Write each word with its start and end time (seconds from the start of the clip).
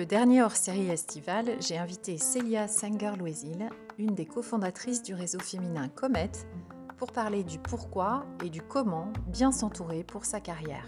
Le 0.00 0.06
dernier 0.06 0.40
hors-série 0.40 0.88
estival, 0.88 1.44
j'ai 1.60 1.76
invité 1.76 2.16
Célia 2.16 2.68
Sanger-Loisil, 2.68 3.68
une 3.98 4.14
des 4.14 4.24
cofondatrices 4.24 5.02
du 5.02 5.12
réseau 5.12 5.40
féminin 5.40 5.90
Comet, 5.90 6.30
pour 6.96 7.12
parler 7.12 7.44
du 7.44 7.58
pourquoi 7.58 8.24
et 8.42 8.48
du 8.48 8.62
comment 8.62 9.12
bien 9.26 9.52
s'entourer 9.52 10.02
pour 10.02 10.24
sa 10.24 10.40
carrière. 10.40 10.86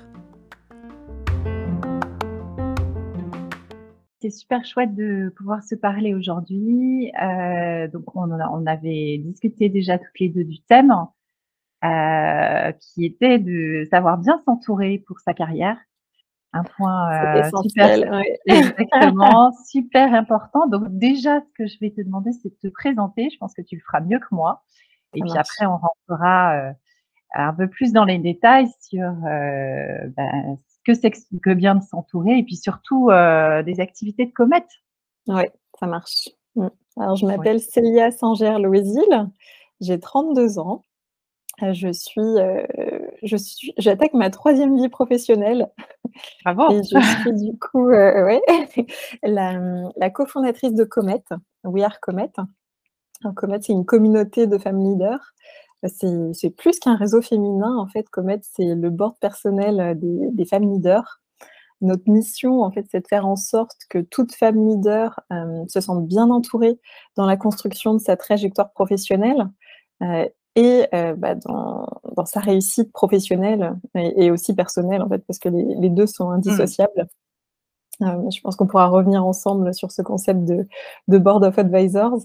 C'est 4.22 4.30
super 4.30 4.64
chouette 4.64 4.94
de 4.94 5.30
pouvoir 5.36 5.62
se 5.62 5.74
parler 5.74 6.14
aujourd'hui. 6.14 7.12
Euh, 7.22 7.88
donc, 7.88 8.16
on, 8.16 8.30
on, 8.30 8.66
avait 8.66 9.18
discuté 9.18 9.68
déjà 9.68 9.98
toutes 9.98 10.20
les 10.20 10.30
deux 10.30 10.44
du 10.44 10.62
thème, 10.62 10.94
euh, 11.84 12.72
qui 12.80 13.04
était 13.04 13.38
de 13.38 13.86
savoir 13.90 14.16
bien 14.16 14.40
s'entourer 14.46 15.04
pour 15.06 15.20
sa 15.20 15.34
carrière 15.34 15.76
un 16.52 16.64
point 16.64 17.12
euh, 17.12 17.50
super, 17.62 18.22
exactement, 18.46 19.52
super 19.66 20.14
important. 20.14 20.66
Donc 20.66 20.84
déjà, 20.88 21.40
ce 21.40 21.52
que 21.56 21.66
je 21.66 21.78
vais 21.80 21.90
te 21.90 22.00
demander, 22.00 22.32
c'est 22.32 22.50
de 22.50 22.68
te 22.68 22.68
présenter. 22.68 23.30
Je 23.30 23.38
pense 23.38 23.54
que 23.54 23.62
tu 23.62 23.76
le 23.76 23.82
feras 23.82 24.00
mieux 24.00 24.18
que 24.18 24.32
moi. 24.32 24.62
Et 25.14 25.20
puis 25.20 25.36
après, 25.36 25.66
on 25.66 25.78
rentrera 25.78 26.54
euh, 26.54 26.72
un 27.34 27.54
peu 27.54 27.68
plus 27.68 27.92
dans 27.92 28.04
les 28.04 28.18
détails 28.18 28.68
sur 28.80 29.08
euh, 29.08 30.08
ben, 30.16 30.58
ce 30.68 30.78
que 30.84 30.94
c'est 30.94 31.10
que 31.42 31.54
bien 31.54 31.74
de 31.74 31.82
s'entourer 31.82 32.38
et 32.38 32.42
puis 32.42 32.56
surtout 32.56 33.10
euh, 33.10 33.62
des 33.62 33.80
activités 33.80 34.26
de 34.26 34.32
comète. 34.32 34.68
Oui, 35.28 35.44
ça 35.78 35.86
marche. 35.86 36.28
Mmh. 36.56 36.68
Alors, 36.98 37.16
je 37.16 37.26
m'appelle 37.26 37.60
Célia 37.60 38.10
Sanger-Loisil. 38.10 39.30
J'ai 39.80 39.98
32 39.98 40.58
ans. 40.58 40.82
Je 41.60 41.92
suis, 41.92 42.20
euh, 42.20 42.66
je 43.22 43.36
suis, 43.36 43.72
j'attaque 43.78 44.14
ma 44.14 44.30
troisième 44.30 44.76
vie 44.76 44.88
professionnelle. 44.88 45.70
Bravo. 46.44 46.72
Et 46.72 46.82
je 46.82 47.00
suis 47.20 47.32
du 47.32 47.58
coup, 47.58 47.88
euh, 47.88 48.24
ouais, 48.24 48.42
la, 49.22 49.58
la 49.96 50.10
cofondatrice 50.10 50.74
de 50.74 50.84
Comet, 50.84 51.22
We 51.64 51.84
Are 51.84 52.00
Comet. 52.00 52.32
Comet, 53.36 53.58
c'est 53.62 53.72
une 53.72 53.84
communauté 53.84 54.46
de 54.46 54.58
femmes 54.58 54.82
leaders. 54.82 55.34
C'est 55.84 56.50
plus 56.50 56.78
qu'un 56.78 56.96
réseau 56.96 57.22
féminin, 57.22 57.76
en 57.76 57.86
fait. 57.86 58.08
Comet, 58.08 58.40
c'est 58.42 58.74
le 58.74 58.90
board 58.90 59.18
personnel 59.20 59.98
des, 59.98 60.30
des, 60.32 60.44
femmes 60.44 60.70
leaders. 60.70 61.20
Notre 61.80 62.08
mission, 62.08 62.62
en 62.62 62.70
fait, 62.70 62.86
c'est 62.90 63.00
de 63.00 63.06
faire 63.08 63.26
en 63.26 63.34
sorte 63.34 63.78
que 63.90 63.98
toute 63.98 64.32
femme 64.34 64.68
leader 64.68 65.18
euh, 65.32 65.64
se 65.68 65.80
sente 65.80 66.06
bien 66.06 66.30
entourée 66.30 66.78
dans 67.16 67.26
la 67.26 67.36
construction 67.36 67.94
de 67.94 67.98
sa 67.98 68.16
trajectoire 68.16 68.72
professionnelle 68.72 69.48
euh, 70.02 70.28
et 70.54 70.86
euh, 70.94 71.14
bah, 71.14 71.34
dans, 71.34 71.86
dans, 72.16 72.24
sa 72.26 72.40
réussite 72.40 72.92
professionnelle 72.92 73.74
et, 73.94 74.26
et, 74.26 74.30
aussi 74.30 74.54
personnelle, 74.54 75.02
en 75.02 75.08
fait, 75.08 75.24
parce 75.26 75.38
que 75.38 75.48
les, 75.48 75.74
les 75.76 75.88
deux 75.88 76.06
sont 76.06 76.30
indissociables. 76.30 77.06
Mmh. 78.00 78.04
Euh, 78.06 78.30
je 78.30 78.40
pense 78.40 78.56
qu'on 78.56 78.66
pourra 78.66 78.88
revenir 78.88 79.24
ensemble 79.24 79.72
sur 79.74 79.90
ce 79.92 80.02
concept 80.02 80.44
de, 80.44 80.66
de 81.08 81.18
Board 81.18 81.44
of 81.44 81.58
Advisors. 81.58 82.20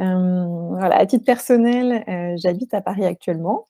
Euh, 0.00 0.44
voilà, 0.70 0.96
à 0.96 1.06
titre 1.06 1.24
personnel, 1.24 2.04
j'habite 2.38 2.72
à 2.72 2.80
Paris 2.80 3.04
actuellement. 3.04 3.68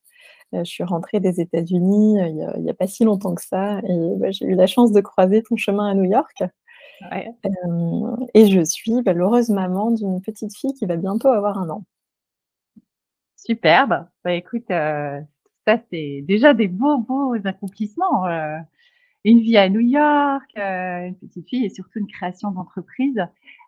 Je 0.53 0.65
suis 0.65 0.85
rentrée 0.85 1.21
des 1.21 1.41
États-Unis 1.41 2.19
il 2.19 2.35
n'y 2.35 2.69
a, 2.69 2.73
a, 2.73 2.75
pas 2.75 2.89
si 2.89 3.05
longtemps 3.05 3.35
que 3.37 3.43
ça 3.43 3.79
et 3.79 4.15
bah, 4.17 4.33
j'ai 4.33 4.47
eu 4.47 4.55
la 4.55 4.67
chance 4.67 4.91
de 4.91 5.01
croiser 5.01 5.43
ton 5.45 5.57
chemin 5.57 5.89
à 5.89 5.95
New 5.95 6.05
York. 6.05 6.43
Ouais. 7.11 7.33
et 8.35 8.47
je 8.47 8.63
suis 8.63 9.01
bah, 9.03 9.15
l'heureuse 9.15 9.49
maman 9.49 9.91
d'une 9.91 10.21
petite 10.21 10.55
fille 10.55 10.75
qui 10.75 10.87
va 10.87 10.97
bientôt 10.97 11.29
avoir 11.29 11.59
un 11.59 11.71
an. 11.71 11.85
Superbe. 13.45 14.07
Bah, 14.25 14.35
écoute, 14.35 14.71
euh, 14.71 15.21
ça 15.67 15.79
c'est 15.91 16.23
déjà 16.27 16.53
des 16.55 16.69
beaux, 16.69 16.99
beaux 16.99 17.35
accomplissements. 17.45 18.27
Euh, 18.27 18.59
une 19.25 19.41
vie 19.41 19.57
à 19.57 19.69
New 19.69 19.81
York, 19.81 20.51
euh, 20.59 21.07
une 21.09 21.17
petite 21.17 21.49
fille 21.49 21.65
et 21.65 21.71
surtout 21.71 21.99
une 22.01 22.07
création 22.07 22.51
d'entreprise. 22.51 23.19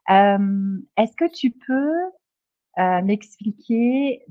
Est-ce 0.09 1.17
que 1.17 1.31
tu 1.33 1.51
peux 1.51 1.93
m'expliquer 3.03 4.23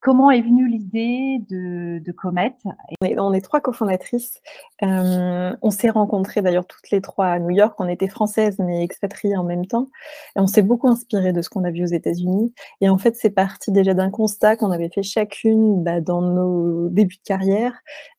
Comment 0.00 0.30
est 0.30 0.40
venue 0.40 0.66
l'idée 0.66 1.42
de, 1.50 1.98
de 1.98 2.12
Comet 2.12 2.56
on 2.64 3.06
est, 3.06 3.18
on 3.18 3.34
est, 3.34 3.42
trois 3.42 3.60
cofondatrices. 3.60 4.40
Euh, 4.82 5.54
on 5.60 5.70
s'est 5.70 5.90
rencontrées 5.90 6.40
d'ailleurs 6.40 6.66
toutes 6.66 6.90
les 6.90 7.02
trois 7.02 7.26
à 7.26 7.38
New 7.38 7.50
York. 7.50 7.74
On 7.78 7.86
était 7.86 8.08
françaises 8.08 8.58
mais 8.58 8.82
expatriées 8.82 9.36
en 9.36 9.44
même 9.44 9.66
temps. 9.66 9.88
Et 10.36 10.40
on 10.40 10.46
s'est 10.46 10.62
beaucoup 10.62 10.88
inspiré 10.88 11.34
de 11.34 11.42
ce 11.42 11.50
qu'on 11.50 11.64
a 11.64 11.70
vu 11.70 11.82
aux 11.82 11.92
États-Unis. 11.92 12.54
Et 12.80 12.88
en 12.88 12.96
fait, 12.96 13.14
c'est 13.14 13.30
parti 13.30 13.72
déjà 13.72 13.92
d'un 13.92 14.10
constat 14.10 14.56
qu'on 14.56 14.70
avait 14.70 14.88
fait 14.88 15.02
chacune 15.02 15.84
bah, 15.84 16.00
dans 16.00 16.22
nos 16.22 16.88
débuts 16.88 17.16
de 17.16 17.22
carrière. 17.22 17.74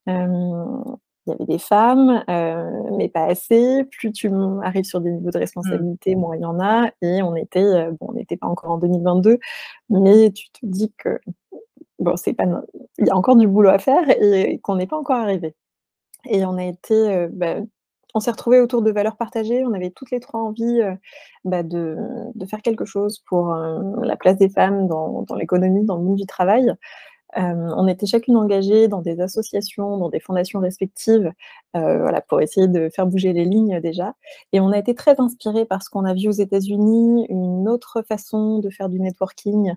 Euh, 0.08 0.66
il 1.26 1.32
y 1.32 1.34
avait 1.34 1.46
des 1.46 1.60
femmes, 1.60 2.24
euh, 2.30 2.70
mais 2.98 3.10
pas 3.10 3.26
assez. 3.26 3.86
Plus 3.86 4.12
tu 4.12 4.30
arrives 4.64 4.86
sur 4.86 5.02
des 5.02 5.12
niveaux 5.12 5.32
de 5.32 5.38
responsabilité, 5.38 6.16
mmh. 6.16 6.20
moins 6.20 6.36
il 6.36 6.42
y 6.42 6.46
en 6.46 6.60
a. 6.60 6.92
Et 7.02 7.24
on 7.24 7.36
était, 7.36 7.88
bon, 8.00 8.08
on 8.10 8.14
n'était 8.14 8.38
pas 8.38 8.48
encore 8.48 8.72
en 8.72 8.78
2022, 8.78 9.40
mais 9.90 10.32
tu 10.32 10.50
te 10.52 10.60
dis 10.64 10.92
que 10.98 11.20
bon, 12.02 12.18
c'est 12.18 12.34
pas, 12.34 12.46
il 12.98 13.08
y 13.08 13.10
a 13.10 13.16
encore 13.16 13.36
du 13.38 13.48
boulot 13.48 13.70
à 13.70 13.80
faire 13.80 14.10
et 14.10 14.60
qu'on 14.60 14.76
n'est 14.76 14.88
pas 14.88 14.98
encore 14.98 15.18
arrivé. 15.18 15.56
Et 16.30 16.46
on 16.46 16.58
a 16.58 16.66
été, 16.66 16.94
euh, 16.94 17.30
bah, 17.32 17.58
on 18.14 18.20
s'est 18.20 18.32
retrouvés 18.32 18.60
autour 18.60 18.82
de 18.82 18.92
valeurs 18.92 19.18
partagées. 19.18 19.66
On 19.66 19.74
avait 19.74 19.92
toutes 19.92 20.12
les 20.12 20.20
trois 20.20 20.42
envie 20.42 20.82
euh, 20.82 20.94
bah, 21.46 21.64
de, 21.64 21.98
de, 22.36 22.46
faire 22.46 22.62
quelque 22.62 22.86
chose 22.86 23.24
pour 23.28 23.54
euh, 23.54 23.80
la 24.04 24.18
place 24.18 24.38
des 24.38 24.50
femmes 24.50 24.88
dans, 24.88 25.24
dans 25.24 25.36
l'économie, 25.36 25.86
dans 25.86 25.98
le 25.98 26.04
monde 26.04 26.18
du 26.18 26.26
travail. 26.26 26.74
Euh, 27.38 27.70
on 27.78 27.88
était 27.88 28.06
chacune 28.06 28.36
engagée 28.38 28.88
dans 28.88 29.02
des 29.02 29.22
associations, 29.22 29.98
dans 29.98 30.10
des 30.10 30.20
fondations 30.20 30.60
respectives, 30.60 31.32
euh, 31.76 32.00
voilà, 32.00 32.22
pour 32.22 32.42
essayer 32.42 32.68
de 32.68 32.90
faire 32.90 33.08
bouger 33.08 33.34
les 33.34 33.46
lignes 33.46 33.80
déjà. 33.80 34.16
Et 34.54 34.60
on 34.60 34.72
a 34.72 34.78
été 34.78 34.96
très 34.96 35.20
inspirés 35.20 35.66
par 35.66 35.84
ce 35.84 35.90
qu'on 35.90 36.06
a 36.06 36.14
vu 36.14 36.28
aux 36.28 36.32
États-Unis, 36.32 37.26
une 37.30 37.70
autre 37.70 38.02
façon 38.08 38.60
de 38.60 38.70
faire 38.70 38.90
du 38.90 39.00
networking 39.00 39.74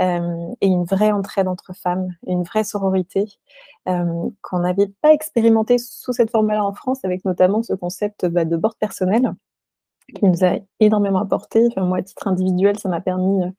euh, 0.00 0.54
et 0.60 0.66
une 0.66 0.84
vraie 0.84 1.12
entraide 1.12 1.48
entre 1.48 1.74
femmes, 1.74 2.08
une 2.26 2.42
vraie 2.42 2.64
sororité 2.64 3.26
qu'on 4.42 4.58
n'avait 4.58 4.92
pas 5.00 5.14
expérimenté 5.14 5.78
sous 5.78 6.12
cette 6.12 6.30
forme-là 6.30 6.62
en 6.62 6.74
France, 6.74 7.06
avec 7.06 7.24
notamment 7.24 7.62
ce 7.62 7.72
concept 7.72 8.26
bah, 8.26 8.44
de 8.44 8.54
board 8.54 8.74
personnel 8.78 9.32
qui 10.14 10.24
nous 10.24 10.44
a 10.44 10.58
énormément 10.80 11.20
apporté. 11.20 11.66
Enfin, 11.68 11.84
moi, 11.86 11.98
à 11.98 12.02
titre 12.02 12.26
individuel, 12.28 12.78
ça 12.78 12.88
m'a 12.88 13.00
permis 13.00 13.42
euh, 13.42 13.50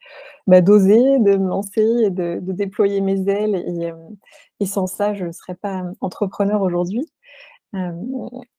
bah, 0.47 0.61
d'oser, 0.61 1.19
de 1.19 1.37
me 1.37 1.47
lancer 1.49 1.81
et 1.81 2.09
de, 2.09 2.39
de 2.41 2.53
déployer 2.53 3.01
mes 3.01 3.27
ailes. 3.29 3.55
Et, 3.55 3.91
euh, 3.91 3.95
et, 4.59 4.65
sans 4.65 4.87
ça, 4.87 5.13
je 5.13 5.25
ne 5.25 5.31
serais 5.31 5.55
pas 5.55 5.83
entrepreneur 6.01 6.61
aujourd'hui. 6.61 7.07
Euh, 7.75 7.91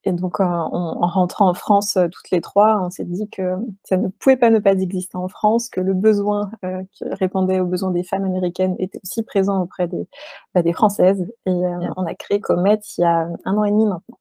et 0.05 0.13
donc, 0.13 0.39
en, 0.41 0.47
en, 0.47 1.07
rentrant 1.09 1.49
en 1.51 1.55
France 1.55 1.99
toutes 2.13 2.31
les 2.31 2.41
trois, 2.41 2.81
on 2.81 2.91
s'est 2.91 3.05
dit 3.05 3.29
que 3.29 3.57
ça 3.85 3.97
ne 3.97 4.09
pouvait 4.09 4.37
pas 4.37 4.51
ne 4.51 4.61
pas 4.61 4.73
exister 4.73 5.17
en 5.17 5.27
France, 5.29 5.69
que 5.69 5.81
le 5.81 5.95
besoin 5.95 6.53
euh, 6.65 6.83
qui 6.93 7.05
répondait 7.05 7.59
aux 7.61 7.67
besoins 7.67 7.91
des 7.91 8.05
femmes 8.05 8.25
américaines 8.25 8.77
était 8.79 9.01
aussi 9.03 9.25
présent 9.25 9.61
auprès 9.63 9.89
des, 9.89 10.07
bah, 10.55 10.63
des 10.63 10.73
Françaises. 10.73 11.27
Et 11.47 11.51
on 11.97 12.07
a 12.07 12.15
créé 12.15 12.41
Comet 12.41 12.79
il 12.99 13.03
y 13.03 13.05
a 13.05 13.29
un 13.45 13.57
an 13.57 13.65
et 13.65 13.71
demi 13.73 13.87
maintenant. 13.87 14.19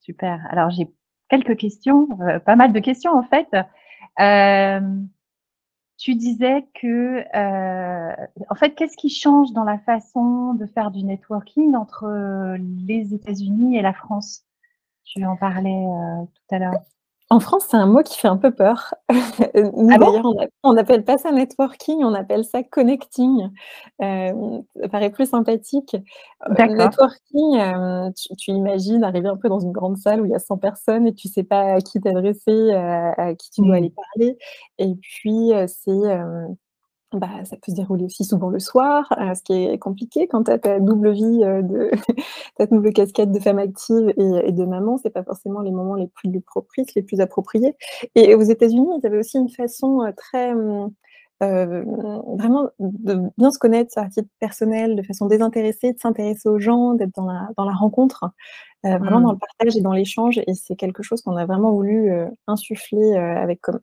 Super. 0.00 0.40
Alors, 0.50 0.70
j'ai 0.70 0.88
quelques 1.28 1.56
questions, 1.56 2.08
euh, 2.20 2.38
pas 2.38 2.56
mal 2.56 2.72
de 2.72 2.80
questions 2.80 3.12
en 3.12 3.22
fait. 3.22 3.48
Euh, 4.20 4.80
tu 5.98 6.14
disais 6.14 6.66
que, 6.74 7.24
euh, 7.34 8.26
en 8.50 8.54
fait, 8.54 8.74
qu'est-ce 8.74 8.96
qui 8.96 9.08
change 9.08 9.52
dans 9.52 9.64
la 9.64 9.78
façon 9.78 10.54
de 10.54 10.66
faire 10.66 10.90
du 10.90 11.02
networking 11.02 11.74
entre 11.74 12.56
les 12.86 13.14
États-Unis 13.14 13.78
et 13.78 13.82
la 13.82 13.94
France? 13.94 14.44
Tu 15.04 15.24
en 15.24 15.36
parlais 15.36 15.86
tout 16.34 16.54
à 16.54 16.58
l'heure. 16.58 16.82
En 17.28 17.40
France, 17.40 17.66
c'est 17.68 17.76
un 17.76 17.86
mot 17.86 18.02
qui 18.04 18.18
fait 18.18 18.28
un 18.28 18.36
peu 18.36 18.52
peur. 18.52 18.94
Nous, 19.10 19.88
ah 19.90 19.98
d'ailleurs, 19.98 20.32
on 20.62 20.72
n'appelle 20.74 21.04
pas 21.04 21.18
ça 21.18 21.32
networking, 21.32 22.04
on 22.04 22.14
appelle 22.14 22.44
ça 22.44 22.62
connecting. 22.62 23.50
Euh, 24.00 24.60
ça 24.80 24.88
paraît 24.88 25.10
plus 25.10 25.30
sympathique. 25.30 25.96
Euh, 26.48 26.66
networking, 26.66 27.58
euh, 27.58 28.10
tu, 28.16 28.36
tu, 28.36 28.50
imagines 28.52 29.02
arriver 29.02 29.28
un 29.28 29.36
peu 29.36 29.48
dans 29.48 29.58
une 29.58 29.72
grande 29.72 29.96
salle 29.96 30.20
où 30.20 30.24
il 30.24 30.30
y 30.30 30.36
a 30.36 30.38
100 30.38 30.58
personnes 30.58 31.08
et 31.08 31.14
tu 31.14 31.26
ne 31.26 31.32
sais 31.32 31.42
pas 31.42 31.74
à 31.74 31.80
qui 31.80 32.00
t'adresser, 32.00 32.72
à, 32.72 33.10
à, 33.20 33.34
qui 33.34 33.50
tu 33.50 33.62
dois 33.62 33.74
mmh. 33.74 33.78
aller 33.78 33.90
parler. 33.90 34.38
Et 34.78 34.94
puis, 34.94 35.50
c'est 35.66 36.20
Bah, 37.12 37.44
ça 37.44 37.56
peut 37.56 37.70
se 37.70 37.76
dérouler 37.76 38.04
aussi 38.04 38.24
souvent 38.24 38.48
le 38.50 38.58
soir, 38.58 39.06
heu, 39.20 39.32
ce 39.36 39.40
qui 39.42 39.52
est 39.52 39.78
compliqué 39.78 40.26
quand 40.26 40.42
tu 40.44 40.50
as 40.50 40.58
ta 40.58 40.80
double 40.80 41.12
vie, 41.12 41.40
heu, 41.44 41.62
de 41.62 41.90
ta 42.56 42.66
double 42.66 42.92
casquette 42.92 43.30
de 43.30 43.38
femme 43.38 43.58
active 43.60 44.12
et 44.16 44.48
et 44.48 44.52
de 44.52 44.64
maman, 44.64 44.98
c'est 44.98 45.10
pas 45.10 45.22
forcément 45.22 45.60
les 45.60 45.70
moments 45.70 45.94
les 45.94 46.08
plus 46.08 46.40
propices, 46.40 46.94
les 46.96 47.02
plus 47.02 47.20
appropriés 47.20 47.76
et 48.16 48.34
aux 48.34 48.42
États-Unis, 48.42 48.88
ils 49.02 49.06
avaient 49.06 49.18
aussi 49.20 49.38
une 49.38 49.48
façon, 49.48 50.02
heu, 50.04 50.12
très, 50.16 50.52
heu, 50.52 51.84
vraiment 52.38 52.70
de 52.80 53.30
bien 53.38 53.50
se 53.52 53.58
connaître 53.58 53.96
à 53.98 54.08
titre 54.08 54.28
personnel, 54.40 54.96
de 54.96 55.02
façon 55.02 55.26
désintéressée, 55.26 55.92
de 55.92 55.98
s'intéresser 56.00 56.48
aux 56.48 56.58
gens, 56.58 56.94
d'être 56.94 57.14
dans 57.16 57.26
la 57.26 57.48
dans 57.56 57.64
la 57.66 57.74
rencontre, 57.74 58.24
vraiment 58.84 59.20
dans 59.22 59.30
Mmh. 59.30 59.34
le 59.34 59.38
partage 59.38 59.76
et 59.76 59.82
dans 59.82 59.92
l'échange 59.94 60.38
et 60.46 60.54
c'est 60.54 60.76
quelque 60.76 61.02
chose 61.04 61.22
qu'on 61.22 61.36
a 61.36 61.46
vraiment 61.46 61.72
voulu, 61.72 62.10
insuffler, 62.48 63.16
avec 63.16 63.60
Comet. 63.62 63.80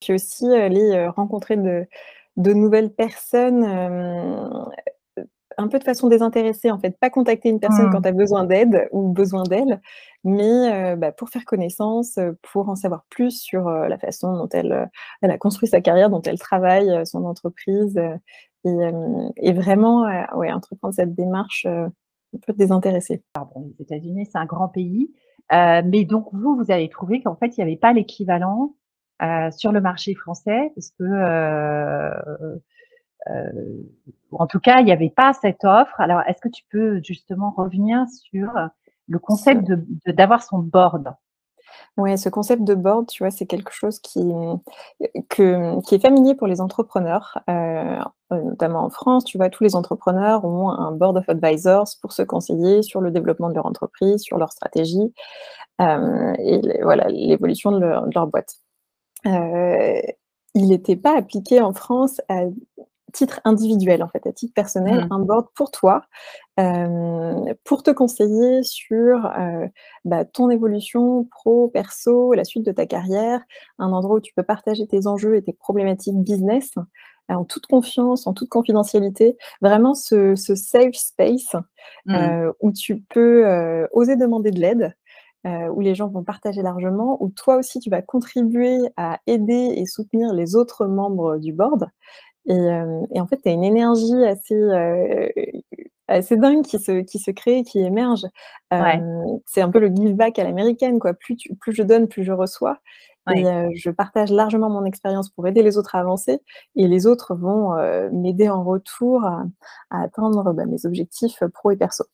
Puis 0.00 0.14
aussi 0.14 0.46
heu, 0.46 1.08
rencontrer 1.10 1.56
de 1.56 1.86
de 2.36 2.52
nouvelles 2.52 2.92
personnes, 2.92 3.64
hem, 3.64 4.50
un 5.58 5.68
peu 5.68 5.78
de 5.78 5.84
façon 5.84 6.08
désintéressée, 6.08 6.70
en 6.70 6.78
fait. 6.78 6.98
Pas 6.98 7.10
contacter 7.10 7.48
une 7.50 7.60
personne 7.60 7.90
quand 7.90 8.00
Mmh. 8.00 8.02
tu 8.02 8.08
as 8.08 8.12
besoin 8.12 8.44
d'aide 8.44 8.88
ou 8.92 9.08
besoin 9.12 9.42
d'elle, 9.44 9.80
mais 10.24 10.94
heu, 10.94 10.96
bah, 10.96 11.12
pour 11.12 11.28
faire 11.30 11.44
connaissance, 11.44 12.18
heu, 12.18 12.38
pour 12.52 12.68
en 12.68 12.76
savoir 12.76 13.04
plus 13.10 13.32
sur, 13.40 13.68
la 13.70 13.98
façon 13.98 14.34
dont 14.36 14.48
elle, 14.52 14.88
a 15.22 15.38
construit 15.38 15.68
sa 15.68 15.80
carrière, 15.80 16.10
dont 16.10 16.22
elle 16.22 16.38
travaille, 16.38 17.04
son 17.06 17.24
entreprise, 17.24 18.00
et 18.64 19.52
vraiment, 19.52 20.02
ouais, 20.36 20.52
entreprendre 20.52 20.94
cette 20.94 21.14
démarche, 21.14 21.66
un 21.66 21.90
peu 22.46 22.52
désintéressée. 22.52 23.22
Pardon, 23.32 23.70
les 23.78 23.82
États-Unis, 23.84 24.26
c'est 24.30 24.38
un 24.38 24.46
grand 24.46 24.68
pays, 24.68 25.10
mais 25.52 26.04
donc 26.04 26.28
vous, 26.32 26.56
vous 26.56 26.70
avez 26.70 26.88
trouvé 26.88 27.22
qu'en 27.22 27.36
fait, 27.36 27.56
il 27.56 27.60
y 27.60 27.62
avait 27.62 27.76
pas 27.76 27.92
l'équivalent, 27.92 28.74
heu, 29.22 29.50
sur 29.52 29.72
le 29.72 29.80
marché 29.80 30.14
français 30.14 30.72
parce 30.74 30.90
que, 30.98 31.04
heu, 31.04 32.12
ou 34.32 34.38
en 34.38 34.46
tout 34.46 34.60
cas, 34.60 34.80
il 34.80 34.88
y 34.88 34.92
avait 34.92 35.10
pas 35.10 35.32
cette 35.34 35.64
offre. 35.64 36.00
Alors, 36.00 36.22
est-ce 36.28 36.40
que 36.40 36.48
tu 36.48 36.64
peux 36.70 37.00
justement 37.04 37.52
revenir 37.56 38.06
sur 38.08 38.48
le 39.08 39.18
concept 39.18 39.64
de 39.64 39.84
de 40.06 40.12
d'avoir 40.12 40.42
son 40.42 40.58
board? 40.58 41.14
Ouais, 41.96 42.16
ce 42.16 42.28
concept 42.28 42.64
de 42.64 42.74
board, 42.74 43.08
tu 43.08 43.22
vois, 43.24 43.30
c'est 43.30 43.46
quelque 43.46 43.72
chose 43.72 44.00
qui, 44.00 44.20
qui 45.30 45.42
est 45.42 46.02
familier 46.02 46.34
pour 46.34 46.46
les 46.46 46.60
entrepreneurs, 46.60 47.38
notamment 48.30 48.84
en 48.84 48.90
France, 48.90 49.24
tu 49.24 49.38
vois? 49.38 49.50
Tous 49.50 49.64
les 49.64 49.76
entrepreneurs 49.76 50.44
ont 50.44 50.70
un 50.70 50.92
board 50.92 51.16
of 51.18 51.28
advisors 51.28 51.88
pour 52.00 52.12
se 52.12 52.22
conseiller 52.22 52.82
sur 52.82 53.00
le 53.00 53.10
développement 53.10 53.48
de 53.50 53.54
leur 53.54 53.66
entreprise, 53.66 54.22
sur 54.22 54.38
leur 54.38 54.52
stratégie, 54.52 55.12
et 55.80 56.82
voilà, 56.82 57.08
l'évolution 57.08 57.72
de 57.72 57.80
leur 58.14 58.26
boîte. 58.28 58.54
Heu, 59.26 60.02
il 60.54 60.68
n'était 60.68 60.96
pas 60.96 61.16
appliqué 61.16 61.60
en 61.60 61.72
France 61.74 62.20
à 62.28 62.42
titre 63.12 63.40
individuel, 63.44 64.02
en 64.04 64.08
fait, 64.08 64.26
à 64.26 64.32
titre 64.32 64.54
personnel, 64.54 65.00
Mmh. 65.00 65.10
un 65.10 65.18
board 65.20 65.46
pour 65.56 65.70
toi, 65.72 66.02
hem, 66.58 67.54
pour 67.64 67.82
te 67.84 67.90
conseiller 67.92 68.62
sur, 68.64 69.26
heu, 69.26 69.68
bah, 70.04 70.24
ton 70.26 70.50
évolution 70.50 71.24
pro, 71.30 71.68
perso, 71.68 72.34
la 72.34 72.44
suite 72.44 72.66
de 72.66 72.72
ta 72.72 72.86
carrière, 72.86 73.42
un 73.78 73.92
endroit 73.92 74.16
où 74.18 74.20
tu 74.20 74.34
peux 74.34 74.44
partager 74.44 74.86
tes 74.88 75.06
enjeux 75.08 75.36
et 75.36 75.42
tes 75.44 75.54
problématiques 75.54 76.18
business, 76.22 76.72
en 77.30 77.44
toute 77.44 77.66
confiance, 77.66 78.26
en 78.26 78.34
toute 78.34 78.50
confidentialité. 78.50 79.36
Vraiment 79.62 79.94
ce 79.94 80.34
ce 80.36 80.54
safe 80.56 80.94
space, 80.96 81.56
Mmh. 82.04 82.40
heu, 82.40 82.52
où 82.60 82.72
tu 82.72 83.00
peux, 83.02 83.44
oser 83.92 84.16
demander 84.16 84.50
de 84.52 84.60
l'aide, 84.60 84.94
heu, 85.46 85.70
où 85.72 85.80
les 85.80 85.94
gens 85.94 86.08
vont 86.08 86.24
partager 86.24 86.62
largement, 86.62 87.18
où 87.22 87.30
toi 87.30 87.56
aussi 87.56 87.80
tu 87.80 87.90
vas 87.90 88.02
contribuer 88.02 88.78
à 88.96 89.20
aider 89.26 89.74
et 89.76 89.86
soutenir 89.86 90.32
les 90.34 90.56
autres 90.56 90.86
membres 90.86 91.38
du 91.38 91.52
board 91.52 91.88
et 92.46 92.54
et 93.14 93.20
en 93.20 93.26
fait, 93.28 93.38
tu 93.42 93.48
as 93.50 93.52
une 93.52 93.64
énergie 93.64 94.24
assez, 94.26 94.54
heu, 94.56 95.30
assez 96.08 96.36
dingue 96.36 96.64
qui 96.64 96.78
se 96.80 97.00
qui 97.02 97.18
se 97.20 97.30
crée, 97.32 97.62
qui 97.64 97.80
émerge. 97.80 98.26
Ouais, 98.78 99.04
c'est 99.46 99.62
un 99.62 99.70
peu 99.70 99.80
le 99.80 99.88
give 99.94 100.14
back 100.16 100.38
à 100.38 100.44
l'américaine, 100.44 100.98
quoi. 101.00 101.14
Plus 101.14 101.36
tu 101.36 101.54
plus 101.56 101.72
je 101.74 101.82
donne, 101.84 102.08
plus 102.08 102.24
je 102.24 102.32
reçois 102.32 102.78
et 103.28 103.44
je 103.76 103.90
partage 103.90 104.32
largement 104.32 104.70
mon 104.70 104.84
expérience 104.86 105.30
pour 105.30 105.46
aider 105.48 105.62
les 105.62 105.78
autres 105.78 105.94
à 105.96 106.00
avancer 106.00 106.40
et 106.76 106.88
les 106.88 107.06
autres 107.06 107.34
vont, 107.36 107.74
m'aider 108.12 108.48
en 108.50 108.64
retour 108.64 109.24
à 109.26 109.44
à 109.90 110.02
atteindre, 110.04 110.52
bah, 110.54 110.66
mes 110.66 110.86
objectifs, 110.86 111.42
pro 111.54 111.70
et 111.72 111.76
perso. 111.76 112.04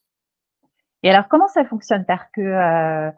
Et 1.07 1.09
alors 1.09 1.29
comment 1.29 1.47
ça 1.47 1.63
fonctionne? 1.63 2.03
Parce 2.03 2.29
que, 2.33 2.41
heu, 2.41 3.13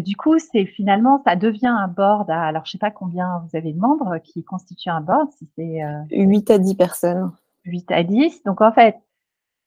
du 0.00 0.16
coup, 0.16 0.38
c'est 0.38 0.64
finalement 0.64 1.22
ça 1.26 1.36
devient 1.36 1.66
un 1.66 1.86
board 1.86 2.30
à 2.30 2.44
alors 2.44 2.64
je 2.64 2.70
sais 2.70 2.78
pas 2.78 2.90
combien 2.90 3.44
vous 3.44 3.54
avez 3.58 3.74
de 3.74 3.78
membres 3.78 4.16
qui 4.24 4.42
constituent 4.42 4.88
un 4.88 5.02
board, 5.02 5.30
si 5.32 5.46
c'est, 5.54 5.82
heu, 5.82 6.06
8 6.10 6.50
à 6.50 6.56
10 6.56 6.74
personnes. 6.74 7.30
8 7.66 7.90
à 7.92 8.02
10. 8.04 8.42
Donc 8.44 8.62
en 8.62 8.72
fait, 8.72 8.96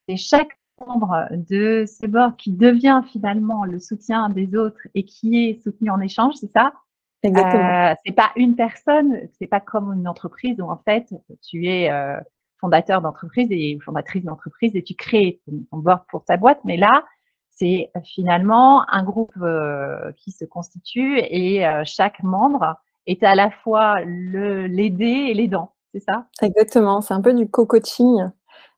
c'est 0.10 0.18
chaque 0.18 0.58
membre 0.84 1.28
de 1.32 1.86
ce 1.86 2.08
board 2.08 2.38
qui 2.38 2.54
devient 2.54 3.04
finalement 3.12 3.66
le 3.66 3.80
soutien 3.80 4.30
des 4.30 4.56
autres 4.56 4.82
et 4.96 5.04
qui 5.04 5.46
est 5.48 5.62
soutenu 5.62 5.92
en 5.92 6.00
échange, 6.02 6.34
c'est 6.40 6.52
ça? 6.52 6.74
Exactement. 7.22 7.92
Heu, 7.92 7.96
c'est 8.04 8.14
pas 8.14 8.32
une 8.36 8.56
personne, 8.56 9.16
c'est 9.38 9.46
pas 9.46 9.60
comme 9.60 9.94
une 9.94 10.08
entreprise 10.08 10.60
où 10.60 10.72
en 10.72 10.78
fait 10.78 11.06
tu 11.48 11.68
es, 11.68 11.92
heu, 11.92 12.18
fondateur 12.60 13.04
d'entreprise 13.04 13.48
et 13.52 13.78
fondatrice 13.86 14.24
d'entreprise 14.24 14.76
et 14.76 14.82
tu 14.82 14.96
crées 14.96 15.40
ton 15.70 15.78
board 15.78 16.02
pour 16.10 16.26
ta 16.26 16.38
boîte. 16.38 16.60
Mais 16.66 16.78
là, 16.78 17.04
c'est 17.58 17.92
finalement 18.06 18.84
un 18.92 19.04
groupe, 19.04 19.34
heu, 19.42 20.14
qui 20.18 20.32
se 20.32 20.46
constitue 20.46 21.20
et 21.20 21.66
heu, 21.68 21.84
chaque 21.86 22.24
membre 22.24 22.76
est 23.08 23.24
à 23.24 23.36
la 23.36 23.52
fois 23.52 24.02
l'aidé 24.06 25.06
et 25.30 25.34
l'aidant, 25.34 25.74
c'est 25.94 26.02
ça? 26.02 26.28
Exactement, 26.42 27.02
c'est 27.02 27.14
un 27.16 27.22
peu 27.22 27.34
du 27.34 27.50
co-coaching. 27.50 28.30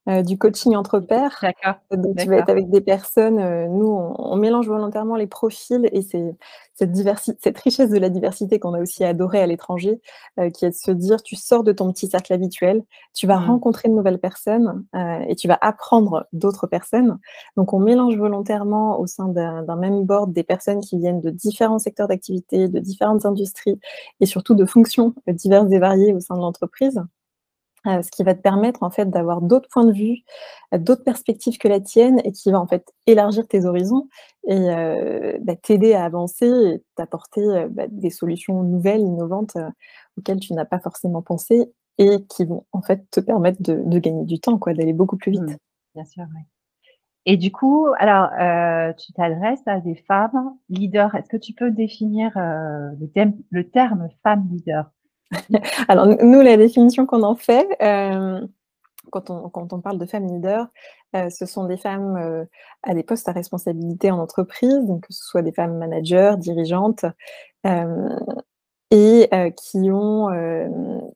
Heu, 0.10 0.24
du 0.24 0.38
coaching 0.38 0.76
entre 0.76 1.00
pairs. 1.00 1.48
Donc 1.92 2.18
tu 2.18 2.30
vas 2.30 2.38
être 2.38 2.50
avec 2.50 2.70
des 2.70 2.82
personnes, 2.82 3.40
heu, 3.40 3.68
nous 3.68 3.88
on 3.88 4.14
on 4.18 4.36
mélange 4.36 4.68
volontairement 4.68 5.16
les 5.16 5.26
profils 5.28 5.90
et 5.92 6.02
c'est 6.04 6.36
cette 6.76 6.96
cette 7.42 7.58
richesse 7.60 7.90
de 7.90 7.98
la 7.98 8.10
diversité 8.10 8.60
qu'on 8.60 8.76
a 8.76 8.80
aussi 8.82 9.04
adoré 9.04 9.42
à 9.42 9.48
l'étranger, 9.48 10.00
heu, 10.40 10.50
qui 10.52 10.66
est 10.66 10.70
de 10.70 10.76
se 10.76 10.92
dire: 10.92 11.22
«Tu 11.24 11.36
sors 11.36 11.64
de 11.64 11.72
ton 11.72 11.92
petit 11.92 12.08
cercle 12.08 12.32
habituel, 12.34 12.84
tu 13.16 13.26
vas 13.28 13.38
Mmh. 13.38 13.40
rencontrer 13.40 13.90
de 13.90 13.94
nouvelles 13.96 14.20
personnes, 14.20 14.86
et 15.28 15.36
tu 15.36 15.48
vas 15.48 15.58
apprendre 15.62 16.28
d'autres 16.34 16.68
personnes». 16.68 17.18
Donc 17.58 17.74
on 17.74 17.80
mélange 17.80 18.16
volontairement 18.18 19.00
au 19.00 19.08
sein 19.08 19.28
d'un 19.30 19.76
même 19.76 20.04
board 20.06 20.32
des 20.34 20.44
personnes 20.44 20.82
qui 20.82 20.98
viennent 20.98 21.22
de 21.22 21.32
différents 21.32 21.80
secteurs 21.80 22.08
d'activité, 22.08 22.68
de 22.70 22.80
différentes 22.80 23.26
industries 23.26 23.80
et 24.20 24.26
surtout 24.28 24.56
de 24.56 24.66
fonctions, 24.66 25.14
diverses 25.28 25.72
et 25.72 25.80
variées 25.80 26.14
au 26.14 26.20
sein 26.20 26.36
de 26.36 26.42
l'entreprise. 26.42 27.02
Heu, 27.88 28.02
ce 28.04 28.12
qui 28.12 28.24
va 28.24 28.36
te 28.36 28.42
permettre 28.42 28.84
en 28.84 28.90
fait 28.92 29.10
d'avoir 29.10 29.42
d'autres 29.42 29.70
points 29.72 29.86
de 29.86 29.94
vue, 29.94 30.20
heu, 30.74 30.80
d'autres 30.80 31.04
perspectives 31.04 31.58
que 31.58 31.68
la 31.70 31.80
tienne 31.82 32.20
et 32.26 32.32
qui 32.34 32.52
va 32.52 32.60
en 32.60 32.68
fait 32.68 32.86
élargir 33.08 33.48
tes 33.48 33.66
horizons 33.66 34.08
et 34.48 34.56
heu, 34.58 35.38
bah, 35.42 35.56
t'aider 35.56 35.94
à 35.94 36.06
avancer 36.06 36.48
et 36.48 36.84
t'apporter, 36.96 37.42
bah, 37.72 37.86
des 37.90 38.10
solutions 38.12 38.64
nouvelles, 38.64 39.02
innovantes, 39.02 39.58
auxquelles 40.18 40.40
tu 40.40 40.54
n'as 40.54 40.66
pas 40.66 40.80
forcément 40.80 41.22
pensé 41.22 41.72
et 42.00 42.26
qui 42.30 42.46
vont 42.46 42.66
en 42.74 42.82
fait 42.82 43.04
te 43.12 43.20
permettre 43.20 43.62
de 43.62 44.00
gagner 44.00 44.26
du 44.26 44.40
temps 44.40 44.58
d'aller 44.74 44.94
beaucoup 44.94 45.18
plus 45.18 45.32
Mmh. 45.32 45.34
vite. 45.48 45.60
Bien 45.96 46.06
sûr, 46.06 46.24
ouais. 46.24 46.46
Et 47.26 47.38
du 47.38 47.52
coup, 47.52 47.88
alors, 48.00 48.30
tu 48.98 49.14
t'adresses 49.14 49.68
à 49.68 49.80
des 49.82 49.96
femmes 49.96 50.56
leaders. 50.70 51.16
Est-ce 51.16 51.30
que 51.30 51.38
tu 51.38 51.54
peux 51.54 51.72
définir, 51.72 52.32
le 53.52 53.64
terme 53.70 54.10
femme 54.24 54.48
leader? 54.52 54.92
Alors 55.88 56.08
nous 56.08 56.42
la 56.42 56.58
définition 56.58 57.06
qu'on 57.06 57.24
en 57.24 57.36
fait, 57.36 57.68
hem, 57.80 58.48
quand 59.12 59.30
on 59.32 59.50
quand 59.50 59.74
on 59.74 59.82
parle 59.82 60.00
de 60.00 60.06
femmes 60.08 60.28
leaders, 60.28 60.68
heu, 61.16 61.30
ce 61.32 61.46
sont 61.48 61.66
des 61.66 61.78
femmes, 61.78 62.18
heu, 62.18 62.48
à 62.84 62.94
des 62.96 63.04
postes 63.04 63.30
à 63.30 63.34
responsabilité 63.34 64.12
en 64.12 64.20
entreprise, 64.20 64.86
donc 64.88 65.08
que 65.08 65.14
ce 65.14 65.24
soit 65.26 65.44
des 65.44 65.54
femmes 65.54 65.78
managers, 65.78 66.36
dirigeantes, 66.40 67.06
Et 68.92 69.30
qui 69.56 69.92
ont, 69.92 70.30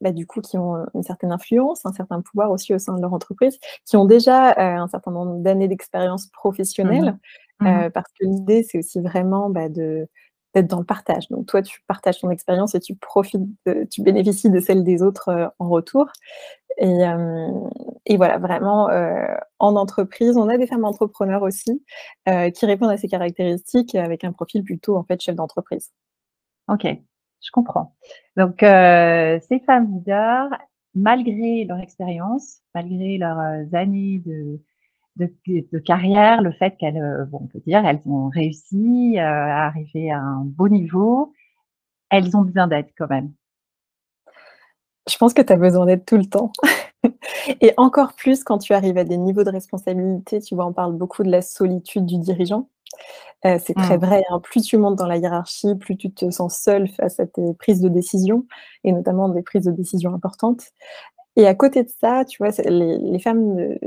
bah, 0.01 0.11
du 0.11 0.27
coup, 0.27 0.41
qui 0.41 0.57
ont, 0.59 0.85
une 0.93 1.01
certaine 1.03 1.31
influence, 1.31 1.83
un 1.85 1.91
certain 1.93 2.21
pouvoir 2.21 2.51
aussi 2.51 2.73
au 2.73 2.77
sein 2.79 2.93
de 2.93 3.01
leur 3.01 3.13
entreprise, 3.13 3.57
qui 3.85 3.97
ont 3.97 4.05
déjà, 4.05 4.53
un 4.59 4.87
certain 4.87 5.11
nombre 5.11 5.37
d'années 5.41 5.67
d'expérience 5.67 6.27
Mmh 6.27 6.31
professionnelle, 6.33 7.17
Mmh 7.61 7.85
heu, 7.87 7.89
parce 7.91 8.11
que 8.19 8.25
l'idée, 8.25 8.63
c'est 8.63 8.77
aussi 8.79 8.99
vraiment, 9.01 9.49
bah, 9.49 9.69
de 9.69 10.07
d'être 10.55 10.67
dans 10.67 10.79
le 10.79 10.85
partage. 10.85 11.27
Donc 11.29 11.47
toi, 11.47 11.61
tu 11.61 11.81
partages 11.87 12.19
ton 12.21 12.29
expérience 12.31 12.75
et 12.75 12.79
tu 12.79 12.95
profites 12.95 13.41
de 13.65 13.85
tu 13.91 14.01
bénéficies 14.03 14.49
de 14.51 14.59
celle 14.59 14.83
des 14.83 15.03
autres, 15.03 15.29
heu, 15.31 15.47
en 15.59 15.69
retour 15.69 16.07
et 16.79 16.99
et 18.07 18.17
voilà, 18.17 18.37
vraiment, 18.39 18.89
heu, 18.91 19.27
en 19.59 19.75
entreprise, 19.77 20.37
on 20.37 20.49
a 20.49 20.57
des 20.57 20.67
femmes 20.67 20.85
entrepreneurs 20.85 21.43
aussi, 21.43 21.83
qui 22.55 22.65
répondent 22.65 22.91
à 22.91 22.97
ces 22.97 23.07
caractéristiques 23.09 23.95
avec 23.95 24.23
un 24.25 24.31
profil 24.33 24.63
plutôt, 24.63 24.97
en 24.97 25.03
fait, 25.03 25.21
chef 25.21 25.35
d'entreprise. 25.35 25.91
OK, 26.69 26.85
je 26.85 27.51
comprends. 27.51 27.95
Donc, 28.37 28.57
ces 28.61 29.59
femmes 29.65 29.93
leaders, 29.95 30.49
malgré 30.95 31.65
leur 31.65 31.79
expérience, 31.79 32.59
malgré 32.75 33.17
leurs, 33.19 33.39
années 33.75 34.21
de 34.25 34.59
de 35.17 35.31
de 35.47 35.79
carrière, 35.79 36.41
le 36.41 36.51
fait 36.51 36.77
qu'elles, 36.77 36.97
heu, 36.97 37.25
bon, 37.25 37.39
on 37.43 37.47
peut 37.47 37.59
dire, 37.65 37.85
elles 37.85 38.01
ont 38.07 38.29
réussi, 38.29 39.15
heu, 39.17 39.19
à 39.21 39.67
arriver 39.67 40.11
à 40.11 40.19
un 40.19 40.43
beau 40.45 40.69
niveau, 40.69 41.33
elles 42.11 42.35
ont 42.37 42.43
besoin 42.43 42.67
d'aide 42.67 42.87
quand 42.97 43.09
même. 43.09 43.33
Je 45.09 45.17
pense 45.17 45.33
que 45.33 45.41
tu 45.41 45.51
as 45.51 45.57
besoin 45.57 45.85
d'être 45.85 46.05
tout 46.05 46.17
le 46.17 46.25
temps. 46.25 46.51
Et 47.61 47.73
encore 47.77 48.13
plus 48.15 48.43
quand 48.43 48.57
tu 48.59 48.73
arrives 48.73 48.97
à 48.97 49.03
des 49.03 49.17
niveaux 49.17 49.43
de 49.43 49.49
responsabilité, 49.51 50.41
tu 50.41 50.55
vois, 50.55 50.65
on 50.67 50.73
parle 50.73 50.93
beaucoup 50.95 51.23
de 51.23 51.31
la 51.31 51.41
solitude 51.41 52.05
du 52.05 52.17
dirigeant. 52.19 52.69
Euh, 53.45 53.59
c'est 53.63 53.77
très 53.77 53.97
Mmh. 53.97 54.05
vrai, 54.05 54.23
hein, 54.29 54.39
plus 54.41 54.63
tu 54.63 54.77
montes 54.77 54.97
dans 54.97 55.07
la 55.07 55.17
hiérarchie, 55.17 55.75
plus 55.75 55.97
tu 55.97 56.11
te 56.13 56.29
sens 56.31 56.57
seul 56.59 56.87
face 56.89 57.19
à 57.19 57.27
tes 57.27 57.53
prises 57.55 57.81
de 57.81 57.89
décision 57.89 58.45
et 58.83 58.91
notamment 58.93 59.29
des 59.29 59.43
prises 59.43 59.65
de 59.65 59.71
décision 59.71 60.13
importantes. 60.15 60.63
Et 61.35 61.47
à 61.47 61.55
côté 61.55 61.83
de 61.83 61.89
ça, 61.89 62.25
tu 62.25 62.37
vois, 62.37 62.51
les 62.69 63.19
femmes, 63.19 63.57
heu, 63.59 63.77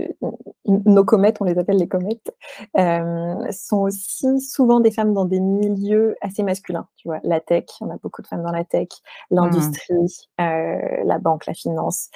n 0.67 0.83
nos 0.85 1.05
comètes, 1.05 1.37
on 1.41 1.45
les 1.45 1.59
appelle 1.59 1.77
les 1.77 1.87
comètes, 1.89 2.35
hem, 2.75 3.39
sont 3.53 3.79
aussi 3.83 4.41
souvent 4.41 4.81
des 4.81 4.91
femmes 4.91 5.15
dans 5.15 5.25
des 5.27 5.39
milieux 5.41 6.17
assez 6.23 6.43
masculins, 6.43 6.89
tu 6.97 7.07
vois? 7.09 7.21
La 7.23 7.41
tech, 7.41 7.65
on 7.81 7.91
a 7.91 7.97
beaucoup 8.03 8.21
de 8.23 8.27
femmes 8.27 8.43
dans 8.43 8.51
la 8.51 8.65
tech, 8.65 8.89
l'industrie, 9.31 9.95
heu, 10.41 11.05
la 11.05 11.19
banque, 11.21 11.47
la 11.47 11.55
finance, 11.55 12.11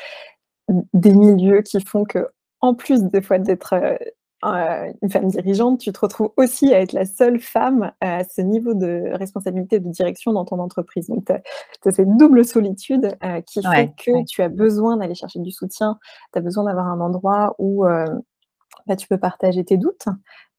des 0.94 1.14
milieux 1.14 1.62
qui 1.62 1.80
font 1.82 2.04
qu'en 2.06 2.74
plus 2.74 3.02
des 3.04 3.22
fois 3.22 3.38
d'être, 3.38 3.74
heu, 4.44 4.92
une 5.02 5.10
femme 5.10 5.28
dirigeante, 5.28 5.80
tu 5.80 5.92
te 5.92 6.00
retrouves 6.00 6.32
aussi 6.36 6.72
à 6.74 6.80
être 6.80 6.92
la 6.92 7.04
seule 7.06 7.40
femme 7.40 7.92
à 8.00 8.24
ce 8.24 8.40
niveau 8.42 8.74
de 8.74 9.10
responsabilité, 9.14 9.80
de 9.80 9.88
direction 9.90 10.32
dans 10.32 10.44
ton 10.44 10.58
entreprise. 10.60 11.08
Donc 11.08 11.26
tu 11.26 11.32
as 11.88 11.92
cette 11.92 12.16
double 12.16 12.44
solitude, 12.44 13.16
heu, 13.24 13.42
qui 13.46 13.62
fait 13.62 13.88
que 13.96 14.10
ouais. 14.12 14.24
tu 14.28 14.42
as 14.42 14.48
besoin 14.48 14.96
d'aller 14.98 15.14
chercher 15.14 15.40
du 15.40 15.50
soutien, 15.52 15.98
tu 16.32 16.38
as 16.38 16.42
besoin 16.42 16.64
d'avoir 16.64 16.86
un 16.88 17.00
endroit 17.00 17.54
où, 17.58 17.86
heu, 17.86 18.04
bah, 18.86 18.96
tu 18.96 19.08
peux 19.08 19.18
partager 19.18 19.64
tes 19.64 19.76
doutes, 19.78 20.06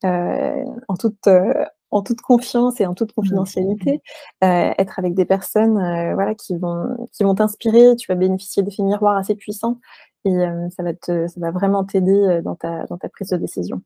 en 0.03 0.95
toute, 0.99 1.27
heu, 1.27 1.53
en 1.91 2.01
toute 2.03 2.21
confiance 2.21 2.81
et 2.81 2.85
en 2.87 2.93
toute 2.95 3.09
Mmh. 3.09 3.13
Mmh. 3.13 3.15
confidentialité. 3.15 4.01
Heu, 4.43 4.47
être 4.79 4.99
avec 4.99 5.13
des 5.15 5.25
personnes, 5.25 5.75
voilà, 6.15 6.35
qui 6.35 6.57
vont 6.57 7.09
qui 7.13 7.23
vont 7.23 7.35
t'inspirer, 7.35 7.95
tu 7.97 8.07
vas 8.11 8.15
bénéficier 8.15 8.63
d'effets 8.63 8.83
miroirs 8.83 9.17
assez 9.17 9.35
puissants 9.35 9.79
et 10.25 10.31
hem, 10.33 10.69
ça 10.71 10.83
va 10.83 10.93
te 10.93 11.27
ça 11.27 11.39
va 11.39 11.51
vraiment 11.51 11.83
t'aider, 11.85 12.11
heu, 12.13 12.41
dans 12.41 12.55
ta 12.55 12.85
dans 12.87 12.97
ta 12.97 13.09
prise 13.09 13.29
de 13.29 13.37
décision. 13.37 13.81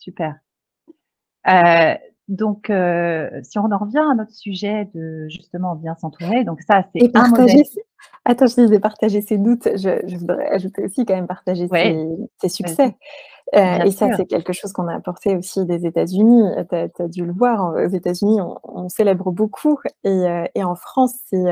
Super. 0.00 0.40
Heu, 1.46 1.96
donc 2.28 2.66
si 3.44 3.58
on 3.58 3.70
en 3.72 3.78
revient 3.78 3.98
à 4.10 4.14
notre 4.14 4.32
sujet 4.34 4.90
de 4.94 5.28
justement 5.28 5.74
bien 5.76 5.96
s'entourer, 5.96 6.44
donc 6.44 6.60
ça, 6.62 6.84
c'est 6.94 7.10
un 7.16 7.28
modèle 7.28 7.46
partager 7.46 7.64
ses 7.64 7.82
attends, 8.24 8.46
je 8.46 8.54
disais 8.56 8.80
partager 8.80 9.20
ses 9.22 9.38
doutes, 9.38 9.68
je 9.76 10.00
je 10.06 10.16
voudrais 10.18 10.48
ajouter 10.50 10.84
aussi 10.84 11.04
quand 11.06 11.14
même 11.14 11.26
partager 11.26 11.66
ouais, 11.68 12.06
ses 12.40 12.48
succès. 12.48 12.96
Bien 13.54 13.84
et 13.84 13.90
ça, 13.92 14.12
c'est 14.16 14.26
quelque 14.26 14.52
chose 14.52 14.72
qu'on 14.72 14.88
a 14.88 14.94
apporté 14.96 15.36
aussi 15.36 15.66
des 15.66 15.86
États-Unis. 15.86 16.44
Tu 16.70 16.76
as 16.76 16.88
as 17.00 17.08
dû 17.08 17.24
le 17.26 17.32
voir, 17.32 17.74
aux 17.74 17.88
États-Unis, 17.88 18.40
on 18.40 18.58
on 18.64 18.88
célèbre 18.88 19.32
beaucoup 19.32 19.78
et 20.04 20.24
et 20.54 20.64
en 20.64 20.76
France, 20.76 21.14
c'est, 21.28 21.44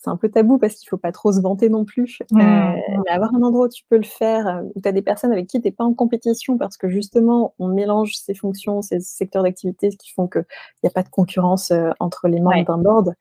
c'est 0.00 0.10
un 0.10 0.16
peu 0.16 0.30
tabou 0.30 0.58
parce 0.58 0.76
qu'il 0.76 0.88
faut 0.88 0.96
pas 0.98 1.12
trop 1.12 1.32
se 1.32 1.40
vanter 1.42 1.68
non 1.68 1.84
plus. 1.84 2.20
Heu, 2.22 2.26
Mmh, 2.30 2.80
mais 3.04 3.10
avoir 3.12 3.34
un 3.34 3.42
endroit 3.42 3.66
où 3.66 3.68
tu 3.70 3.84
peux 3.90 3.98
le 3.98 4.02
faire, 4.04 4.46
heu, 4.48 4.72
où 4.74 4.80
tu 4.80 4.88
as 4.88 4.92
des 4.92 5.02
personnes 5.02 5.32
avec 5.32 5.46
qui 5.48 5.60
tu 5.60 5.68
es 5.68 5.72
pas 5.72 5.84
en 5.84 5.94
compétition 5.94 6.58
parce 6.58 6.76
que 6.78 6.88
justement, 6.88 7.54
on 7.58 7.68
mélange 7.68 8.14
ses 8.16 8.34
fonctions, 8.34 8.82
ses 8.82 9.00
secteurs 9.00 9.42
d'activité, 9.44 9.90
ce 9.90 9.96
qui 9.98 10.10
font 10.12 10.28
qu'il 10.28 10.44
y 10.84 10.86
a 10.88 10.90
pas 10.90 11.02
de 11.04 11.10
concurrence, 11.10 11.70
heu, 11.72 11.90
entre 12.00 12.28
les 12.28 12.40
membres 12.40 12.62
Ouais. 12.62 12.66
d'un 12.66 12.78
board. 12.78 13.14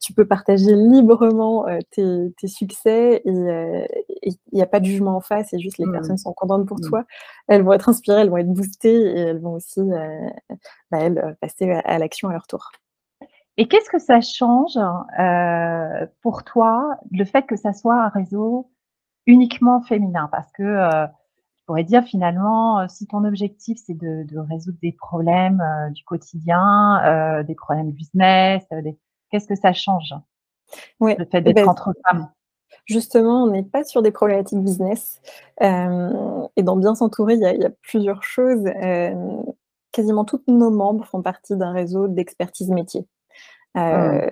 Tu 0.00 0.12
peux 0.14 0.26
partager 0.26 0.74
librement, 0.76 1.66
tes 1.92 2.32
tes 2.38 2.48
succès 2.48 3.22
et 3.24 3.86
il 4.26 4.58
y 4.58 4.62
a 4.62 4.66
pas 4.66 4.80
de 4.80 4.86
jugement 4.86 5.16
en 5.16 5.20
face 5.22 5.52
et 5.54 5.58
juste 5.60 5.78
les 5.78 5.86
Mmh. 5.86 5.88
personnes 5.88 6.18
sont 6.18 6.32
contentes 6.34 6.66
pour 6.68 6.80
Mmh. 6.80 6.82
toi. 6.82 7.04
Elles 7.48 7.62
vont 7.64 7.72
être 7.74 7.88
inspirées, 7.90 8.22
elles 8.22 8.30
vont 8.30 8.38
être 8.38 8.52
boostées 8.52 8.90
et 8.94 9.18
elles 9.20 9.40
vont 9.40 9.54
aussi, 9.54 9.80
bah, 10.92 10.98
elles, 11.00 11.36
passer 11.40 11.70
à 11.72 11.80
à 11.80 11.98
l'action 11.98 12.28
à 12.30 12.32
leur 12.34 12.46
tour. 12.48 12.72
Et 13.56 13.68
qu'est-ce 13.68 13.90
que 13.90 13.98
ça 13.98 14.20
change, 14.20 14.76
heu, 14.76 16.08
pour 16.22 16.44
toi, 16.44 16.96
le 17.10 17.24
fait 17.24 17.42
que 17.42 17.56
ça 17.56 17.72
soit 17.72 17.94
un 18.04 18.08
réseau 18.08 18.70
uniquement 19.26 19.82
féminin? 19.82 20.28
Parce 20.32 20.50
que, 20.52 20.62
heu, 20.64 21.06
on 21.08 21.66
pourrait 21.66 21.84
dire 21.84 22.04
finalement, 22.04 22.82
heu, 22.82 22.88
si 22.88 23.06
ton 23.06 23.24
objectif 23.24 23.78
c'est 23.84 23.94
de 23.98 24.24
de 24.24 24.38
résoudre 24.38 24.78
des 24.82 24.92
problèmes, 24.92 25.62
heu, 25.62 25.92
du 25.92 26.04
quotidien, 26.04 27.00
heu, 27.40 27.44
des 27.44 27.54
problèmes 27.56 27.92
business, 27.92 28.64
des 28.84 28.98
qu'est-ce 29.30 29.48
que 29.48 29.56
ça 29.56 29.72
change, 29.72 30.14
Ouais 31.00 31.18
le 31.18 31.26
fait 31.26 31.42
et 31.46 31.52
d'être 31.52 31.68
beh, 31.68 31.68
entre 31.68 31.94
femmes? 32.08 32.30
justement, 32.86 33.44
on 33.44 33.48
n'est 33.50 33.62
pas 33.64 33.84
sur 33.84 34.02
des 34.02 34.10
problématiques 34.12 34.60
business, 34.62 35.20
et 35.60 36.62
dans 36.62 36.76
bien 36.76 36.94
s'entourer, 36.94 37.34
il 37.34 37.40
y 37.40 37.60
y 37.62 37.64
a 37.66 37.70
plusieurs 37.82 38.22
choses, 38.24 38.64
quasiment 39.92 40.24
toutes 40.24 40.48
nos 40.48 40.70
membres 40.70 41.04
font 41.06 41.22
partie 41.22 41.56
d'un 41.56 41.72
réseau 41.72 42.08
d'expertise 42.08 42.70
métier. 42.70 43.06
Mmh. 43.76 43.80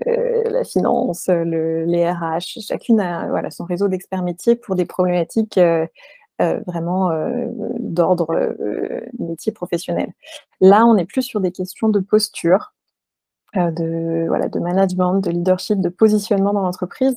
Heu, 0.08 0.42
la 0.50 0.64
finance, 0.64 1.28
le 1.28 1.84
les 1.84 2.10
RH, 2.10 2.60
chacune 2.66 3.00
a, 3.00 3.28
voilà, 3.28 3.50
son 3.50 3.64
réseau 3.64 3.86
d'experts 3.88 4.22
métiers 4.24 4.56
pour 4.56 4.74
des 4.74 4.84
problématiques, 4.84 5.58
heu 5.58 5.86
heu, 6.42 6.62
vraiment, 6.66 7.10
d'ordre, 7.80 8.28
métier 9.20 9.52
professionnel. 9.52 10.12
Là, 10.62 10.86
on 10.86 10.96
est 10.96 11.04
plus 11.06 11.22
sur 11.22 11.40
des 11.42 11.52
questions 11.52 11.88
de 11.90 12.00
posture, 12.00 12.72
de 13.56 14.26
voilà, 14.28 14.48
de 14.48 14.60
management, 14.60 15.20
de 15.20 15.30
leadership, 15.32 15.80
de 15.80 15.90
positionnement 15.90 16.52
dans 16.54 16.62
l'entreprise 16.62 17.16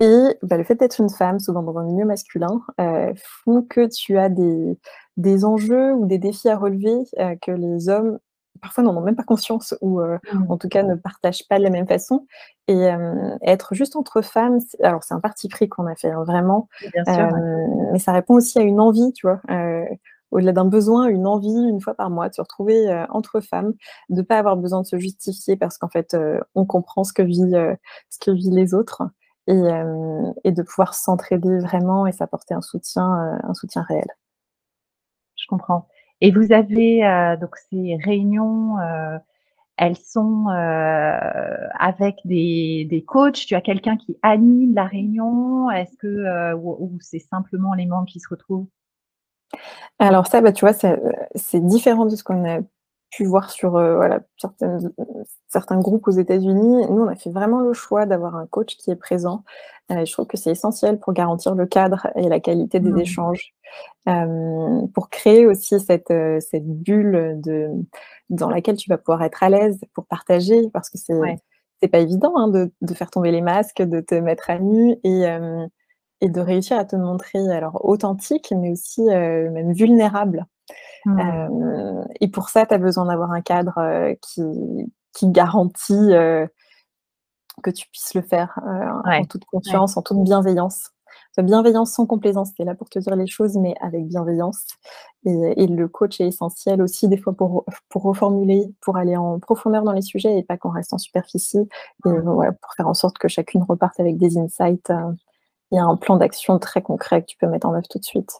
et 0.00 0.36
bah, 0.42 0.58
le 0.58 0.64
fait 0.64 0.76
d'être 0.76 1.00
une 1.00 1.10
femme, 1.10 1.40
souvent 1.40 1.62
dans 1.62 1.78
un 1.78 1.84
milieu 1.84 2.06
masculin, 2.06 2.62
heu, 2.80 3.12
font 3.44 3.62
que 3.62 3.88
tu 3.88 4.18
as 4.18 4.28
des 4.30 4.78
des 5.18 5.44
enjeux 5.46 5.92
ou 5.94 6.06
des 6.06 6.18
défis 6.18 6.48
à 6.50 6.56
relever, 6.58 7.04
que 7.42 7.52
les 7.52 7.88
hommes, 7.90 8.18
parfois, 8.62 8.84
n'en 8.84 8.96
ont 8.96 9.02
même 9.02 9.16
pas 9.16 9.24
conscience 9.24 9.74
ou, 9.82 10.00
heu, 10.00 10.18
Mmh. 10.30 10.46
en 10.48 10.56
tout 10.58 10.68
cas 10.68 10.82
ne 10.84 10.94
partagent 10.96 11.46
pas 11.48 11.58
de 11.58 11.64
la 11.64 11.70
même 11.70 11.88
façon 11.88 12.26
et 12.68 12.78
hem, 12.78 13.38
être 13.42 13.74
juste 13.74 13.96
entre 13.96 14.22
femmes, 14.22 14.58
alors 14.82 15.02
c'est 15.04 15.14
un 15.14 15.20
parti 15.20 15.48
pris 15.48 15.68
qu'on 15.68 15.86
a 15.86 15.96
fait, 15.96 16.10
hein, 16.10 16.24
vraiment, 16.24 16.68
bien 16.80 17.04
sûr, 17.06 17.24
ouais. 17.32 17.42
hem, 17.46 17.90
mais 17.92 17.98
ça 17.98 18.12
répond 18.12 18.34
aussi 18.36 18.58
à 18.58 18.62
une 18.62 18.80
envie, 18.80 19.12
tu 19.14 19.26
vois? 19.26 19.40
Heu, 19.50 19.84
au-delà 20.30 20.52
d'un 20.52 20.64
besoin, 20.64 21.08
une 21.08 21.26
envie, 21.26 21.50
une 21.52 21.80
fois 21.80 21.94
par 21.94 22.08
mois, 22.10 22.28
de 22.28 22.34
se 22.34 22.40
retrouver, 22.40 22.88
heu, 22.90 23.04
entre 23.10 23.40
femmes, 23.40 23.74
de 24.10 24.22
pas 24.22 24.38
avoir 24.38 24.56
besoin 24.56 24.80
de 24.82 24.86
se 24.86 24.98
justifier 24.98 25.56
parce 25.56 25.76
qu'en 25.78 25.88
fait, 25.90 26.16
on 26.54 26.64
comprend 26.66 27.04
ce 27.04 27.12
que 27.12 27.22
vit, 27.22 27.40
ce 28.10 28.18
que 28.20 28.30
vivent 28.30 28.54
les 28.54 28.74
autres 28.74 29.02
et 29.48 29.60
et 30.44 30.52
de 30.52 30.62
pouvoir 30.62 30.94
s'entraider 30.94 31.58
vraiment 31.58 32.06
et 32.06 32.12
s'apporter 32.12 32.54
un 32.54 32.62
soutien, 32.62 33.38
un 33.42 33.54
soutien 33.54 33.82
réel. 33.82 34.06
Je 35.36 35.46
comprends 35.48 35.88
et 36.22 36.32
vous 36.32 36.52
avez, 36.52 37.04
heu, 37.06 37.38
donc 37.38 37.56
ces 37.70 37.98
réunions, 38.04 38.78
heu, 38.80 39.18
elles 39.78 39.96
sont, 39.98 40.46
heu, 40.50 40.54
avec 41.80 42.16
des 42.26 42.86
des 42.90 43.04
coachs? 43.04 43.34
Tu 43.46 43.54
as 43.56 43.62
quelqu'un 43.62 43.96
qui 43.98 44.18
anime 44.22 44.74
la 44.74 44.84
réunion? 44.86 45.70
Est-ce 45.72 45.96
que, 45.98 46.54
ou 46.56 46.76
ou 46.80 46.98
c'est 47.00 47.20
simplement 47.20 47.74
les 47.74 47.86
membres 47.86 48.06
qui 48.08 48.20
se 48.20 48.28
retrouvent? 48.30 48.68
Alors 49.98 50.26
ça, 50.26 50.40
bah, 50.40 50.52
tu 50.52 50.64
vois, 50.64 50.72
c'est 50.74 51.66
différent 51.66 52.06
de 52.06 52.16
ce 52.16 52.24
qu'on 52.24 52.44
a 52.48 52.60
pu 53.12 53.24
voir 53.26 53.50
sur, 53.50 53.76
heu, 53.78 53.96
voilà, 53.96 54.20
certains 55.48 55.78
groupes 55.80 56.08
aux 56.08 56.12
États-Unis. 56.12 56.86
Nous, 56.90 57.02
on 57.02 57.08
a 57.08 57.16
fait 57.16 57.30
vraiment 57.30 57.60
le 57.60 57.72
choix 57.72 58.06
d'avoir 58.06 58.36
un 58.36 58.46
coach 58.46 58.76
qui 58.76 58.90
est 58.90 58.96
présent. 58.96 59.44
Heu, 59.90 60.04
je 60.04 60.12
trouve 60.12 60.26
que 60.26 60.36
c'est 60.36 60.50
essentiel 60.50 60.98
pour 60.98 61.12
garantir 61.12 61.54
le 61.54 61.66
cadre 61.66 62.08
et 62.16 62.28
la 62.28 62.40
qualité 62.40 62.80
des 62.80 62.98
Mmh. 62.98 63.00
échanges. 63.00 63.52
Hem, 64.06 64.88
pour 64.94 65.10
créer 65.10 65.46
aussi 65.46 65.80
cette, 65.80 66.12
cette 66.40 66.66
bulle, 66.66 67.36
de 67.42 67.70
dans 68.30 68.50
laquelle 68.50 68.76
tu 68.76 68.90
vas 68.90 68.98
pouvoir 68.98 69.22
être 69.24 69.42
à 69.42 69.50
l'aise 69.50 69.80
pour 69.94 70.06
partager 70.06 70.70
parce 70.72 70.90
que 70.90 70.98
c'est 70.98 71.14
Ouais. 71.20 71.42
pas 71.92 72.00
évident, 72.00 72.34
hein, 72.36 72.48
de 72.48 72.72
de 72.82 72.94
faire 72.94 73.10
tomber 73.10 73.32
les 73.32 73.42
masques, 73.42 73.82
de 73.82 74.00
te 74.00 74.14
mettre 74.16 74.50
à 74.50 74.58
nu 74.60 74.96
et 75.04 75.24
et 76.22 76.28
de 76.30 76.40
réussir 76.40 76.78
à 76.78 76.84
te 76.86 76.96
montrer 76.96 77.40
alors 77.50 77.84
authentique, 77.88 78.52
mais 78.56 78.70
aussi, 78.72 79.02
même 79.04 79.72
vulnérable. 79.74 80.46
Mmh. 81.04 81.42
Hem 81.52 82.04
et 82.20 82.28
pour 82.28 82.48
ça, 82.50 82.66
tu 82.66 82.74
as 82.74 82.78
besoin 82.78 83.06
d'avoir 83.06 83.32
un 83.32 83.42
cadre, 83.42 83.74
heu, 83.78 84.16
qui 84.22 84.42
qui 85.14 85.28
garantit, 85.30 85.94
heu, 86.14 86.48
que 87.62 87.70
tu 87.70 87.88
puisses 87.90 88.14
le 88.14 88.22
faire, 88.22 88.58
en 89.16 89.24
toute 89.26 89.44
Ouais. 89.66 89.82
confiance, 89.84 89.96
en 89.96 90.02
toute 90.02 90.22
bienveillance. 90.24 90.90
Bienveillance 91.38 91.92
sans 91.92 92.06
complaisance, 92.06 92.54
tu 92.54 92.62
es 92.62 92.64
là 92.66 92.74
pour 92.74 92.88
te 92.90 92.98
dire 92.98 93.16
les 93.16 93.26
choses, 93.26 93.56
mais 93.58 93.74
avec 93.80 94.06
bienveillance 94.08 94.66
et 95.26 95.62
et 95.64 95.66
le 95.68 95.88
coach 95.88 96.20
est 96.20 96.28
essentiel 96.28 96.82
aussi 96.82 97.08
des 97.08 97.16
fois 97.18 97.32
pour 97.34 97.64
pour 97.90 98.02
reformuler, 98.04 98.74
pour 98.82 98.96
aller 98.98 99.16
en 99.16 99.38
profondeur 99.40 99.84
dans 99.84 99.92
les 99.92 100.02
sujets 100.02 100.38
et 100.38 100.44
pas 100.44 100.56
qu'on 100.58 100.70
reste 100.70 100.92
en 100.94 100.98
superficie 100.98 101.68
et 102.06 102.10
Mmh. 102.10 102.22
voilà, 102.22 102.52
pour 102.52 102.72
faire 102.76 102.88
en 102.88 102.94
sorte 102.94 103.18
que 103.18 103.28
chacune 103.28 103.62
reparte 103.64 104.00
avec 104.00 104.18
des 104.18 104.38
insights, 104.38 104.90
heu, 104.90 105.16
et 105.72 105.78
un 105.80 105.96
plan 105.96 106.16
d'action 106.16 106.58
très 106.60 106.82
concret 106.82 107.22
que 107.22 107.26
tu 107.28 107.38
peux 107.38 107.48
mettre 107.48 107.68
en 107.68 107.74
œuvre 107.74 107.88
tout 107.90 107.98
de 108.00 108.04
suite. 108.04 108.30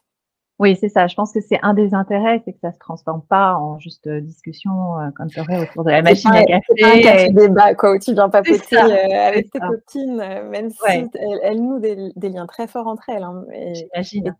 Oui, 0.59 0.77
c'est 0.77 0.89
ça. 0.89 1.07
Je 1.07 1.15
pense 1.15 1.33
que 1.33 1.41
c'est 1.41 1.59
un 1.63 1.75
des 1.75 1.95
intérêts, 1.95 2.41
c'est 2.45 2.53
que 2.53 2.59
ça 2.61 2.73
se 2.73 2.79
transforme 2.79 3.23
pas 3.23 3.55
en 3.57 3.79
juste, 3.79 4.07
heu, 4.07 4.21
discussion, 4.21 5.01
heu, 5.01 5.11
comme 5.17 5.29
tu 5.29 5.41
aurais 5.41 5.57
autour 5.57 5.83
de 5.83 5.91
la 5.91 5.97
C'est 5.99 6.03
machine 6.03 6.31
pas 6.31 6.37
à 6.37 6.61
c'est 6.69 6.81
pas 6.81 6.87
un 6.89 7.01
café 7.01 7.03
café 7.03 7.25
et 7.27 7.33
débat 7.33 7.75
quoi, 7.75 7.93
où 7.95 7.99
tu 7.99 8.13
viens 8.13 8.27
c'est 8.27 8.31
papoter, 8.45 8.77
ça, 8.77 8.87
c'est 8.87 9.15
avec 9.15 9.51
tes 9.51 9.59
ça. 9.59 9.67
copines, 9.69 10.17
même 10.17 10.67
Ouais, 10.67 11.09
si 11.11 11.19
elles 11.19 11.41
elles 11.43 11.61
nouent 11.63 11.81
des 11.81 12.13
des 12.15 12.29
liens 12.29 12.47
très 12.47 12.67
forts 12.69 12.87
entre 12.87 13.09
elles, 13.09 13.23
hein, 13.23 13.45
et 13.53 13.73
j'imagine, 13.75 14.35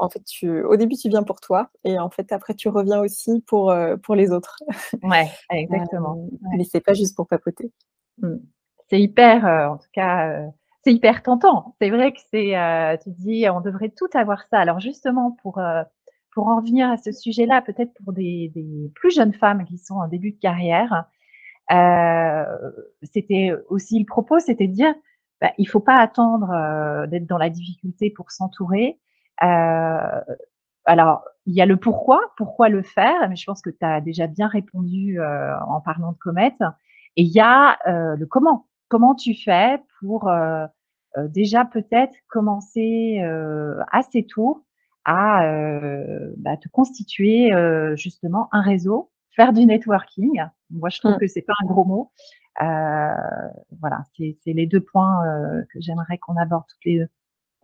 en 0.00 0.08
fait, 0.08 0.24
tu 0.24 0.62
au 0.64 0.76
début, 0.76 0.96
tu 0.96 1.08
viens 1.08 1.22
pour 1.22 1.40
toi 1.40 1.68
et 1.84 1.98
en 1.98 2.10
fait, 2.10 2.32
après, 2.32 2.54
tu 2.54 2.68
reviens 2.68 3.00
aussi 3.00 3.42
pour, 3.46 3.72
pour 4.02 4.14
les 4.14 4.30
autres. 4.32 4.56
Ouais, 5.02 5.28
exactement. 5.50 6.14
Ouais. 6.16 6.56
mais 6.56 6.64
c'est 6.64 6.80
pas 6.80 6.94
juste 6.94 7.14
pour 7.16 7.26
papoter. 7.28 7.70
Mmh. 8.22 8.36
C'est 8.88 9.00
hyper, 9.00 9.44
en 9.44 9.76
tout 9.76 9.88
cas, 9.92 10.46
c'est 10.84 10.92
hyper 10.92 11.22
tentant. 11.22 11.74
C'est 11.80 11.90
vrai 11.90 12.12
que 12.12 12.20
c'est, 12.30 12.56
euh, 12.58 12.96
tu 13.02 13.10
dis, 13.10 13.48
on 13.48 13.60
devrait 13.60 13.90
tout 13.90 14.08
avoir 14.14 14.44
ça. 14.50 14.58
Alors 14.60 14.80
justement, 14.80 15.32
pour 15.42 15.58
euh, 15.58 15.82
pour 16.32 16.48
en 16.48 16.60
venir 16.60 16.90
à 16.90 16.96
ce 16.96 17.12
sujet-là, 17.12 17.62
peut-être 17.62 17.92
pour 18.02 18.12
des, 18.12 18.50
des, 18.54 18.90
plus 18.94 19.14
jeunes 19.14 19.32
femmes 19.34 19.64
qui 19.64 19.78
sont 19.78 19.94
en 19.94 20.08
début 20.08 20.32
de 20.32 20.40
carrière, 20.40 21.04
euh, 21.72 22.44
c'était 23.02 23.52
aussi 23.68 23.98
le 23.98 24.04
propos, 24.04 24.40
c'était 24.40 24.66
de 24.66 24.72
dire, 24.72 24.94
bah, 25.40 25.52
il 25.58 25.66
faut 25.66 25.80
pas 25.80 25.96
attendre 25.96 26.50
euh, 26.50 27.06
d'être 27.06 27.26
dans 27.26 27.38
la 27.38 27.50
difficulté 27.50 28.10
pour 28.10 28.30
s'entourer. 28.30 28.98
Euh, 29.42 30.20
alors, 30.86 31.24
il 31.46 31.54
y 31.54 31.60
a 31.60 31.66
le 31.66 31.76
pourquoi, 31.76 32.20
pourquoi 32.36 32.68
le 32.68 32.82
faire, 32.82 33.28
mais 33.28 33.36
je 33.36 33.44
pense 33.46 33.62
que 33.62 33.70
tu 33.70 33.84
as 33.84 34.00
déjà 34.00 34.26
bien 34.26 34.48
répondu 34.48 35.20
euh, 35.20 35.58
en 35.68 35.80
parlant 35.80 36.12
de 36.12 36.18
comète. 36.18 36.60
Et 37.16 37.22
il 37.22 37.32
y 37.32 37.40
a 37.40 37.78
le 37.86 38.24
comment. 38.26 38.66
Comment 38.88 39.14
tu 39.14 39.34
fais 39.34 39.80
pour 40.00 40.30
déjà 41.16 41.64
peut-être 41.64 42.14
commencer 42.28 43.20
assez 43.90 44.26
tôt 44.26 44.64
à 45.04 45.42
bah, 46.36 46.56
te 46.56 46.68
constituer 46.68 47.50
justement 47.96 48.48
un 48.52 48.62
réseau, 48.62 49.10
faire 49.30 49.52
du 49.52 49.66
networking. 49.66 50.44
Moi, 50.70 50.88
je 50.90 50.98
trouve 50.98 51.14
mmh. 51.14 51.18
que 51.18 51.26
c'est 51.26 51.42
pas 51.42 51.54
un 51.62 51.66
gros 51.66 51.84
mot. 51.84 52.12
voilà, 52.60 54.02
c'est 54.16 54.36
les 54.46 54.66
deux 54.66 54.80
points 54.80 55.22
que 55.72 55.80
j'aimerais 55.80 56.18
qu'on 56.18 56.36
aborde 56.36 56.64
toutes 56.68 56.84
les 56.84 56.98
deux. 57.00 57.08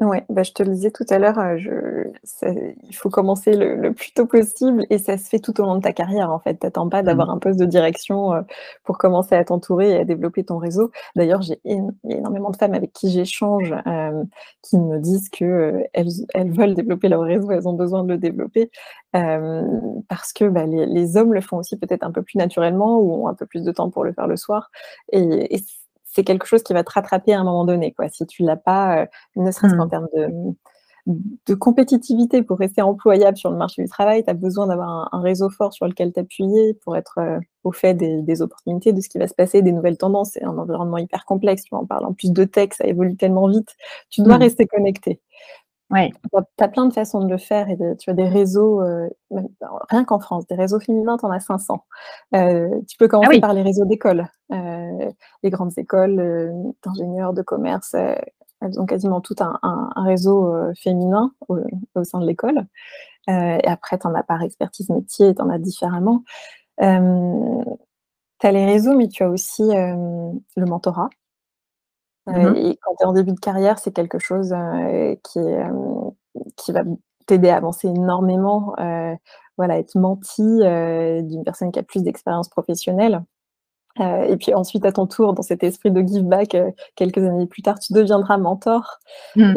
Oui, 0.01 0.17
bah, 0.31 0.43
je 0.43 0.53
te 0.53 0.63
le 0.63 0.71
disais 0.71 0.91
tout 0.91 1.05
à 1.11 1.19
l'heure, 1.19 1.39
euh, 1.39 2.05
il 2.43 2.97
faut 2.97 3.11
commencer 3.11 3.55
le, 3.55 3.93
plus 3.93 4.13
tôt 4.15 4.25
possible 4.25 4.87
et 4.89 4.97
ça 4.97 5.19
se 5.19 5.29
fait 5.29 5.41
tout 5.41 5.61
au 5.61 5.65
long 5.65 5.77
de 5.77 5.83
ta 5.83 5.93
carrière 5.93 6.31
en 6.31 6.39
fait. 6.39 6.55
Tu 6.59 6.65
n'attends 6.65 6.89
pas 6.89 7.03
d'avoir 7.03 7.29
mmh. 7.29 7.33
un 7.33 7.39
poste 7.39 7.61
de 7.61 7.67
direction 7.67 8.33
euh, 8.33 8.41
pour 8.85 8.97
commencer 8.97 9.35
à 9.35 9.45
t'entourer 9.45 9.91
et 9.91 9.97
à 9.99 10.05
développer 10.07 10.43
ton 10.43 10.57
réseau. 10.57 10.91
D'ailleurs, 11.17 11.43
j'ai 11.43 11.61
énormément 12.05 12.49
de 12.49 12.57
femmes 12.57 12.73
avec 12.73 12.95
qui 12.95 13.11
j'échange 13.11 13.75
euh, 13.87 14.25
qui 14.63 14.79
me 14.79 14.99
disent 14.99 15.29
qu'elles 15.29 15.87
elles 15.93 16.51
veulent 16.51 16.75
développer 16.75 17.09
leur 17.11 17.21
réseau, 17.21 17.51
elles 17.51 17.69
ont 17.69 17.75
besoin 17.75 18.03
de 18.03 18.09
le 18.09 18.19
développer 18.19 18.71
parce 19.13 20.33
que 20.33 20.49
bah, 20.49 20.65
les, 20.65 21.17
hommes 21.19 21.35
le 21.35 21.43
font 21.43 21.59
aussi 21.59 21.77
peut-être 21.77 22.05
un 22.05 22.13
peu 22.13 22.23
plus 22.23 22.39
naturellement 22.39 22.99
ou 23.01 23.25
ont 23.25 23.29
un 23.29 23.35
peu 23.35 23.45
plus 23.45 23.65
de 23.65 23.73
temps 23.73 23.91
pour 23.91 24.05
le 24.05 24.13
faire 24.13 24.29
le 24.29 24.37
soir. 24.37 24.71
Et, 25.13 25.57
et 25.57 25.61
c'est 26.11 26.25
quelque 26.25 26.47
chose 26.47 26.63
qui 26.63 26.73
va 26.73 26.85
te 26.85 26.93
rattraper 26.93 27.33
à 27.33 27.41
un 27.41 27.45
moment 27.45 27.65
donné. 27.65 27.93
Quoi. 27.93 28.09
Si 28.09 28.27
tu 28.27 28.43
l'as 28.43 28.57
pas, 28.57 29.03
euh, 29.03 29.07
ne 29.37 29.51
serait-ce 29.51 29.75
qu'en 29.75 29.87
mmh. 29.87 29.91
termes 29.91 30.09
de, 31.47 31.55
compétitivité 31.55 32.43
pour 32.43 32.59
rester 32.59 32.83
employable 32.83 33.37
sur 33.37 33.51
le 33.51 33.57
marché 33.57 33.83
du 33.83 33.89
travail, 33.89 34.23
tu 34.23 34.31
as 34.31 34.35
besoin 34.35 34.67
d'avoir 34.67 35.09
un, 35.13 35.21
réseau 35.21 35.51
fort 35.51 35.73
sur 35.73 35.87
lequel 35.87 36.13
t'appuyer 36.13 36.75
pour 36.85 36.97
être 36.97 37.19
euh, 37.19 37.39
au 37.65 37.73
fait 37.73 37.95
des, 37.95 38.43
opportunités, 38.43 38.93
de 38.93 39.01
ce 39.01 39.09
qui 39.09 39.19
va 39.19 39.27
se 39.27 39.35
passer, 39.35 39.63
des 39.63 39.73
nouvelles 39.73 39.99
tendances. 39.99 40.31
C'est 40.33 40.45
un 40.45 40.59
environnement 40.59 40.99
hyper 40.99 41.25
complexe. 41.25 41.65
Tu 41.65 41.75
en 41.75 41.87
parles 41.87 42.05
en 42.05 42.13
plus 42.13 42.33
de 42.33 42.45
tech, 42.45 42.71
ça 42.73 42.87
évolue 42.87 43.17
tellement 43.17 43.49
vite. 43.49 43.77
Tu 44.11 44.23
dois 44.23 44.37
mmh. 44.37 44.43
rester 44.43 44.67
connecté. 44.67 45.21
Ouais. 45.91 46.13
Tu 46.33 46.65
as 46.65 46.69
plein 46.69 46.87
de 46.87 46.93
façons 46.93 47.21
de 47.21 47.29
le 47.29 47.39
faire 47.39 47.69
et 47.69 47.77
tu 47.99 48.11
as 48.11 48.15
des 48.15 48.29
réseaux, 48.29 48.81
euh, 48.81 49.09
rien 49.89 50.05
qu'en 50.05 50.21
France, 50.21 50.47
des 50.47 50.55
réseaux 50.55 50.79
féminins, 50.79 51.17
tu 51.19 51.27
en 51.27 51.31
as 51.31 51.41
500. 51.41 51.85
Euh, 52.37 52.69
tu 52.89 52.97
peux 52.97 53.09
commencer 53.09 53.39
ah 53.39 53.41
par 53.41 53.55
les 53.55 53.63
réseaux 53.63 53.85
d'écoles. 53.85 54.27
Euh, 54.53 55.11
les 55.43 55.51
grandes 55.51 55.77
écoles 55.77 56.53
d'ingénieurs, 56.85 57.33
de 57.33 57.43
commerce, 57.43 57.95
elles 57.95 58.79
ont 58.79 58.87
quasiment 58.87 59.21
tout 59.21 59.35
un, 59.41 59.91
réseau 59.97 60.53
féminin 60.81 61.33
au, 61.49 61.59
sein 62.05 62.21
de 62.21 62.27
l'école. 62.27 62.67
et 63.27 63.67
après, 63.67 63.99
tu 63.99 64.07
en 64.07 64.15
as 64.15 64.23
par 64.23 64.43
expertise 64.43 64.91
métier, 64.91 65.35
tu 65.35 65.43
en 65.43 65.51
as 65.51 65.59
différemment. 65.59 66.23
tu 66.79 66.87
as 66.87 68.53
les 68.53 68.67
réseaux, 68.67 68.95
mais 68.97 69.09
tu 69.09 69.25
as 69.25 69.31
aussi 69.31 69.65
le 69.65 70.67
mentorat. 70.67 71.11
Mmh 72.31 72.57
et 72.57 72.79
quand 72.83 72.95
tu 72.97 73.03
es 73.03 73.07
en 73.07 73.13
début 73.13 73.33
de 73.33 73.41
carrière, 73.41 73.79
c'est 73.79 73.93
quelque 73.93 74.19
chose 74.19 74.55
qui, 75.25 75.41
qui 76.57 76.73
va 76.73 76.83
t'aider 77.27 77.49
à 77.51 77.57
avancer 77.57 77.89
énormément. 77.89 78.75
voilà, 79.57 79.79
être 79.79 79.97
menti 79.97 80.43
d'une 80.43 81.45
personne 81.45 81.73
qui 81.73 81.79
a 81.79 81.83
plus 81.83 82.03
d'expérience 82.03 82.49
professionnelle. 82.49 83.23
et 83.99 84.37
puis 84.39 84.55
ensuite, 84.55 84.85
à 84.85 84.93
ton 84.93 85.07
tour, 85.07 85.35
dans 85.35 85.43
cet 85.43 85.63
esprit 85.65 85.91
de 85.91 86.01
give 86.01 86.25
back, 86.25 86.57
quelques 86.95 87.19
années 87.19 87.47
plus 87.47 87.63
tard, 87.63 87.79
tu 87.79 87.93
deviendras 87.93 88.39
mentor. 88.39 88.99
Mmh. 89.37 89.55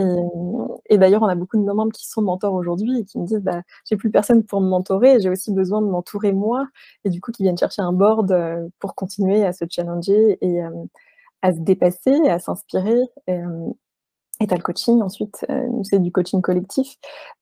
Et, 0.90 0.98
d'ailleurs, 0.98 1.22
on 1.22 1.28
a 1.28 1.36
beaucoup 1.36 1.58
de 1.58 1.64
membres 1.64 1.92
qui 1.94 2.08
sont 2.08 2.22
mentors 2.22 2.54
aujourd'hui 2.54 3.00
et 3.00 3.06
qui 3.06 3.20
me 3.20 3.26
disent 3.26 3.44
bah, 3.44 3.62
J'ai 3.90 3.98
plus 3.98 4.12
personne 4.12 4.44
pour 4.44 4.62
me 4.62 4.68
mentorer, 4.68 5.20
j'ai 5.20 5.30
aussi 5.30 5.54
besoin 5.54 5.82
de 5.82 5.88
m'entourer 5.88 6.34
moi. 6.34 6.68
Et 7.06 7.10
du 7.10 7.22
coup, 7.22 7.32
qui 7.32 7.44
viennent 7.44 7.58
chercher 7.58 7.82
un 7.82 7.94
board 7.94 8.36
pour 8.80 8.96
continuer 8.96 9.46
à 9.46 9.54
se 9.54 9.66
challenger 9.70 10.38
et, 10.42 10.62
à 11.44 11.54
se 11.54 11.60
dépasser, 11.60 12.16
à 12.30 12.40
s'inspirer. 12.40 13.02
Euh, 13.30 13.70
et 14.40 14.48
tu 14.48 14.54
as 14.54 14.58
le 14.58 14.64
coaching 14.64 15.02
ensuite, 15.04 15.46
euh, 15.50 15.68
c'est 15.84 16.00
du 16.00 16.12
coaching 16.12 16.42
collectif, 16.42 16.96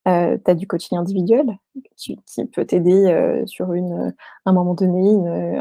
euh, 0.06 0.36
tu 0.44 0.50
as 0.50 0.54
du 0.54 0.66
coaching 0.66 0.98
individuel 0.98 1.56
qui, 1.96 2.18
peut 2.52 2.66
t'aider 2.66 3.42
sur 3.46 3.72
une, 3.72 4.14
un 4.44 4.52
moment 4.52 4.74
donné, 4.74 5.58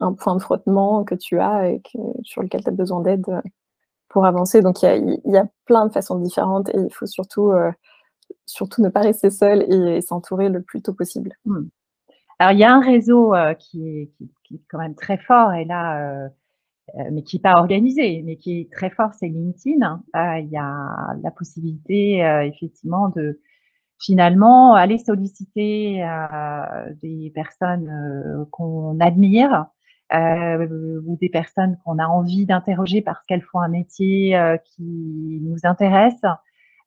un, 0.00 0.12
point 0.14 0.34
de 0.34 0.40
frottement 0.40 1.04
que 1.04 1.14
tu 1.14 1.38
as 1.38 1.70
et 1.70 1.82
sur 2.22 2.42
lequel 2.42 2.62
tu 2.62 2.68
as 2.70 2.72
besoin 2.72 3.00
d'aide 3.00 3.26
pour 4.08 4.24
avancer. 4.24 4.62
Donc 4.62 4.82
il 4.82 5.20
y, 5.26 5.36
a, 5.36 5.46
plein 5.66 5.86
de 5.86 5.92
façons 5.92 6.18
différentes 6.18 6.70
et 6.70 6.78
il 6.78 6.92
faut 6.92 7.06
surtout, 7.06 7.52
surtout 8.46 8.80
ne 8.80 8.88
pas 8.88 9.02
rester 9.02 9.30
seul 9.30 9.62
et, 9.70 10.00
s'entourer 10.00 10.48
le 10.48 10.62
plus 10.62 10.80
tôt 10.80 10.94
possible. 10.94 11.36
Hmm. 11.44 11.66
Alors 12.38 12.52
il 12.52 12.58
y 12.58 12.64
a 12.64 12.74
un 12.74 12.80
réseau 12.80 13.34
qui 13.58 13.86
est, 13.86 14.10
qui, 14.44 14.54
est, 14.54 14.60
quand 14.68 14.78
même 14.78 14.94
très 14.94 15.18
fort 15.18 15.52
et 15.52 15.64
là 15.64 16.24
euh, 16.24 16.28
mais 17.10 17.22
qui 17.22 17.36
n'est 17.36 17.42
pas 17.42 17.58
organisé, 17.58 18.22
mais 18.22 18.36
qui 18.36 18.60
est 18.60 18.72
très 18.72 18.90
fort, 18.90 19.12
c'est 19.14 19.28
LinkedIn. 19.28 20.02
Euh, 20.16 20.38
il 20.38 20.48
y 20.48 20.56
a 20.56 21.14
la 21.22 21.30
possibilité, 21.30 22.24
euh, 22.24 22.44
effectivement, 22.44 23.08
de 23.08 23.40
finalement 24.00 24.74
aller 24.74 24.98
solliciter 24.98 26.04
des 27.02 27.30
personnes 27.32 28.46
qu'on 28.50 28.98
admire 28.98 29.66
ou 30.12 31.16
des 31.20 31.28
personnes 31.28 31.78
qu'on 31.84 31.98
a 31.98 32.06
envie 32.06 32.44
d'interroger 32.44 33.00
parce 33.00 33.24
qu'elles 33.26 33.42
font 33.42 33.60
un 33.60 33.68
métier 33.68 34.36
qui 34.64 35.38
nous 35.42 35.58
intéresse. 35.62 36.20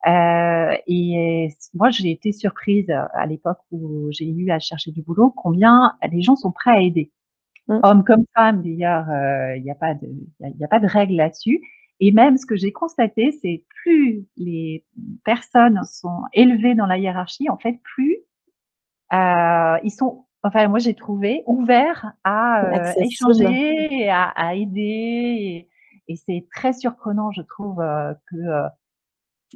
et 0.05 1.47
moi, 1.73 1.89
j'ai 1.89 2.11
été 2.11 2.33
surprise 2.33 2.89
à 2.89 3.25
l'époque 3.25 3.59
où 3.71 4.11
j'ai 4.11 4.29
eu 4.29 4.51
à 4.51 4.59
chercher 4.59 4.91
du 4.91 5.01
boulot, 5.01 5.31
combien 5.31 5.93
les 6.11 6.21
gens 6.21 6.35
sont 6.35 6.51
prêts 6.51 6.71
à 6.71 6.81
aider. 6.81 7.13
Mmh. 7.67 7.79
Hommes 7.83 8.03
comme 8.03 8.25
femmes, 8.35 8.61
d'ailleurs, 8.61 9.07
il 9.55 9.63
n'y 9.63 9.71
a, 9.71 9.75
pas 9.75 9.93
de, 9.93 10.07
y 10.39 10.63
a 10.63 10.67
pas 10.67 10.79
de 10.79 10.87
règle 10.87 11.15
là-dessus. 11.15 11.61
Et 11.99 12.11
même 12.11 12.37
ce 12.37 12.45
que 12.45 12.55
j'ai 12.55 12.71
constaté, 12.71 13.31
c'est 13.41 13.63
plus 13.81 14.25
les 14.37 14.83
personnes 15.23 15.81
sont 15.83 16.23
élevées 16.33 16.75
dans 16.75 16.85
la 16.85 16.97
hiérarchie, 16.97 17.49
en 17.49 17.57
fait, 17.57 17.79
plus 17.83 18.25
euh, 19.13 19.77
ils 19.83 19.91
sont, 19.91 20.25
enfin, 20.43 20.67
moi 20.67 20.79
j'ai 20.79 20.95
trouvé 20.95 21.43
ouverts 21.45 22.13
à 22.23 22.65
euh, 22.65 22.93
échanger, 22.99 24.09
à, 24.09 24.23
à 24.29 24.55
aider. 24.55 25.67
Et, 26.07 26.15
c'est 26.15 26.47
très 26.53 26.73
surprenant, 26.73 27.31
je 27.31 27.41
trouve, 27.41 27.81
euh, 27.81 28.13
que 28.29 28.37
euh, 28.37 28.67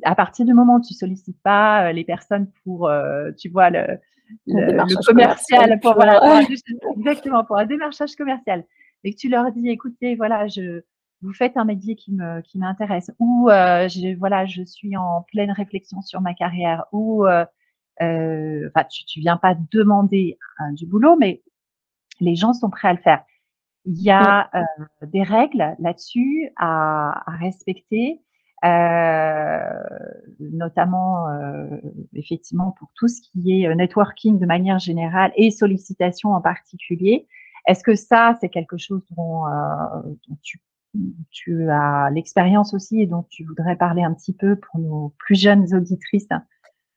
à 0.04 0.16
partir 0.16 0.46
du 0.46 0.54
moment 0.54 0.76
où 0.76 0.82
tu 0.82 0.94
sollicites 0.94 1.42
pas 1.44 1.92
les 1.92 2.04
personnes 2.04 2.52
pour, 2.64 2.90
tu 3.38 3.50
vois, 3.50 3.70
le, 3.70 4.00
le, 4.48 5.06
commercial, 5.06 5.80
pour, 5.80 5.94
voilà, 5.96 6.42
exactement, 6.98 7.44
pour 7.44 7.58
un 7.58 7.66
démarchage 7.66 8.16
commercial, 8.16 8.66
et 9.04 9.14
que 9.14 9.18
tu 9.18 9.30
leur 9.30 9.52
dis, 9.52 9.70
écoutez, 9.70 10.16
voilà, 10.16 10.48
je, 10.48 10.82
vous 11.22 11.34
faites 11.34 11.58
un 11.58 11.66
métier 11.66 11.96
qui 11.96 12.14
me, 12.14 12.42
qui 12.42 12.58
m'intéresse, 12.60 13.12
ou 13.20 13.50
euh, 13.50 13.88
je, 13.88 14.18
voilà, 14.18 14.46
je 14.46 14.64
suis 14.64 14.96
en 14.96 15.24
pleine 15.32 15.52
réflexion 15.52 16.02
sur 16.02 16.22
ma 16.22 16.34
carrière, 16.34 16.86
ou 16.92 17.26
euh, 17.26 17.46
euh, 18.02 18.70
tu, 18.90 19.06
tu 19.06 19.20
viens 19.20 19.38
pas 19.38 19.56
demander 19.72 20.38
du 20.74 20.86
boulot, 20.86 21.16
mais 21.18 21.42
les 22.20 22.36
gens 22.36 22.54
sont 22.54 22.70
prêts 22.70 22.90
à 22.90 22.94
le 22.94 23.00
faire. 23.00 23.24
Il 23.86 24.02
y 24.02 24.12
a 24.12 24.50
des 25.02 25.24
règles 25.24 25.76
là-dessus 25.80 26.50
à, 26.58 27.24
à 27.26 27.38
respecter. 27.38 28.22
Euh, 28.66 29.70
notamment 30.42 31.30
euh, 31.30 31.78
effectivement 32.14 32.76
pour 32.78 32.90
tout 32.96 33.08
ce 33.08 33.22
qui 33.22 33.54
est 33.54 33.68
euh, 33.68 33.74
networking 33.74 34.38
de 34.38 34.46
manière 34.46 34.80
générale 34.80 35.32
et 35.38 35.50
sollicitation 35.50 36.34
en 36.34 36.42
particulier. 36.42 37.26
Est-ce 37.68 37.84
que 37.84 37.96
ça, 37.96 38.38
c'est 38.42 38.50
quelque 38.50 38.78
chose 38.78 39.02
dont, 39.16 39.44
tu, 40.42 40.62
tu, 41.30 41.70
as 41.70 42.10
l'expérience 42.12 42.74
aussi 42.74 43.02
et 43.02 43.06
dont 43.06 43.24
tu 43.30 43.46
voudrais 43.46 43.78
parler 43.78 44.04
un 44.04 44.14
petit 44.14 44.34
peu 44.34 44.58
pour 44.58 44.80
nos 44.80 45.14
plus 45.20 45.40
jeunes 45.40 45.74
auditrices? 45.74 46.28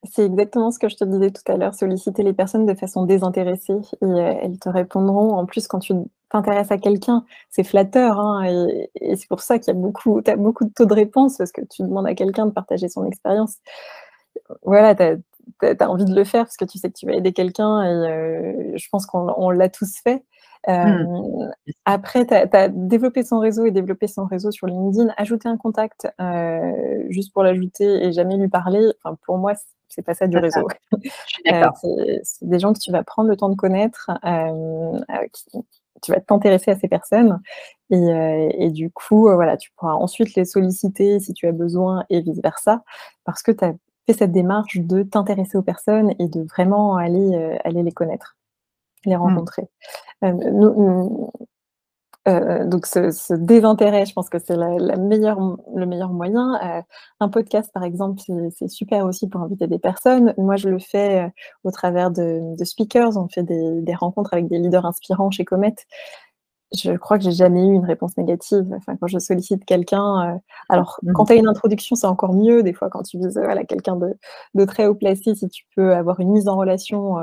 C'est 0.04 0.24
exactement 0.24 0.70
ce 0.70 0.78
que 0.78 0.88
je 0.88 0.96
te 0.96 1.04
disais 1.04 1.30
tout 1.30 1.50
à 1.50 1.56
l'heure, 1.56 1.74
solliciter 1.74 2.22
les 2.24 2.32
personnes 2.32 2.66
de 2.66 2.74
façon 2.74 3.04
désintéressée 3.04 3.78
et 4.02 4.06
elles 4.06 4.58
te 4.58 4.68
répondront. 4.68 5.34
En 5.34 5.46
plus, 5.46 5.68
quand 5.68 5.78
tu 5.78 5.94
t'intéresses 6.28 6.72
à 6.72 6.78
quelqu'un, 6.78 7.24
c'est 7.50 7.62
flatteur. 7.62 8.18
Hein, 8.18 8.44
et, 8.44 9.16
c'est 9.16 9.28
pour 9.28 9.40
ça 9.40 9.58
qu'il 9.58 9.72
y 9.72 9.76
a 9.76 9.80
beaucoup, 9.80 10.20
as 10.26 10.36
beaucoup 10.36 10.64
de 10.64 10.72
taux 10.72 10.86
de 10.86 10.94
réponse 10.94 11.38
parce 11.38 11.52
que 11.52 11.60
tu 11.60 11.82
demandes 11.82 12.06
à 12.06 12.14
quelqu'un 12.14 12.46
de 12.46 12.50
partager 12.50 12.88
son 12.88 13.04
expérience. 13.04 13.58
Voilà, 14.62 14.96
tu 14.96 15.02
as, 15.02 15.90
envie 15.90 16.04
de 16.04 16.14
le 16.14 16.24
faire 16.24 16.44
parce 16.44 16.56
que 16.56 16.64
tu 16.64 16.78
sais 16.78 16.88
que 16.90 16.98
tu 16.98 17.06
vas 17.06 17.12
aider 17.12 17.32
quelqu'un 17.32 17.82
et 17.84 18.10
euh, 18.10 18.72
je 18.76 18.88
pense 18.90 19.06
qu'on 19.06 19.50
l'a 19.50 19.68
tous 19.68 20.00
fait. 20.02 20.24
Mmh. 20.66 21.50
Après, 21.84 22.26
tu 22.26 22.34
as, 22.34 22.68
développé 22.68 23.22
son 23.22 23.38
réseau 23.38 23.66
et 23.66 23.70
développé 23.70 24.08
son 24.08 24.24
réseau 24.24 24.50
sur 24.50 24.66
LinkedIn. 24.66 25.12
Ajouter 25.16 25.48
un 25.48 25.56
contact 25.56 26.08
juste 27.08 27.32
pour 27.32 27.44
l'ajouter 27.44 28.04
et 28.04 28.12
jamais 28.12 28.36
lui 28.36 28.48
parler, 28.48 28.90
enfin, 29.04 29.16
pour 29.24 29.38
moi, 29.38 29.54
c'est 29.94 30.02
pas 30.02 30.14
ça 30.14 30.26
du 30.26 30.38
réseau. 30.38 30.66
c'est 31.44 32.48
des 32.48 32.59
gens 32.59 32.72
que 32.72 32.78
tu 32.78 32.90
vas 32.90 33.02
prendre 33.02 33.28
le 33.28 33.37
temps 33.37 33.48
de 33.48 33.57
connaître, 33.57 34.11
tu 36.02 36.12
vas 36.12 36.20
t'intéresser 36.20 36.70
à 36.70 36.76
ces 36.76 36.88
personnes 36.88 37.40
et, 37.90 38.70
du 38.70 38.90
coup, 38.90 39.22
voilà, 39.22 39.57
tu 39.57 39.70
pourras 39.76 39.92
ensuite 39.92 40.35
les 40.35 40.44
solliciter 40.44 41.20
si 41.20 41.35
tu 41.35 41.46
as 41.46 41.52
besoin 41.52 42.05
et 42.09 42.22
vice 42.22 42.40
versa, 42.42 42.83
parce 43.24 43.42
que 43.42 43.52
tu 43.52 43.64
as 43.64 43.74
fait 44.07 44.14
cette 44.14 44.33
démarche 44.33 44.78
de 44.78 45.02
t'intéresser 45.02 45.59
aux 45.59 45.62
personnes 45.62 46.14
et 46.18 46.28
de 46.28 46.42
vraiment 46.42 46.96
aller, 46.96 47.59
aller 47.64 47.83
les 47.83 47.92
connaître, 47.92 48.37
les 49.05 49.16
mmh. 49.16 49.20
rencontrer. 49.20 49.68
Euh, 52.28 52.64
donc 52.66 52.87
ce, 52.87 53.35
désintérêt, 53.35 54.06
je 54.06 54.12
pense 54.12 54.28
que 54.28 54.38
c'est 54.38 54.56
la, 54.56 54.96
meilleure, 54.96 55.38
le 55.74 55.87
meilleur 55.87 56.11
moyen. 56.11 56.54
Euh, 56.62 56.82
un 57.20 57.28
podcast, 57.28 57.70
par 57.72 57.82
exemple, 57.85 58.20
c'est 58.56 58.68
super 58.68 59.06
aussi 59.06 59.28
pour 59.28 59.40
inviter 59.40 59.66
des 59.66 59.78
personnes. 59.78 60.35
Moi, 60.38 60.56
je 60.56 60.68
le 60.68 60.78
fais 60.78 61.24
euh, 61.24 61.28
au 61.64 61.70
travers 61.70 62.11
de, 62.11 62.54
speakers. 62.64 63.16
On 63.16 63.28
fait 63.28 63.42
des, 63.42 63.94
rencontres 63.94 64.35
avec 64.35 64.48
des 64.48 64.58
leaders 64.58 64.87
inspirants 64.87 65.30
chez 65.30 65.44
Comet. 65.44 65.74
Je 66.74 66.92
crois 66.92 67.18
que 67.18 67.24
j'ai 67.24 67.32
jamais 67.32 67.66
eu 67.66 67.74
une 67.74 67.85
réponse 67.85 68.16
négative. 68.16 68.66
Enfin, 68.74 68.96
quand 68.96 69.06
je 69.06 69.18
sollicite 69.18 69.66
quelqu'un, 69.66 70.40
alors 70.70 70.98
mmh 71.02 71.12
quand 71.12 71.26
tu 71.26 71.32
as 71.35 71.37
une 71.37 71.46
introduction, 71.46 71.96
c'est 71.96 72.06
encore 72.06 72.32
mieux. 72.32 72.62
Des 72.62 72.72
fois, 72.72 72.88
quand 72.88 73.02
tu 73.02 73.18
vises 73.18 73.37
voilà, 73.37 73.64
quelqu'un 73.64 73.96
de, 73.96 74.14
de, 74.54 74.64
très 74.64 74.87
haut 74.87 74.94
placé, 74.94 75.35
si 75.35 75.48
tu 75.50 75.66
peux 75.76 75.92
avoir 75.94 76.20
une 76.20 76.30
mise 76.30 76.48
en 76.48 76.56
relation, 76.56 77.16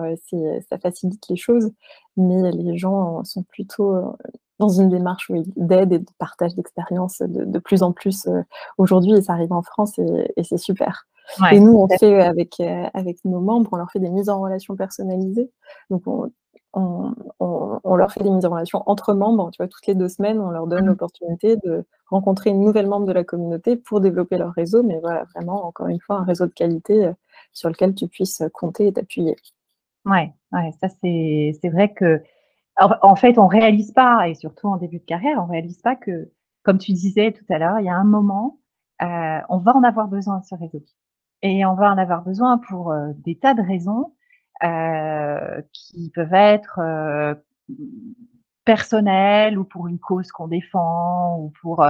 ça 0.69 0.77
facilite 0.77 1.23
les 1.29 1.35
choses. 1.35 1.71
Mais 2.15 2.51
les 2.51 2.77
gens 2.77 3.23
sont 3.23 3.41
plutôt 3.41 4.13
dans 4.59 4.69
une 4.69 4.89
démarche 4.89 5.31
d'aide 5.55 5.93
et 5.93 5.99
de 5.99 6.11
partage 6.17 6.53
d'expérience 6.55 7.21
de, 7.25 7.59
plus 7.59 7.81
en 7.81 7.93
plus 7.93 8.27
euh, 8.27 8.41
aujourd'hui, 8.77 9.13
et 9.13 9.21
ça 9.21 9.33
arrive 9.33 9.53
en 9.53 9.61
France, 9.61 9.97
et, 9.97 10.43
c'est 10.43 10.57
super. 10.57 11.07
et 11.51 11.59
nous, 11.59 11.77
on 11.77 11.87
fait 11.87 12.21
avec, 12.21 12.59
euh, 12.59 12.85
avec 12.93 13.23
nos 13.25 13.39
membres, 13.39 13.69
on 13.71 13.77
leur 13.77 13.89
fait 13.91 13.99
des 13.99 14.09
mises 14.09 14.29
en 14.29 14.41
relation 14.41 14.75
personnalisées. 14.75 15.49
Donc, 15.89 16.03
on, 16.05 16.29
on, 16.73 17.95
leur 17.95 18.11
fait 18.11 18.23
des 18.23 18.29
mises 18.29 18.45
en 18.45 18.51
relation 18.51 18.83
entre 18.85 19.13
membres. 19.13 19.49
Tu 19.51 19.57
vois, 19.57 19.67
toutes 19.67 19.87
les 19.87 19.95
deux 19.95 20.07
semaines, 20.07 20.39
on 20.39 20.51
leur 20.51 20.67
donne 20.67 20.83
mmh. 20.83 20.87
l'opportunité 20.87 21.55
de 21.57 21.85
rencontrer 22.07 22.51
une 22.51 22.61
nouvelle 22.61 22.87
membre 22.87 23.07
de 23.07 23.13
la 23.13 23.23
communauté 23.23 23.75
pour 23.75 24.01
développer 24.01 24.37
leur 24.37 24.53
réseau. 24.53 24.83
Mais 24.83 24.99
voilà, 24.99 25.25
vraiment, 25.35 25.65
encore 25.65 25.87
une 25.87 25.99
fois, 25.99 26.17
un 26.17 26.23
réseau 26.23 26.45
de 26.45 26.53
qualité 26.53 27.07
euh, 27.07 27.13
sur 27.53 27.69
lequel 27.69 27.95
tu 27.95 28.07
puisses 28.07 28.43
compter 28.53 28.87
et 28.87 28.93
t'appuyer. 28.93 29.35
Ouais, 30.05 30.33
ouais, 30.53 30.71
ça 30.79 30.87
c'est 31.01 31.69
vrai 31.69 31.93
que 31.93 32.21
en 32.79 33.15
fait, 33.15 33.37
on 33.37 33.47
réalise 33.47 33.91
pas, 33.91 34.27
et 34.27 34.35
surtout 34.35 34.67
en 34.67 34.77
début 34.77 34.99
de 34.99 35.05
carrière, 35.05 35.37
on 35.41 35.45
réalise 35.45 35.81
pas 35.81 35.95
que, 35.95 36.31
comme 36.63 36.77
tu 36.77 36.93
disais 36.93 37.31
tout 37.31 37.45
à 37.49 37.57
l'heure, 37.57 37.79
il 37.79 37.85
y 37.85 37.89
a 37.89 37.95
un 37.95 38.03
moment, 38.03 38.59
euh, 39.01 39.39
on 39.49 39.57
va 39.57 39.75
en 39.75 39.83
avoir 39.83 40.07
besoin 40.07 40.39
de 40.39 40.45
ce 40.45 40.55
réseau. 40.55 40.83
Et 41.41 41.65
on 41.65 41.73
va 41.75 41.91
en 41.91 41.97
avoir 41.97 42.23
besoin 42.23 42.57
pour 42.57 42.91
euh, 42.91 43.11
des 43.17 43.37
tas 43.37 43.53
de 43.53 43.61
raisons 43.61 44.13
euh, 44.63 45.61
qui 45.73 46.11
peuvent 46.13 46.33
être 46.33 46.81
personnelles 48.65 49.57
ou 49.57 49.63
pour 49.63 49.87
une 49.87 49.99
cause 49.99 50.31
qu'on 50.31 50.47
défend 50.47 51.37
ou 51.39 51.53
pour 51.61 51.83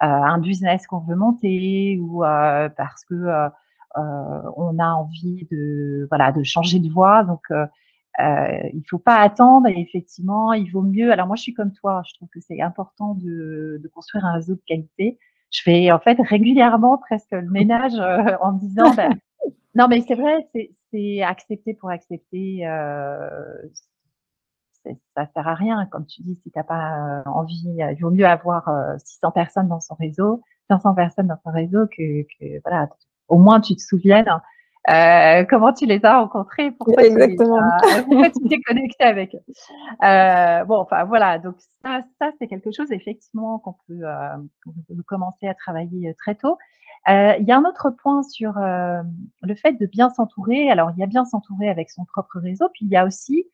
un 0.00 0.38
business 0.38 0.86
qu'on 0.86 1.00
veut 1.00 1.14
monter 1.14 1.98
ou 2.00 2.22
parce 2.22 3.04
que 3.04 3.48
on 3.94 4.78
a 4.78 4.88
envie 4.88 5.46
de 5.50 6.06
voilà 6.10 6.32
de 6.32 6.42
changer 6.42 6.80
de 6.80 6.90
voie. 6.90 7.24
Donc 7.24 7.46
euh, 8.20 8.68
il 8.72 8.82
faut 8.88 8.98
pas 8.98 9.16
attendre 9.16 9.68
et 9.68 9.78
effectivement, 9.78 10.52
il 10.52 10.70
vaut 10.70 10.82
mieux. 10.82 11.12
Alors 11.12 11.26
moi, 11.26 11.36
je 11.36 11.42
suis 11.42 11.54
comme 11.54 11.72
toi. 11.72 12.02
Je 12.08 12.14
trouve 12.14 12.28
que 12.28 12.40
c'est 12.40 12.60
important 12.60 13.14
de, 13.14 13.80
de, 13.82 13.88
construire 13.88 14.24
un 14.24 14.34
réseau 14.34 14.54
de 14.54 14.62
qualité. 14.66 15.18
Je 15.50 15.62
fais 15.62 15.90
en 15.92 15.98
fait 15.98 16.18
régulièrement 16.20 16.98
presque 16.98 17.30
le 17.30 17.48
ménage 17.48 17.94
euh, 17.94 18.36
en 18.40 18.52
me 18.52 18.60
disant, 18.60 18.92
ben, 18.94 19.14
non 19.74 19.88
mais 19.88 20.02
c'est 20.02 20.14
vrai, 20.14 20.48
c'est 20.92 21.22
accepter 21.22 21.74
pour 21.74 21.90
accepter. 21.90 22.66
Euh, 22.66 23.38
ça 25.16 25.26
sert 25.34 25.46
à 25.46 25.54
rien, 25.54 25.86
comme 25.86 26.06
tu 26.06 26.22
dis, 26.22 26.38
si 26.42 26.50
t'as 26.50 26.62
pas 26.62 27.20
euh, 27.20 27.22
envie. 27.26 27.62
Il 27.66 27.98
vaut 28.00 28.10
mieux 28.10 28.26
avoir 28.26 28.70
600 28.98 29.28
euh, 29.28 29.30
personnes 29.30 29.68
dans 29.68 29.80
son 29.80 29.94
réseau, 29.94 30.42
500 30.68 30.94
personnes 30.94 31.26
dans 31.26 31.38
son 31.44 31.50
réseau 31.50 31.86
que, 31.86 32.22
que 32.22 32.60
voilà, 32.64 32.88
au 33.28 33.38
moins 33.38 33.60
tu 33.60 33.76
te 33.76 33.82
souviennes 33.82 34.28
euh, 34.90 35.44
comment 35.48 35.72
tu 35.72 35.86
les 35.86 36.04
as 36.04 36.18
rencontrés, 36.18 36.70
pourquoi, 36.70 37.04
Exactement. 37.04 37.60
Tu, 38.10 38.48
t'es 38.48 38.60
connecté 38.60 39.04
avec 39.04 39.34
eux? 39.34 39.52
Euh, 40.04 40.64
bon, 40.64 40.78
enfin 40.78 41.04
voilà, 41.04 41.38
donc 41.38 41.56
ça, 41.82 42.02
ça 42.18 42.30
c'est 42.38 42.46
quelque 42.46 42.70
chose 42.72 42.90
effectivement 42.92 43.58
qu'on 43.58 43.74
peut, 43.86 44.00
euh, 44.02 44.36
peut, 44.88 45.02
commencer 45.06 45.46
à 45.46 45.54
travailler 45.54 46.14
très 46.18 46.34
tôt. 46.34 46.56
Il 47.06 47.44
y 47.46 47.52
a 47.52 47.56
un 47.56 47.64
autre 47.64 47.90
point 47.90 48.22
sur 48.22 48.54
le 48.58 49.54
fait 49.54 49.72
de 49.80 49.86
bien 49.86 50.10
s'entourer. 50.10 50.70
Alors, 50.70 50.90
il 50.90 51.00
y 51.00 51.02
a 51.02 51.06
bien 51.06 51.24
s'entourer 51.24 51.70
avec 51.70 51.90
son 51.90 52.04
propre 52.04 52.38
réseau, 52.38 52.68
puis 52.74 52.84
il 52.84 52.90
y 52.90 52.96
a 52.96 53.06
aussi 53.06 53.46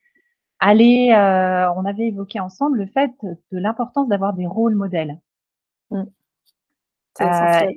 aller, 0.58 1.10
on 1.12 1.84
avait 1.84 2.08
évoqué 2.08 2.40
ensemble 2.40 2.78
le 2.78 2.86
fait 2.86 3.12
de 3.22 3.58
l'importance 3.58 4.08
d'avoir 4.08 4.32
des 4.32 4.46
rôles 4.46 4.74
modèles. 4.74 5.20
Mmh. 5.90 6.04
Euh, 7.20 7.70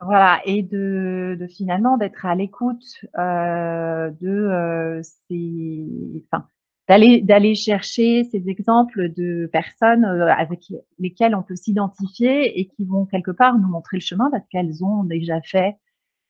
voilà, 0.00 0.40
et 0.46 0.62
de, 0.62 1.36
de 1.38 1.46
finalement 1.46 1.98
d'être 1.98 2.24
à 2.24 2.34
l'écoute 2.34 3.04
euh, 3.18 4.10
de 4.18 4.28
euh, 4.28 5.02
ces, 5.28 5.84
enfin, 6.32 6.46
d'aller 6.88 7.20
d'aller 7.20 7.54
chercher 7.54 8.24
ces 8.24 8.48
exemples 8.48 9.12
de 9.12 9.46
personnes 9.52 10.06
euh, 10.06 10.32
avec 10.32 10.72
lesquelles 10.98 11.34
on 11.34 11.42
peut 11.42 11.56
s'identifier 11.56 12.58
et 12.58 12.66
qui 12.66 12.86
vont 12.86 13.04
quelque 13.04 13.30
part 13.30 13.58
nous 13.58 13.68
montrer 13.68 13.98
le 13.98 14.02
chemin 14.02 14.30
parce 14.30 14.48
qu'elles 14.48 14.82
ont 14.82 15.04
déjà 15.04 15.42
fait 15.42 15.76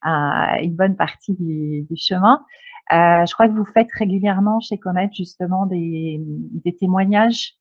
euh, 0.05 0.61
une 0.61 0.75
bonne 0.75 0.97
partie 0.97 1.35
du, 1.35 1.87
du 1.89 1.97
chemin. 1.97 2.45
Je 2.91 3.33
crois 3.35 3.49
que 3.49 3.55
vous 3.55 3.67
faites 3.67 3.93
régulièrement 3.93 4.59
chez 4.59 4.79
Comet 4.79 5.11
justement 5.13 5.67
des, 5.67 6.21
des 6.25 6.75
témoignages, 6.75 7.55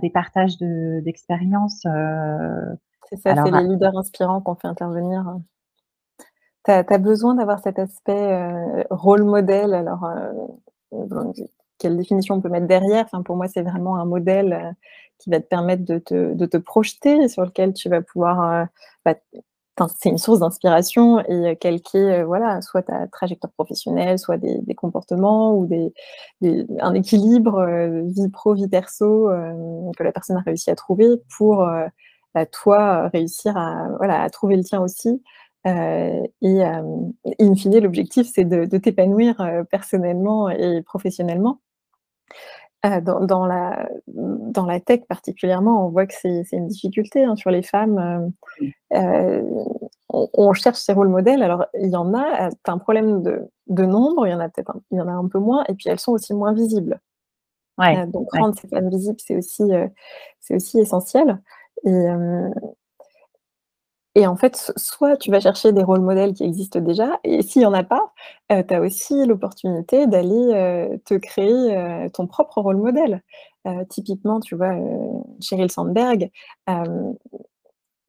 des 0.00 0.10
partages 0.10 0.56
d'expériences. 0.56 1.82
De, 1.82 2.78
c'est 3.16 3.34
ça, 3.34 3.44
c'est 3.44 3.50
les 3.50 3.58
euh 3.58 3.68
leaders 3.68 3.96
inspirants 3.96 4.40
qu'on 4.40 4.54
fait 4.54 4.68
intervenir. 4.68 5.38
Tu 6.64 6.70
as, 6.70 6.98
besoin 6.98 7.34
d'avoir 7.34 7.60
cet 7.60 7.78
aspect 7.78 8.32
euh, 8.32 8.84
rôle 8.88 9.22
modèle. 9.24 9.74
Alors, 9.74 10.04
euh, 10.04 11.32
quelle 11.78 11.96
définition 11.98 12.36
on 12.36 12.40
peut 12.40 12.48
mettre 12.48 12.66
derrière? 12.66 13.04
Enfin, 13.04 13.22
Pour 13.22 13.36
moi, 13.36 13.48
c'est 13.48 13.62
vraiment 13.62 13.96
un 13.96 14.06
modèle 14.06 14.74
qui 15.18 15.28
va 15.28 15.40
te 15.40 15.46
permettre 15.46 15.84
de 15.84 15.98
te, 15.98 16.32
de 16.32 16.46
te, 16.46 16.56
projeter, 16.56 17.28
sur 17.28 17.44
lequel 17.44 17.74
tu 17.74 17.90
vas 17.90 18.00
pouvoir. 18.00 18.66
Bah, 19.04 19.14
c'est 20.00 20.08
une 20.08 20.18
source 20.18 20.38
d'inspiration 20.38 21.20
et 21.26 21.56
calquer 21.56 22.22
voilà, 22.22 22.62
soit 22.62 22.82
ta 22.82 23.08
trajectoire 23.08 23.52
professionnelle, 23.52 24.18
soit 24.18 24.38
des, 24.38 24.58
des 24.60 24.74
comportements 24.74 25.54
ou 25.54 25.66
des, 25.66 25.92
un 26.80 26.94
équilibre 26.94 27.66
vie 28.04 28.28
pro, 28.30 28.54
vie 28.54 28.68
perso 28.68 29.28
que 29.98 30.02
la 30.02 30.12
personne 30.12 30.36
a 30.36 30.42
réussi 30.42 30.70
à 30.70 30.76
trouver 30.76 31.08
pour 31.36 31.68
toi 32.50 33.08
réussir 33.08 33.56
à, 33.56 33.88
voilà, 33.98 34.22
à 34.22 34.30
trouver 34.30 34.56
le 34.56 34.64
tien 34.64 34.80
aussi. 34.82 35.22
Euh, 35.66 36.22
et 36.42 36.62
in 36.62 37.54
fine, 37.56 37.78
l'objectif, 37.78 38.28
c'est 38.32 38.44
de, 38.44 38.64
t'épanouir 38.76 39.36
personnellement 39.70 40.50
et 40.50 40.82
professionnellement. 40.82 41.60
dans, 42.82 43.20
dans, 43.20 43.46
la, 43.46 43.88
dans 44.06 44.66
la 44.66 44.80
tech 44.80 45.02
particulièrement, 45.08 45.86
on 45.86 45.90
voit 45.90 46.06
que 46.06 46.14
c'est 46.14 46.44
une 46.52 46.68
difficulté 46.68 47.24
hein, 47.24 47.36
sur 47.36 47.50
les 47.50 47.62
femmes. 47.62 48.32
On, 50.10 50.52
cherche 50.52 50.78
ces 50.78 50.92
rôles 50.92 51.08
modèles. 51.08 51.42
Alors, 51.42 51.66
il 51.80 51.88
y 51.88 51.96
en 51.96 52.14
a, 52.14 52.48
as 52.48 52.50
un 52.66 52.78
problème 52.78 53.22
de, 53.22 53.48
de 53.68 53.84
nombre, 53.84 54.26
il 54.26 54.30
y 54.30 54.34
en 54.34 54.40
a 54.40 54.48
peut-être 54.48 54.76
il 54.90 54.98
y 54.98 55.00
en 55.00 55.08
a 55.08 55.12
un 55.12 55.28
peu 55.28 55.38
moins, 55.38 55.64
et 55.68 55.74
puis 55.74 55.88
elles 55.88 55.98
sont 55.98 56.12
aussi 56.12 56.34
moins 56.34 56.52
visibles. 56.52 57.00
Ouais, 57.78 58.06
donc, 58.06 58.28
rendre 58.32 58.56
ces 58.60 58.68
femmes 58.68 58.88
visibles, 58.88 59.18
c'est 59.18 59.36
aussi, 59.36 59.64
c'est 60.40 60.54
aussi 60.54 60.78
essentiel. 60.78 61.40
Et, 61.84 61.90
et 64.16 64.26
en 64.28 64.36
fait, 64.36 64.72
soit 64.76 65.16
tu 65.16 65.30
vas 65.32 65.40
chercher 65.40 65.72
des 65.72 65.82
rôles 65.82 66.00
modèles 66.00 66.34
qui 66.34 66.44
existent 66.44 66.80
déjà, 66.80 67.18
et 67.24 67.42
s'il 67.42 67.60
n'y 67.60 67.66
en 67.66 67.74
a 67.74 67.82
pas, 67.82 68.12
tu 68.48 68.72
as 68.74 68.80
aussi 68.80 69.26
l'opportunité 69.26 70.06
d'aller 70.06 70.98
te 71.04 71.14
créer 71.14 72.08
ton 72.12 72.26
propre 72.28 72.60
rôle 72.60 72.76
modèle. 72.76 73.22
typiquement, 73.90 74.38
tu 74.40 74.54
vois, 74.54 74.74
Sheryl 75.40 75.70
Sandberg, 75.70 76.30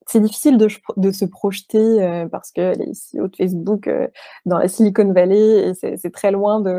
c'est 0.08 0.20
difficile 0.20 0.56
de, 0.56 0.68
de, 0.96 1.10
se 1.10 1.24
projeter 1.24 1.78
euh, 1.78 2.28
parce 2.28 2.52
qu'elle 2.52 2.80
est 2.80 2.92
CEO 2.92 3.26
de 3.26 3.36
Facebook 3.36 3.88
euh, 3.88 4.06
dans 4.44 4.58
la 4.58 4.68
Silicon 4.68 5.12
Valley 5.12 5.68
et 5.68 5.74
c'est 5.74 6.12
très 6.12 6.30
loin 6.30 6.60
de, 6.60 6.70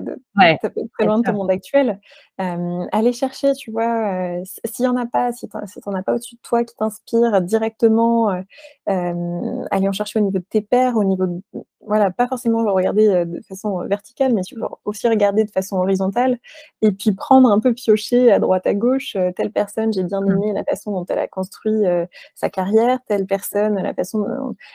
de, 0.00 0.18
très 0.36 1.06
loin 1.06 1.18
de 1.18 1.24
ton 1.24 1.32
monde 1.32 1.50
actuel. 1.50 1.98
Euh, 2.38 2.84
aller 2.92 3.14
chercher, 3.14 3.54
tu 3.54 3.70
vois, 3.70 4.38
euh, 4.38 4.42
s'il 4.66 4.84
n'y 4.84 4.88
en 4.88 4.96
a 4.96 5.06
pas, 5.06 5.32
si 5.32 5.48
tu 5.48 5.56
n'en 5.86 5.94
as 5.94 6.02
pas 6.02 6.14
au-dessus 6.14 6.34
de 6.34 6.40
toi 6.42 6.64
qui 6.64 6.76
t'inspire 6.76 7.40
directement, 7.40 8.28
aller 8.86 9.88
en 9.88 9.92
chercher 9.92 10.18
au 10.18 10.22
niveau 10.22 10.38
de 10.38 10.44
tes 10.48 10.60
pairs, 10.60 10.96
au 10.96 11.04
niveau 11.04 11.42
voilà, 11.86 12.10
pas 12.10 12.26
forcément 12.26 12.64
regarder 12.72 13.24
de 13.24 13.40
façon 13.42 13.86
verticale, 13.86 14.34
mais 14.34 14.42
aussi 14.84 15.08
regarder 15.08 15.44
de 15.44 15.50
façon 15.50 15.76
horizontale 15.76 16.38
et 16.82 16.92
puis 16.92 17.12
prendre 17.12 17.50
un 17.50 17.60
peu 17.60 17.72
piocher 17.72 18.30
à 18.32 18.38
droite 18.38 18.66
à 18.66 18.74
gauche. 18.74 19.16
telle 19.36 19.52
personne, 19.52 19.92
j'ai 19.92 20.04
bien 20.04 20.24
aimé 20.24 20.52
la 20.52 20.64
façon 20.64 20.92
dont 20.92 21.06
elle 21.08 21.18
a 21.18 21.28
construit 21.28 21.82
sa 22.34 22.50
carrière, 22.50 22.98
telle 23.06 23.26
personne, 23.26 23.76
la 23.76 23.94
façon, 23.94 24.26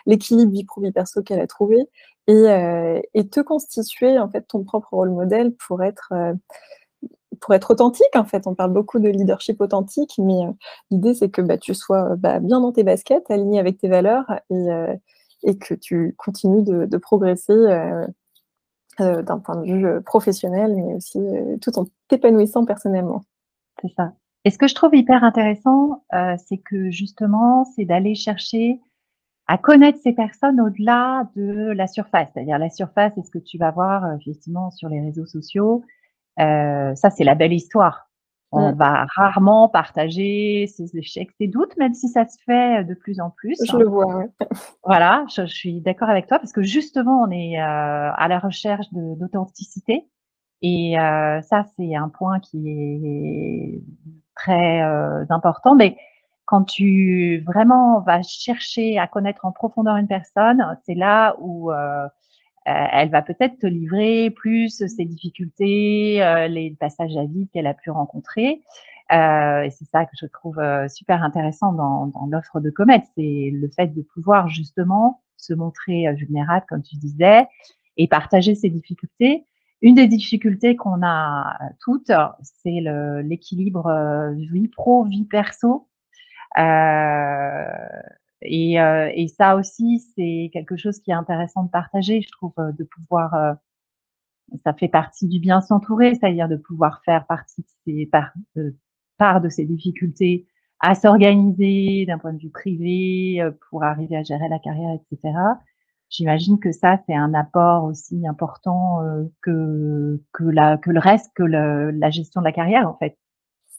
l'équilibre 0.06 0.52
vie 0.52 0.64
pro 0.64 0.82
vie 0.82 0.92
perso 0.92 1.22
qu'elle 1.22 1.42
a 1.42 1.48
trouvé 1.48 1.78
et, 2.28 3.02
et, 3.14 3.28
te 3.28 3.42
constituer 3.42 4.18
en 4.20 4.30
fait 4.30 4.42
ton 4.44 4.64
propre 4.64 4.94
rôle 4.94 5.10
modèle 5.12 5.54
pour 5.56 5.84
être 5.84 6.14
pour 7.40 7.54
être 7.56 7.72
authentique, 7.72 8.16
en 8.16 8.24
fait. 8.24 8.48
On 8.48 8.56
parle 8.56 8.72
beaucoup 8.72 9.00
de 9.00 9.10
leadership 9.10 9.60
authentique, 9.62 10.14
mais 10.18 10.42
l'idée, 10.92 11.14
c'est 11.14 11.30
que 11.30 11.42
bah, 11.42 11.58
tu 11.58 11.74
sois 11.74 12.16
bah, 12.16 12.40
bien 12.40 12.62
dans 12.62 12.72
tes 12.72 12.84
baskets, 12.84 13.30
aligné 13.30 13.60
avec 13.60 13.80
tes 13.80 13.90
valeurs 13.90 14.26
et, 14.50 14.68
et 15.44 15.58
que 15.58 15.74
tu 15.74 16.16
continues 16.18 16.64
de, 16.64 16.98
progresser 16.98 17.54
euh, 17.54 18.06
euh, 19.00 19.22
d'un 19.22 19.40
point 19.40 19.56
de 19.58 19.66
vue 19.66 19.86
euh, 19.86 20.02
professionnel, 20.02 20.76
mais 20.76 20.96
aussi 20.96 21.20
tout 21.62 21.78
en 21.80 21.86
t'épanouissant 22.08 22.66
personnellement. 22.66 23.22
C'est 23.82 23.94
ça. 23.96 24.14
Et 24.44 24.52
ce 24.52 24.58
que 24.58 24.68
je 24.68 24.76
trouve 24.76 24.96
hyper 24.96 25.24
intéressant, 25.24 26.04
c'est 26.48 26.58
que 26.58 26.90
justement, 26.90 27.64
c'est 27.76 27.86
d'aller 27.86 28.16
chercher 28.16 28.80
à 29.48 29.60
connaître 29.60 30.00
ces 30.02 30.14
personnes 30.14 30.60
au-delà 30.60 31.30
de 31.36 31.72
la 31.74 31.86
surface. 31.86 32.30
C'est-à-dire 32.34 32.58
la 32.58 32.72
surface, 32.72 33.14
c'est 33.16 33.24
ce 33.24 33.30
que 33.30 33.38
tu 33.38 33.60
vas 33.60 33.70
voir 33.70 34.16
effectivement 34.16 34.72
sur 34.72 34.90
les 34.90 35.00
réseaux 35.00 35.28
sociaux. 35.28 35.84
ça, 36.38 37.10
c'est 37.12 37.24
la 37.24 37.36
belle 37.36 37.54
histoire. 37.54 38.11
On 38.52 38.74
mmh. 38.74 38.76
va 38.76 39.06
rarement 39.16 39.70
partager 39.70 40.68
ses 40.68 40.98
échecs, 40.98 41.32
ses 41.40 41.48
doutes, 41.48 41.76
même 41.78 41.94
si 41.94 42.10
ça 42.10 42.28
se 42.28 42.38
fait 42.46 42.84
de 42.84 42.94
plus 42.94 43.22
en 43.22 43.30
plus. 43.30 43.58
Je 43.66 43.78
le 43.78 43.88
vois. 43.88 44.18
Ouais. 44.18 44.30
Voilà, 44.84 45.26
je, 45.34 45.46
suis 45.46 45.80
d'accord 45.80 46.10
avec 46.10 46.28
toi 46.28 46.38
parce 46.38 46.52
que 46.52 46.62
justement, 46.62 47.22
on 47.22 47.32
est 47.32 47.62
euh, 47.62 48.12
à 48.14 48.28
la 48.28 48.40
recherche 48.40 48.88
d'authenticité 48.92 50.06
et 50.62 51.00
euh, 51.00 51.42
ça, 51.42 51.66
c'est 51.76 51.96
un 51.96 52.10
point 52.10 52.40
qui 52.40 52.70
est 52.70 53.82
très 54.36 54.82
euh, 54.82 55.26
important. 55.30 55.76
Mais 55.76 55.98
quand 56.46 56.64
tu 56.64 57.44
vraiment 57.48 58.00
vas 58.02 58.22
chercher 58.22 59.00
à 59.00 59.08
connaître 59.08 59.46
en 59.46 59.52
profondeur 59.52 59.96
une 59.96 60.08
personne, 60.08 60.78
c'est 60.86 60.94
là 60.94 61.36
où 61.40 61.72
euh, 61.72 62.08
elle 62.66 63.10
va 63.10 63.22
peut-être 63.22 63.58
te 63.60 63.68
livrer 63.68 64.30
plus 64.30 64.86
ses 64.86 65.06
difficultés, 65.06 66.24
euh, 66.24 66.48
les 66.48 66.76
passages 66.80 67.18
à 67.18 67.26
vide 67.26 67.50
qu'elle 67.52 67.68
a 67.68 67.74
pu 67.74 67.90
rencontrer. 67.90 68.62
Euh, 69.12 69.64
et 69.64 69.72
c'est 69.72 69.86
ça 69.86 70.06
que 70.06 70.12
je 70.20 70.26
trouve 70.28 70.62
super 70.88 71.24
intéressant 71.24 71.74
dans, 71.74 72.08
dans 72.08 72.28
l'offre 72.28 72.60
de 72.60 72.70
Comet, 72.70 73.04
c'est 73.16 73.50
le 73.52 73.70
fait 73.76 73.88
de 73.88 74.02
pouvoir 74.02 74.48
justement 74.48 75.22
se 75.38 75.54
montrer 75.54 76.14
vulnérable, 76.14 76.66
comme 76.70 76.84
tu 76.84 76.96
disais, 76.98 77.48
et 77.98 78.08
partager 78.08 78.56
ses 78.56 78.70
difficultés. 78.70 79.46
Une 79.82 79.96
des 79.96 80.08
difficultés 80.08 80.76
qu'on 80.76 81.02
a 81.04 81.58
toutes, 81.82 82.12
c'est 82.44 82.80
l'équilibre 83.24 84.32
vie 84.36 84.68
pro, 84.68 85.04
vie 85.04 85.26
perso. 85.26 85.88
Et, 88.42 88.80
euh, 88.80 89.12
et 89.14 89.28
ça 89.28 89.56
aussi, 89.56 90.00
c'est 90.16 90.50
quelque 90.52 90.76
chose 90.76 91.00
qui 91.00 91.12
est 91.12 91.16
intéressant 91.16 91.64
de 91.64 91.70
partager, 91.70 92.22
je 92.22 92.30
trouve, 92.32 92.54
euh, 92.60 92.72
de 92.72 92.84
pouvoir, 92.84 93.34
euh, 93.36 93.54
ça 94.64 94.74
fait 94.74 94.88
partie 94.88 95.28
du 95.28 95.40
bien 95.40 95.62
s'entourer, 95.62 96.16
c'est-à-dire 96.16 96.50
de 96.50 96.58
pouvoir 96.58 97.02
faire 97.06 97.26
partie 97.28 97.62
de 97.62 97.68
ces, 97.86 98.06
par, 98.08 98.32
de, 98.56 98.76
part 99.18 99.42
de 99.42 99.50
ces 99.50 99.66
difficultés 99.66 100.48
à 100.80 100.96
s'organiser 100.96 102.06
d'un 102.08 102.18
point 102.18 102.34
de 102.34 102.40
vue 102.40 102.50
privé 102.50 103.40
pour 103.70 103.84
arriver 103.84 104.18
à 104.18 104.24
gérer 104.24 104.50
la 104.50 104.58
carrière, 104.58 104.96
etc. 104.96 105.38
J'imagine 106.10 106.60
que 106.60 106.72
ça, 106.72 107.00
c'est 107.06 107.14
un 107.14 107.36
apport 107.36 107.84
aussi 107.84 108.28
important 108.28 109.00
que, 109.42 110.20
que, 110.34 110.44
la, 110.44 110.78
que 110.78 110.90
le 110.90 111.00
reste, 111.00 111.32
que 111.36 111.44
le, 111.44 111.92
la 111.92 112.10
gestion 112.10 112.42
de 112.42 112.46
la 112.46 112.52
carrière, 112.52 112.90
en 112.90 112.98
fait. 112.98 113.16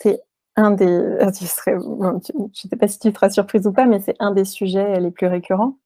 C'est 0.01 0.22
un 0.56 0.72
des, 0.72 1.16
ah, 1.20 1.32
tu 1.32 1.46
serais, 1.46 1.76
je 1.78 2.32
ne 2.38 2.48
sais 2.52 2.76
pas 2.76 2.88
si 2.88 2.98
tu 2.98 3.10
seras 3.10 3.30
surprise 3.30 3.66
ou 3.66 3.72
pas, 3.72 3.86
mais 3.86 4.00
c'est 4.00 4.16
un 4.18 4.32
des 4.32 4.44
sujets 4.44 5.00
les 5.00 5.10
plus 5.10 5.26
récurrents. 5.26 5.76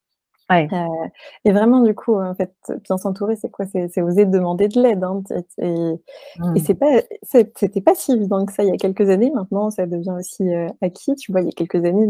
Ouais. 0.48 0.68
Euh, 0.72 1.08
et 1.44 1.50
vraiment, 1.50 1.80
du 1.80 1.94
coup, 1.94 2.14
en 2.14 2.34
fait, 2.34 2.54
bien 2.84 2.96
s'entourer, 2.98 3.34
c'est 3.34 3.50
quoi? 3.50 3.66
C'est 3.66 4.00
oser 4.00 4.26
demander 4.26 4.68
de 4.68 4.80
l'aide. 4.80 5.02
Hein, 5.02 5.22
et, 5.58 5.66
et 5.66 5.98
mmh. 6.38 6.56
c'est 6.64 6.74
pas, 6.74 7.02
c'était 7.22 7.80
pas 7.80 7.94
si 7.96 8.12
évident 8.12 8.46
que 8.46 8.52
ça 8.52 8.62
il 8.62 8.68
y 8.68 8.72
a 8.72 8.76
quelques 8.76 9.10
années. 9.10 9.32
Maintenant, 9.34 9.70
ça 9.70 9.86
devient 9.86 10.14
aussi 10.16 10.48
euh, 10.48 10.68
acquis. 10.82 11.16
Tu 11.16 11.32
vois, 11.32 11.40
il 11.40 11.46
y 11.46 11.50
a 11.50 11.52
quelques 11.52 11.84
années, 11.84 12.06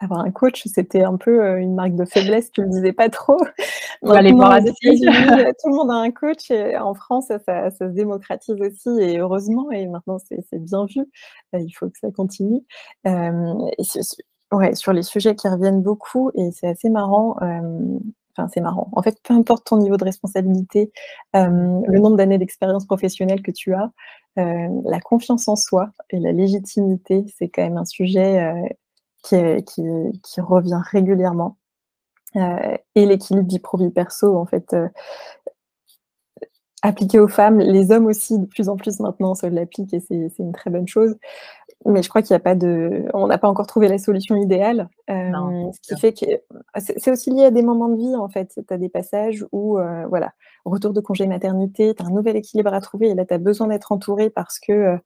avoir 0.00 0.20
un 0.20 0.30
coach, 0.30 0.62
c'était 0.66 1.04
un 1.04 1.16
peu 1.16 1.44
euh, 1.44 1.56
une 1.58 1.74
marque 1.74 1.94
de 1.94 2.04
faiblesse, 2.04 2.50
tu 2.50 2.62
le 2.62 2.68
disais 2.68 2.92
pas 2.92 3.08
trop. 3.10 3.38
On 4.02 4.10
aller 4.10 4.32
voir 4.32 4.54
euh, 4.54 4.60
tout 4.62 5.68
le 5.68 5.74
monde 5.74 5.90
a 5.90 5.94
un 5.94 6.10
coach 6.10 6.50
et 6.50 6.76
en 6.78 6.94
France, 6.94 7.26
ça, 7.28 7.70
se 7.70 7.84
démocratise 7.84 8.56
aussi 8.60 8.88
et 9.00 9.18
heureusement, 9.18 9.70
et 9.70 9.86
maintenant 9.86 10.16
c'est 10.18 10.58
bien 10.58 10.86
vu, 10.86 11.02
euh, 11.54 11.58
il 11.60 11.70
faut 11.72 11.88
que 11.90 11.98
ça 11.98 12.10
continue. 12.10 12.62
ouais, 13.04 14.74
sur 14.74 14.92
les 14.92 15.02
sujets 15.02 15.34
qui 15.36 15.48
reviennent 15.48 15.82
beaucoup 15.82 16.30
et 16.34 16.50
c'est 16.50 16.68
assez 16.68 16.88
marrant. 16.88 17.36
Enfin, 18.36 18.48
c'est 18.54 18.60
marrant. 18.60 18.88
En 18.92 19.02
fait, 19.02 19.18
peu 19.22 19.34
importe 19.34 19.66
ton 19.66 19.76
niveau 19.76 19.96
de 19.96 20.04
responsabilité, 20.04 20.92
le 21.34 21.98
nombre 21.98 22.16
d'années 22.16 22.38
d'expérience 22.38 22.86
professionnelle 22.86 23.42
que 23.42 23.50
tu 23.50 23.74
as, 23.74 23.90
la 24.36 25.00
confiance 25.00 25.46
en 25.46 25.56
soi 25.56 25.90
et 26.08 26.18
la 26.18 26.32
légitimité, 26.32 27.26
c'est 27.36 27.48
quand 27.48 27.62
même 27.62 27.76
un 27.76 27.84
sujet 27.84 28.70
qui, 29.22 29.36
qui, 30.22 30.40
revient 30.40 30.80
régulièrement. 30.90 31.56
Euh, 32.36 32.76
et 32.94 33.06
l'équilibre 33.06 33.48
vie 33.48 33.58
pro 33.58 33.76
vie 33.76 33.90
perso, 33.90 34.36
en 34.36 34.46
fait, 34.46 34.72
euh, 34.72 34.88
appliqué 36.82 37.18
aux 37.18 37.28
femmes. 37.28 37.58
Les 37.58 37.90
hommes 37.90 38.06
aussi, 38.06 38.38
de 38.38 38.46
plus 38.46 38.68
en 38.68 38.76
plus 38.76 39.00
maintenant, 39.00 39.34
se 39.34 39.46
l'appliquent 39.46 39.94
et 39.94 40.00
c'est 40.00 40.30
une 40.38 40.52
très 40.52 40.70
bonne 40.70 40.88
chose. 40.88 41.16
Mais 41.86 42.02
je 42.02 42.10
crois 42.10 42.20
qu'il 42.20 42.34
n'y 42.34 42.36
a 42.36 42.40
pas 42.40 42.54
de. 42.54 43.06
On 43.14 43.26
n'a 43.26 43.38
pas 43.38 43.48
encore 43.48 43.66
trouvé 43.66 43.88
la 43.88 43.98
solution 43.98 44.36
idéale. 44.36 44.88
Euh, 45.08 45.32
ce 45.72 45.80
qui 45.80 45.98
fait 45.98 46.12
que. 46.12 46.26
C'est 46.76 47.10
aussi 47.10 47.30
lié 47.30 47.44
à 47.44 47.50
des 47.50 47.62
moments 47.62 47.88
de 47.88 47.96
vie, 47.96 48.14
en 48.16 48.28
fait. 48.28 48.52
Tu 48.54 48.74
as 48.74 48.78
des 48.78 48.90
passages 48.90 49.44
où, 49.50 49.78
voilà, 50.08 50.32
retour 50.64 50.92
de 50.92 51.00
congé 51.00 51.26
maternité, 51.26 51.94
tu 51.94 52.02
as 52.02 52.06
un 52.06 52.10
nouvel 52.10 52.36
équilibre 52.36 52.72
à 52.74 52.80
trouver 52.80 53.08
et 53.08 53.14
là, 53.14 53.24
tu 53.24 53.34
as 53.34 53.38
besoin 53.38 53.68
d'être 53.68 53.92
entouré 53.92 54.28
parce 54.30 54.60
que 54.60 54.98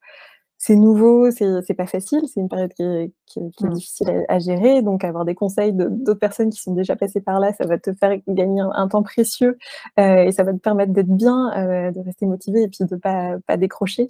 c'est 0.67 0.77
nouveau, 0.77 1.31
c'est 1.31 1.75
pas 1.77 1.85
facile, 1.85 2.23
c'est 2.27 2.41
une 2.41 2.49
période 2.49 2.73
qui 2.73 2.83
est, 2.83 3.13
mmh. 3.37 3.69
difficile 3.69 4.25
à, 4.31 4.39
gérer. 4.39 4.81
Donc, 4.81 5.05
avoir 5.05 5.27
des 5.27 5.35
conseils 5.35 5.75
d'autres 5.75 6.19
personnes 6.19 6.49
qui 6.49 6.59
sont 6.59 6.73
déjà 6.73 6.97
passées 6.97 7.21
par 7.21 7.39
là, 7.39 7.53
ça 7.53 7.67
va 7.67 7.77
te 7.77 7.93
faire 7.93 8.17
gagner 8.27 8.63
un, 8.63 8.89
temps 8.89 9.03
précieux 9.03 9.59
euh, 10.01 10.25
et 10.25 10.33
ça 10.33 10.43
va 10.43 10.55
te 10.55 10.59
permettre 10.59 10.95
d'être 10.95 11.15
bien, 11.15 11.53
euh, 11.59 11.91
de 11.91 12.01
rester 12.01 12.25
motivé 12.25 12.63
et 12.63 12.69
puis 12.69 12.87
de 12.87 12.97
pas, 12.97 13.37
pas 13.47 13.59
décrocher. 13.59 14.07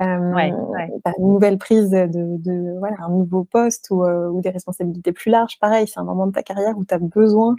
Euh, 0.00 0.06
une 0.06 1.32
nouvelle 1.32 1.58
prise 1.58 1.90
de, 1.90 2.78
voilà, 2.78 2.98
un 3.00 3.10
nouveau 3.10 3.42
poste 3.42 3.88
ou, 3.90 4.04
ou, 4.04 4.40
des 4.40 4.50
responsabilités 4.50 5.10
plus 5.10 5.30
larges, 5.30 5.58
pareil, 5.58 5.88
c'est 5.88 5.98
un 5.98 6.04
moment 6.04 6.28
de 6.28 6.32
ta 6.32 6.44
carrière 6.44 6.78
où 6.78 6.84
tu 6.84 6.94
as 6.94 6.98
besoin 7.00 7.56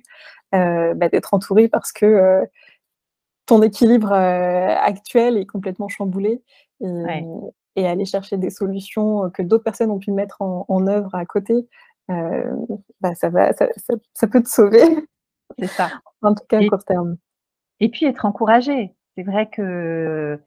bah, 0.54 1.10
d'être 1.12 1.34
entouré 1.34 1.68
parce 1.68 1.92
que 1.92 2.48
ton 3.46 3.62
équilibre 3.62 4.14
actuel 4.14 5.36
est 5.36 5.46
complètement 5.46 5.90
chamboulé. 5.90 6.42
Et, 6.80 7.26
et 7.76 7.88
aller 7.88 8.06
chercher 8.06 8.38
des 8.38 8.50
solutions 8.50 9.26
euh, 9.26 9.30
que 9.30 9.42
d'autres 9.42 9.64
personnes 9.64 9.92
ont 9.92 10.00
pu 10.00 10.12
mettre 10.12 10.42
en, 10.42 10.88
œuvre 10.88 11.14
à 11.16 11.26
côté, 11.26 11.68
euh, 12.10 12.56
bah, 13.02 13.16
ça, 13.16 13.30
va, 13.30 13.52
ça, 13.54 14.28
peut 14.28 14.42
te 14.42 14.50
sauver. 14.50 14.84
C'est 15.58 15.68
ça. 15.68 15.90
en 16.22 16.34
tout 16.34 16.44
cas, 16.48 16.60
à 16.60 16.68
court 16.68 16.84
terme. 16.84 17.18
Et 17.80 17.90
puis 17.90 18.06
être 18.06 18.26
encouragé. 18.26 18.96
C'est 19.16 19.24
vrai 19.24 19.50
que 19.50 20.40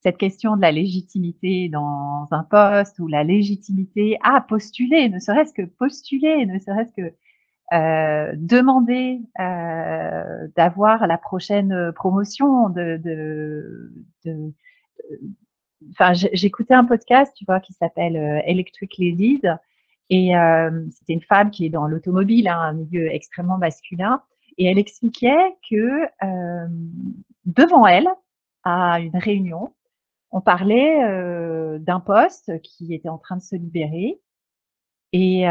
cette 0.00 0.16
question 0.16 0.56
de 0.56 0.62
la 0.62 0.72
légitimité 0.72 1.68
dans 1.68 2.26
un 2.30 2.42
poste 2.42 2.98
ou 2.98 3.06
la 3.06 3.22
légitimité 3.22 4.18
à 4.22 4.40
postuler, 4.40 5.08
ne 5.08 5.18
serait-ce 5.18 5.52
que 5.52 5.62
postuler, 5.62 6.44
ne 6.46 6.58
serait-ce 6.58 6.92
que 6.92 7.14
euh, 7.72 8.32
demander 8.36 9.20
d'avoir 10.56 11.06
la 11.06 11.18
prochaine 11.18 11.92
promotion, 11.92 12.68
de, 12.68 12.96
de, 12.96 13.92
de, 14.24 14.52
enfin, 15.90 16.12
j'écoutais 16.12 16.74
un 16.74 16.84
podcast, 16.84 17.32
tu 17.36 17.44
vois, 17.44 17.60
qui 17.60 17.72
s'appelle 17.72 18.16
euh, 18.16 18.40
Electric 18.46 18.98
Ladies, 18.98 19.42
et 20.10 20.36
euh, 20.36 20.86
c'était 20.90 21.14
une 21.14 21.22
femme 21.22 21.50
qui 21.50 21.66
est 21.66 21.70
dans 21.70 21.86
l'automobile, 21.86 22.48
hein, 22.48 22.58
un 22.60 22.72
milieu 22.72 23.12
extrêmement 23.12 23.58
masculin, 23.58 24.22
et 24.58 24.66
elle 24.66 24.78
expliquait 24.78 25.56
que 25.68 26.02
euh, 26.22 26.68
devant 27.46 27.86
elle, 27.86 28.08
à 28.64 29.00
une 29.00 29.16
réunion, 29.16 29.72
on 30.30 30.40
parlait 30.40 31.78
d'un 31.80 32.00
poste 32.00 32.62
qui 32.62 32.94
était 32.94 33.08
en 33.08 33.18
train 33.18 33.36
de 33.36 33.42
se 33.42 33.56
libérer. 33.56 34.18
Et 35.12 35.44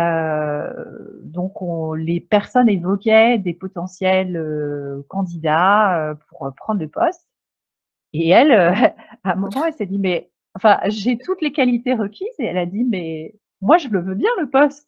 donc, 1.24 1.62
on, 1.62 1.94
les 1.94 2.20
personnes 2.20 2.70
évoquaient 2.70 3.38
des 3.38 3.54
potentiels 3.54 4.42
candidats 5.08 6.16
pour 6.30 6.52
prendre 6.56 6.80
le 6.80 6.88
poste. 6.88 7.31
Et 8.14 8.30
elle, 8.30 8.52
euh, 8.52 8.72
à 9.24 9.34
un 9.34 9.36
moment, 9.36 9.66
elle 9.66 9.74
s'est 9.74 9.86
dit, 9.86 10.00
mais 10.00 10.30
enfin, 10.56 10.80
j'ai 10.88 11.18
toutes 11.18 11.42
les 11.42 11.52
qualités 11.52 11.94
requises. 11.94 12.28
Et 12.40 12.46
elle 12.46 12.58
a 12.58 12.66
dit, 12.66 12.84
mais 12.84 13.36
moi, 13.62 13.78
je 13.78 13.90
le 13.90 14.00
veux 14.00 14.16
bien 14.16 14.30
le 14.40 14.50
poste. 14.50 14.88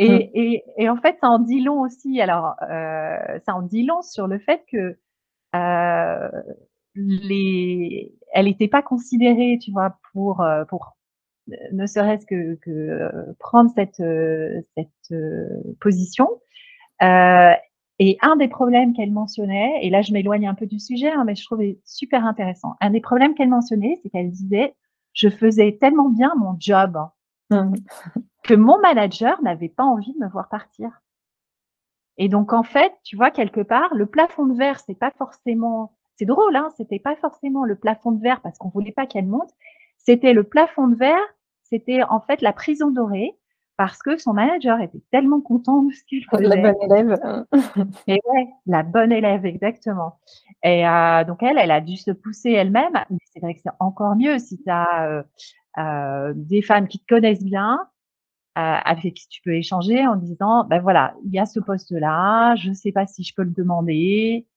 Et, 0.00 0.08
mmh. 0.08 0.80
et, 0.80 0.88
en 0.88 0.96
fait, 0.96 1.18
ça 1.20 1.28
en 1.28 1.40
dit 1.40 1.60
long 1.60 1.80
aussi. 1.80 2.20
Alors, 2.20 2.54
euh, 2.62 3.38
ça 3.44 3.54
en 3.54 3.62
dit 3.62 3.84
long 3.84 4.02
sur 4.02 4.28
le 4.28 4.38
fait 4.38 4.64
que 4.70 4.96
euh, 5.56 6.30
les, 6.94 8.14
elle 8.32 8.46
n'était 8.46 8.68
pas 8.68 8.82
considérée, 8.82 9.58
tu 9.60 9.72
vois, 9.72 9.98
pour, 10.12 10.40
euh, 10.40 10.64
pour 10.66 10.96
ne 11.72 11.86
serait-ce 11.86 12.26
que, 12.26 12.54
que 12.56 13.34
prendre 13.40 13.70
cette, 13.74 14.02
cette 14.76 15.14
position. 15.80 16.28
Euh, 17.02 17.52
et 17.98 18.16
un 18.20 18.36
des 18.36 18.48
problèmes 18.48 18.92
qu'elle 18.92 19.12
mentionnait, 19.12 19.78
et 19.82 19.90
là 19.90 20.02
je 20.02 20.12
m'éloigne 20.12 20.46
un 20.46 20.54
peu 20.54 20.66
du 20.66 20.78
sujet, 20.78 21.10
hein, 21.10 21.24
mais 21.24 21.34
je 21.34 21.44
trouvais 21.44 21.80
super 21.84 22.24
intéressant. 22.24 22.76
Un 22.80 22.90
des 22.90 23.00
problèmes 23.00 23.34
qu'elle 23.34 23.48
mentionnait, 23.48 23.98
c'est 24.02 24.10
qu'elle 24.10 24.30
disait, 24.30 24.74
je 25.14 25.28
faisais 25.28 25.78
tellement 25.80 26.08
bien 26.08 26.32
mon 26.36 26.56
job 26.58 26.96
mmh. 27.50 27.74
que 28.44 28.54
mon 28.54 28.78
manager 28.80 29.42
n'avait 29.42 29.68
pas 29.68 29.84
envie 29.84 30.12
de 30.12 30.18
me 30.18 30.28
voir 30.28 30.48
partir. 30.48 31.00
Et 32.18 32.28
donc 32.28 32.52
en 32.52 32.62
fait, 32.62 32.92
tu 33.04 33.16
vois 33.16 33.30
quelque 33.30 33.60
part, 33.60 33.94
le 33.94 34.06
plafond 34.06 34.46
de 34.46 34.56
verre, 34.56 34.80
c'est 34.80 34.98
pas 34.98 35.12
forcément, 35.12 35.96
c'est 36.16 36.24
drôle, 36.24 36.54
hein, 36.56 36.68
c'était 36.76 36.98
pas 36.98 37.16
forcément 37.16 37.64
le 37.64 37.76
plafond 37.76 38.12
de 38.12 38.20
verre 38.20 38.40
parce 38.42 38.58
qu'on 38.58 38.68
voulait 38.68 38.92
pas 38.92 39.06
qu'elle 39.06 39.26
monte, 39.26 39.50
c'était 39.96 40.32
le 40.32 40.44
plafond 40.44 40.88
de 40.88 40.96
verre, 40.96 41.26
c'était 41.64 42.02
en 42.04 42.20
fait 42.20 42.42
la 42.42 42.52
prison 42.52 42.90
dorée 42.90 43.36
parce 43.78 44.02
que 44.02 44.18
son 44.18 44.32
manager 44.32 44.80
était 44.80 45.00
tellement 45.12 45.40
content 45.40 45.84
de 45.84 45.92
ce 45.92 46.02
qu'il 46.02 46.24
faisait. 46.24 46.48
La 46.48 46.56
bonne 46.56 46.82
élève. 46.82 47.46
et 48.08 48.20
ouais, 48.26 48.48
la 48.66 48.82
bonne 48.82 49.12
élève, 49.12 49.46
exactement. 49.46 50.18
Et 50.64 50.86
euh, 50.86 51.22
donc, 51.22 51.44
elle, 51.44 51.58
elle 51.58 51.70
a 51.70 51.80
dû 51.80 51.96
se 51.96 52.10
pousser 52.10 52.50
elle-même. 52.50 52.98
Mais 53.08 53.18
c'est 53.32 53.38
vrai 53.38 53.54
que 53.54 53.60
c'est 53.62 53.70
encore 53.78 54.16
mieux 54.16 54.40
si 54.40 54.60
tu 54.60 54.68
as 54.68 55.06
euh, 55.06 55.22
euh, 55.78 56.32
des 56.34 56.60
femmes 56.60 56.88
qui 56.88 56.98
te 56.98 57.06
connaissent 57.06 57.44
bien, 57.44 57.78
avec 58.56 59.14
qui 59.14 59.28
tu 59.28 59.40
peux 59.42 59.54
échanger 59.54 60.04
en 60.04 60.16
disant, 60.16 60.64
ben 60.64 60.80
voilà, 60.80 61.14
il 61.24 61.32
y 61.32 61.38
a 61.38 61.46
ce 61.46 61.60
poste-là, 61.60 62.56
je 62.56 62.70
ne 62.70 62.74
sais 62.74 62.90
pas 62.90 63.06
si 63.06 63.22
je 63.22 63.32
peux 63.32 63.44
le 63.44 63.52
demander. 63.52 64.48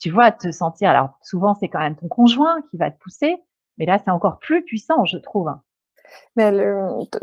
Tu 0.00 0.10
vois, 0.10 0.32
te 0.32 0.50
sentir, 0.50 0.90
alors 0.90 1.16
souvent 1.22 1.54
c'est 1.54 1.68
quand 1.68 1.78
même 1.78 1.94
ton 1.94 2.08
conjoint 2.08 2.60
qui 2.72 2.76
va 2.76 2.90
te 2.90 2.98
pousser, 2.98 3.36
mais 3.78 3.86
là 3.86 4.00
c'est 4.04 4.10
encore 4.10 4.40
plus 4.40 4.64
puissant, 4.64 5.04
je 5.04 5.18
trouve. 5.18 5.54
Mais 6.36 6.52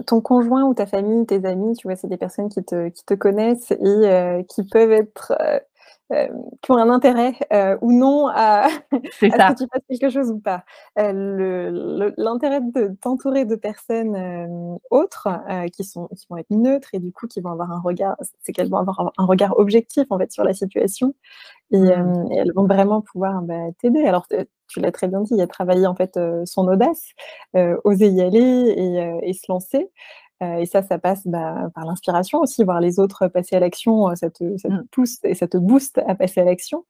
ton 0.08 0.22
conjoint 0.22 0.64
ou 0.64 0.74
ta 0.74 0.86
famille, 0.86 1.26
tes 1.26 1.46
amis, 1.46 1.76
tu 1.76 1.88
vois, 1.88 1.96
c'est 1.96 2.08
des 2.08 2.18
personnes 2.18 2.50
qui 2.50 2.64
te, 2.64 3.14
connaissent 3.14 3.72
et 3.72 3.78
euh, 3.82 4.44
qui 4.44 4.64
peuvent 4.64 4.92
être, 4.92 5.34
euh, 6.12 6.16
euh, 6.16 6.28
qui 6.62 6.72
ont 6.72 6.78
un 6.78 6.90
intérêt 6.90 7.34
ou 7.82 7.92
non 7.92 8.28
à, 8.28 8.66
à 8.66 8.70
ce 9.12 9.26
que 9.26 9.58
tu 9.58 9.68
fasses 9.72 9.84
quelque 9.90 10.10
chose 10.10 10.32
ou 10.32 10.40
pas. 10.40 10.64
L'intérêt 10.98 12.62
de 12.62 12.96
t'entourer 13.02 13.46
de 13.46 13.56
personnes 13.56 14.80
autres 14.92 15.30
qui, 15.74 15.84
sont, 15.84 16.08
qui 16.08 16.26
vont 16.30 16.38
être 16.38 16.50
neutres 16.52 16.90
et 16.94 17.00
du 17.00 17.12
coup 17.12 17.28
qui 17.28 17.42
vont 17.42 17.52
avoir 17.52 17.72
un 17.72 17.80
regard, 17.80 18.16
c'est 18.42 18.52
qu'elles 18.54 18.70
vont 18.70 18.78
avoir 18.78 19.12
un 19.18 19.26
regard 19.26 19.58
objectif 19.58 20.06
en 20.10 20.18
fait 20.18 20.32
sur 20.32 20.44
la 20.44 20.54
situation 20.54 21.14
et, 21.72 21.80
mmh. 21.80 22.32
elles 22.32 22.52
vont 22.54 22.68
vraiment 22.68 23.02
pouvoir 23.02 23.42
bah, 23.42 23.72
t'aider. 23.82 24.06
Alors 24.06 24.28
tu 24.68 24.80
l'as 24.80 24.92
très 24.92 25.08
bien 25.08 25.22
dit, 25.22 25.34
il 25.36 25.42
a 25.42 25.48
travaillé 25.48 25.88
en 25.88 25.96
fait 25.96 26.20
son 26.46 26.68
audace, 26.68 27.10
oser 27.84 28.08
y 28.08 28.22
aller 28.22 29.20
et, 29.24 29.34
se 29.34 29.52
lancer. 29.52 29.90
Et 30.60 30.66
ça, 30.66 30.84
ça 30.84 31.00
passe 31.00 31.26
bah, 31.26 31.70
par 31.74 31.86
l'inspiration 31.86 32.40
aussi, 32.40 32.64
voir 32.64 32.80
les 32.80 33.00
autres 33.00 33.28
passer 33.28 33.56
à 33.56 33.60
l'action, 33.60 34.16
ça, 34.16 34.30
te, 34.30 34.44
mmh. 34.44 34.88
pousse 34.92 35.20
et 35.24 35.34
ça 35.34 35.48
te 35.48 35.58
booste 35.58 36.02
à 36.08 36.16
passer 36.16 36.42
à 36.42 36.46
l'action. 36.46 36.86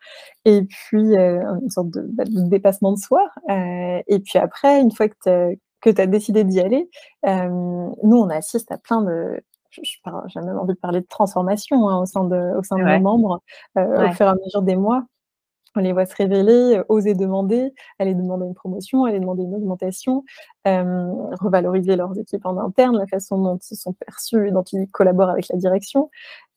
Et 0.45 0.63
puis, 0.63 1.15
une 1.15 1.69
sorte 1.69 1.89
bah, 1.89 2.23
de, 2.25 2.47
dépassement 2.49 2.91
de 2.93 2.99
soi. 2.99 3.29
et 3.49 4.19
puis 4.19 4.39
après, 4.39 4.79
une 4.79 4.91
fois 4.91 5.07
que 5.09 5.55
tu 5.83 6.01
as 6.01 6.07
décidé 6.07 6.43
d'y 6.43 6.59
aller, 6.59 6.89
nous, 7.23 8.17
on 8.17 8.29
assiste 8.29 8.71
à 8.71 8.77
plein 8.77 9.01
de, 9.01 9.41
j'ai 9.81 10.39
même 10.41 10.57
envie 10.57 10.73
de 10.73 10.79
parler 10.79 11.01
de 11.01 11.07
transformation 11.07 11.89
hein, 11.89 12.01
au 12.01 12.05
sein 12.05 12.23
de, 12.25 12.57
au 12.57 12.63
sein 12.63 12.77
de 12.77 12.83
nos 12.83 12.99
membres 12.99 13.41
au 13.75 14.11
fur 14.11 14.25
et 14.25 14.29
à 14.29 14.35
mesure 14.35 14.61
des 14.61 14.75
mois 14.75 15.05
on 15.75 15.79
les 15.79 15.93
voit 15.93 16.05
se 16.05 16.15
révéler, 16.15 16.77
euh, 16.77 16.83
oser 16.89 17.13
demander, 17.13 17.73
aller 17.99 18.13
demander 18.13 18.45
une 18.45 18.53
promotion, 18.53 19.05
aller 19.05 19.19
demander 19.19 19.43
une 19.43 19.55
augmentation, 19.55 20.23
euh, 20.67 21.11
revaloriser 21.39 21.95
leurs 21.95 22.17
équipes 22.17 22.45
en 22.45 22.57
interne, 22.57 22.97
la 22.97 23.07
façon 23.07 23.37
dont 23.37 23.57
ils 23.69 23.75
sont 23.75 23.93
perçus 23.93 24.51
dont 24.51 24.63
ils 24.63 24.87
collaborent 24.89 25.29
avec 25.29 25.47
la 25.49 25.57
direction, 25.57 26.09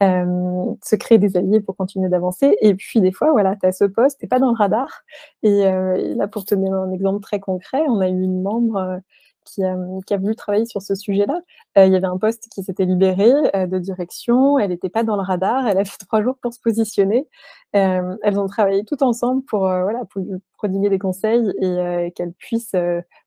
euh, 0.02 0.74
se 0.84 0.96
créer 0.96 1.18
des 1.18 1.36
alliés 1.36 1.60
pour 1.60 1.76
continuer 1.76 2.08
d'avancer. 2.08 2.56
Et 2.60 2.74
puis 2.74 3.00
des 3.00 3.12
fois, 3.12 3.32
voilà, 3.32 3.56
tu 3.56 3.66
as 3.66 3.72
ce 3.72 3.84
poste, 3.84 4.20
tu 4.20 4.28
pas 4.28 4.38
dans 4.38 4.50
le 4.50 4.56
radar. 4.56 5.02
Et, 5.42 5.60
et, 5.60 6.14
là, 6.14 6.28
pour 6.28 6.44
te 6.44 6.54
donner 6.54 6.70
un 6.70 6.92
exemple 6.92 7.20
très 7.20 7.40
concret, 7.40 7.82
on 7.88 8.00
a 8.00 8.08
eu 8.08 8.22
une 8.22 8.42
membre 8.42 9.00
qui 9.46 9.64
a, 9.64 9.76
qui 10.06 10.14
a, 10.14 10.18
voulu 10.18 10.34
travailler 10.34 10.66
sur 10.66 10.82
ce 10.82 10.94
sujet-là. 10.94 11.40
Euh, 11.78 11.86
il 11.86 11.92
y 11.92 11.96
avait 11.96 12.06
un 12.06 12.18
poste 12.18 12.48
qui 12.52 12.62
s'était 12.62 12.84
libéré 12.84 13.32
euh, 13.54 13.66
de 13.66 13.78
direction, 13.78 14.58
elle 14.58 14.70
n'était 14.70 14.88
pas 14.90 15.04
dans 15.04 15.16
le 15.16 15.22
radar, 15.22 15.66
elle 15.66 15.78
a 15.78 15.84
fait 15.84 15.96
trois 15.98 16.22
jours 16.22 16.36
pour 16.42 16.52
se 16.52 16.60
positionner. 16.60 17.26
Euh, 17.74 18.16
elles 18.22 18.38
ont 18.38 18.46
travaillé 18.46 18.84
toutes 18.84 19.02
ensemble 19.02 19.42
pour, 19.44 19.60
voilà, 19.60 20.04
pour 20.06 20.20
lui 20.22 20.30
prodiguer 20.56 20.90
des 20.90 20.98
conseils 20.98 21.52
et 21.60 22.12
qu'elle 22.14 22.32
puisse 22.32 22.74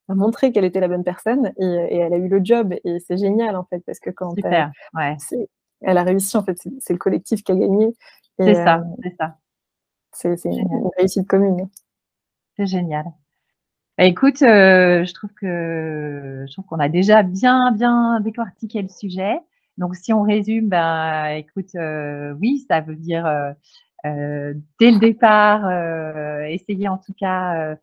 montrer 0.08 0.52
qu'elle 0.52 0.66
était 0.66 0.80
la 0.80 0.88
bonne 0.88 1.04
personne 1.04 1.52
et, 1.58 1.66
et, 1.66 1.98
elle 1.98 2.14
a 2.14 2.18
eu 2.18 2.28
le 2.28 2.42
job 2.44 2.74
et 2.84 3.00
c'est 3.00 3.18
génial 3.18 3.56
en 3.56 3.64
fait 3.66 3.80
parce 3.86 4.00
que 4.00 4.10
quand 4.10 4.34
Super, 4.36 4.72
elle, 4.98 5.00
ouais. 5.00 5.48
elle 5.82 5.98
a 5.98 6.04
réussi 6.04 6.36
en 6.38 6.44
fait, 6.44 6.58
c'est 6.80 6.94
le 6.94 7.00
collectif 7.00 7.44
qui 7.44 7.52
a 7.52 7.56
gagné. 7.56 7.94
C'est 8.40 8.56
ça, 8.56 8.82
c'est 9.04 9.16
ça. 9.20 9.36
C'est 10.12 10.46
une 10.46 10.90
réussite 10.98 11.28
commune. 11.28 11.70
C'est 12.56 12.66
génial. 12.66 13.06
Bah, 14.00 14.06
écoute, 14.06 14.42
euh, 14.44 15.04
je 15.04 15.14
trouve 15.14 15.34
que 15.34 16.46
je 16.48 16.54
trouve 16.54 16.64
qu'on 16.64 16.80
a 16.80 16.88
déjà 16.88 17.22
bien 17.22 17.74
bien 17.74 18.22
décortiqué 18.22 18.82
le 18.82 18.88
sujet. 18.88 19.38
Donc 19.78 19.98
si 19.98 20.14
on 20.14 20.22
résume, 20.22 20.70
ben 20.70 21.26
écoute, 21.36 21.76
euh, 21.76 22.34
oui, 22.40 22.66
ça 22.70 22.80
veut 22.80 22.96
dire 22.96 23.26
euh, 24.06 24.54
dès 24.80 24.92
le 24.92 25.00
départ, 25.00 25.70
essayer 26.46 26.88
en 26.88 26.98
tout 26.98 27.14
cas. 27.14 27.76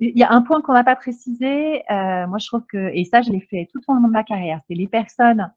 Il 0.00 0.18
y 0.18 0.22
a 0.22 0.32
un 0.32 0.42
point 0.42 0.60
qu'on 0.60 0.74
n'a 0.74 0.84
pas 0.84 0.96
précisé. 0.96 1.82
moi, 1.88 2.36
je 2.38 2.46
trouve 2.46 2.66
que 2.66 2.90
et 2.94 3.06
ça, 3.06 3.22
je 3.22 3.30
l'ai 3.30 3.40
fait 3.40 3.68
tout 3.72 3.80
au 3.88 3.94
long 3.94 4.02
de 4.02 4.12
ma 4.12 4.24
carrière. 4.24 4.60
C'est 4.68 4.74
les 4.74 4.88
personnes 4.88 5.50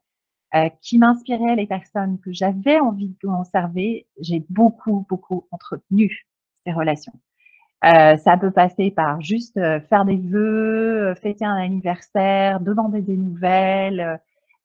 qui 0.80 0.98
m'inspiraient, 0.98 1.56
les 1.56 1.66
personnes 1.66 2.18
que 2.20 2.32
j'avais 2.32 2.80
envie 2.80 3.08
de 3.08 3.28
conserver. 3.28 4.06
J'ai 4.20 4.42
beaucoup 4.48 5.04
beaucoup 5.08 5.46
entretenu 5.50 6.26
ces 6.66 6.72
relations. 6.72 7.12
Euh, 7.84 8.16
ça 8.18 8.36
peut 8.36 8.52
passer 8.52 8.92
par 8.92 9.20
juste 9.20 9.56
euh, 9.56 9.80
faire 9.80 10.04
des 10.04 10.16
vœux, 10.16 11.10
euh, 11.10 11.14
fêter 11.16 11.44
un 11.44 11.56
anniversaire, 11.56 12.60
demander 12.60 13.02
des 13.02 13.16
nouvelles. 13.16 14.20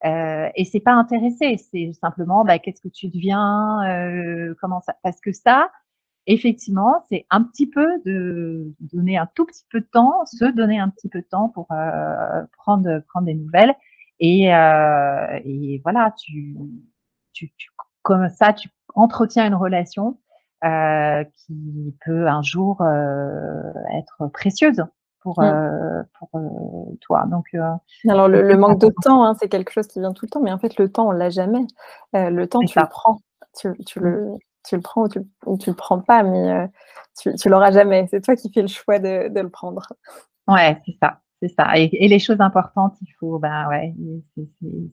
Euh, 0.06 0.50
et 0.56 0.66
c'est 0.66 0.80
pas 0.80 0.94
intéressé, 0.94 1.58
c'est 1.58 1.92
simplement 1.94 2.46
bah, 2.46 2.60
qu'est-ce 2.60 2.82
que 2.82 2.90
tu 2.90 3.08
deviens, 3.08 3.84
euh, 3.90 4.54
comment 4.62 4.82
ça. 4.82 4.96
Parce 5.02 5.20
que 5.20 5.32
ça, 5.32 5.72
effectivement, 6.28 7.04
c'est 7.10 7.26
un 7.32 7.44
petit 7.44 7.68
peu 7.68 7.88
de 8.06 8.72
donner 8.80 9.18
un 9.18 9.28
tout 9.34 9.46
petit 9.46 9.66
peu 9.72 9.80
de 9.82 9.88
temps, 9.92 10.26
se 10.26 10.46
donner 10.46 10.78
un 10.80 10.90
petit 10.90 11.10
peu 11.10 11.22
de 11.22 11.28
temps 11.28 11.50
pour 11.50 11.68
prendre 12.58 13.00
prendre 13.08 13.26
des 13.26 13.34
nouvelles. 13.34 13.74
Et, 14.20 14.46
et 14.50 15.82
voilà, 15.84 16.14
tu, 16.18 16.56
tu, 17.34 17.52
tu 17.58 17.72
comme 18.04 18.30
ça, 18.30 18.54
tu 18.54 18.70
entretiens 18.96 19.48
une 19.48 19.56
relation 19.56 20.18
euh, 20.64 21.24
qui 21.36 21.96
peut 22.06 22.28
un 22.28 22.42
jour 22.42 22.82
euh, 22.82 23.62
être 23.98 24.28
précieuse 24.34 24.84
pour, 25.22 25.40
mmh. 25.40 25.46
euh, 25.46 26.04
pour 26.18 26.30
toi. 27.02 27.26
Donc, 27.28 27.46
Alors, 28.08 28.28
le, 28.28 28.58
manque 28.58 28.80
de 28.80 28.92
temps, 29.04 29.24
hein, 29.24 29.36
c'est 29.40 29.50
quelque 29.50 29.72
chose 29.72 29.88
qui 29.88 30.00
vient 30.00 30.14
tout 30.14 30.26
le 30.26 30.30
temps, 30.32 30.42
mais 30.42 30.52
en 30.52 30.58
fait, 30.58 30.78
le 30.78 30.92
temps, 30.92 31.08
on 31.08 31.12
l'a 31.12 31.30
jamais. 31.30 31.66
le 32.14 32.46
temps, 32.46 32.60
tu 32.62 32.80
le 32.80 32.88
prends. 32.90 33.20
Tu, 33.56 33.72
tu, 33.86 34.00
le, 34.00 34.34
mmh. 34.34 34.38
tu 34.68 34.76
le 34.76 34.82
prends 34.82 35.04
ou 35.04 35.10
tu, 35.10 35.20
ou 35.46 35.58
tu 35.58 35.70
le 35.70 35.76
prends 35.76 36.00
pas, 36.00 36.24
mais 36.24 36.70
tu, 37.20 37.34
tu 37.36 37.50
l'auras 37.50 37.72
jamais. 37.72 38.08
C'est 38.10 38.22
toi 38.22 38.36
qui 38.36 38.52
fais 38.52 38.62
le 38.62 38.68
choix 38.68 39.00
de, 39.00 39.30
de 39.30 39.40
le 39.40 39.50
prendre. 39.50 39.88
Ouais, 40.48 40.82
c'est 40.86 40.98
ça. 41.02 41.20
C'est 41.42 41.50
ça. 41.50 41.78
Et, 41.78 42.08
les 42.08 42.20
choses 42.20 42.42
importantes, 42.42 42.96
il 43.02 43.12
faut, 43.20 43.38
ben 43.38 43.68
ouais, 43.70 43.94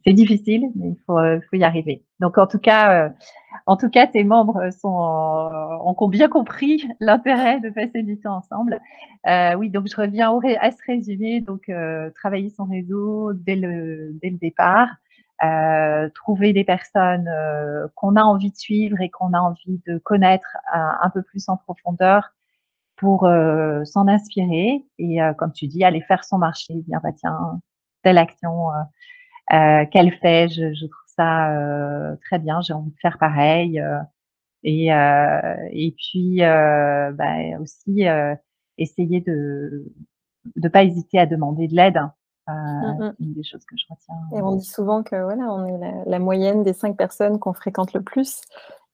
c'est 0.04 0.12
difficile, 0.12 0.68
mais 0.76 0.88
il 0.88 0.96
faut, 1.06 1.18
faut, 1.48 1.56
y 1.56 1.64
arriver. 1.64 2.04
Donc 2.20 2.36
en 2.36 2.46
tout 2.46 2.58
cas, 2.58 3.06
euh, 3.06 3.08
en 3.66 3.78
tout 3.78 3.88
cas, 3.88 4.06
tes 4.06 4.24
membres 4.24 4.70
sont, 4.70 4.88
ont 4.90 6.08
bien 6.08 6.28
compris 6.28 6.86
l'intérêt 7.00 7.60
de 7.60 7.70
passer 7.70 8.02
du 8.02 8.18
temps 8.18 8.36
ensemble. 8.36 8.78
Euh, 9.26 9.54
oui, 9.54 9.70
donc 9.70 9.86
je 9.88 9.96
reviens 9.96 10.38
à 10.60 10.70
ce 10.70 10.76
résumé. 10.86 11.40
Donc 11.40 11.68
euh, 11.68 12.10
travailler 12.10 12.50
son 12.50 12.64
réseau 12.64 13.32
dès 13.32 13.56
le, 13.56 14.12
dès 14.20 14.28
le 14.30 14.36
départ, 14.36 14.88
euh, 15.42 16.10
trouver 16.14 16.52
des 16.52 16.64
personnes 16.64 17.28
euh, 17.28 17.88
qu'on 17.94 18.16
a 18.16 18.22
envie 18.22 18.50
de 18.50 18.56
suivre 18.56 19.00
et 19.00 19.08
qu'on 19.08 19.32
a 19.32 19.40
envie 19.40 19.80
de 19.86 19.98
connaître 19.98 20.58
un 20.72 21.08
peu 21.10 21.22
plus 21.22 21.48
en 21.48 21.56
profondeur 21.56 22.33
pour 23.04 23.26
euh, 23.26 23.84
s'en 23.84 24.08
inspirer 24.08 24.82
et, 24.98 25.22
euh, 25.22 25.34
comme 25.34 25.52
tu 25.52 25.66
dis, 25.66 25.84
aller 25.84 26.00
faire 26.00 26.24
son 26.24 26.38
marché, 26.38 26.72
dire, 26.72 27.00
bah, 27.02 27.12
tiens, 27.12 27.60
telle 28.02 28.16
action 28.16 28.70
euh, 29.52 29.84
qu'elle 29.92 30.10
fait, 30.10 30.48
je, 30.48 30.72
je, 30.72 30.86
trouve 30.86 31.04
ça 31.14 32.16
très 32.22 32.38
bien, 32.38 32.62
j'ai 32.62 32.72
envie 32.72 32.90
de 32.90 32.98
faire 33.02 33.18
pareil. 33.18 33.78
et, 34.62 34.86
et 34.86 35.94
puis, 35.98 36.38
bah, 36.38 37.60
aussi, 37.60 38.04
essayer 38.78 39.20
de 39.20 39.92
ne 40.56 40.68
pas 40.68 40.84
hésiter 40.84 41.18
à 41.18 41.26
demander 41.26 41.68
de 41.68 41.76
l'aide. 41.76 42.00
Mmh 42.46 43.12
c'est 43.18 43.24
une 43.24 43.32
des 43.32 43.42
choses 43.42 43.64
que 43.64 43.76
je 43.76 43.84
retiens. 43.88 44.14
Et 44.36 44.42
on 44.42 44.56
dit 44.56 44.66
souvent 44.66 45.02
que 45.02 45.16
voilà, 45.22 45.44
on 45.44 45.66
est 45.66 46.04
la, 46.06 46.18
moyenne 46.18 46.62
des 46.62 46.74
cinq 46.74 46.96
personnes 46.96 47.38
qu'on 47.38 47.54
fréquente 47.54 47.94
le 47.94 48.02
plus. 48.02 48.42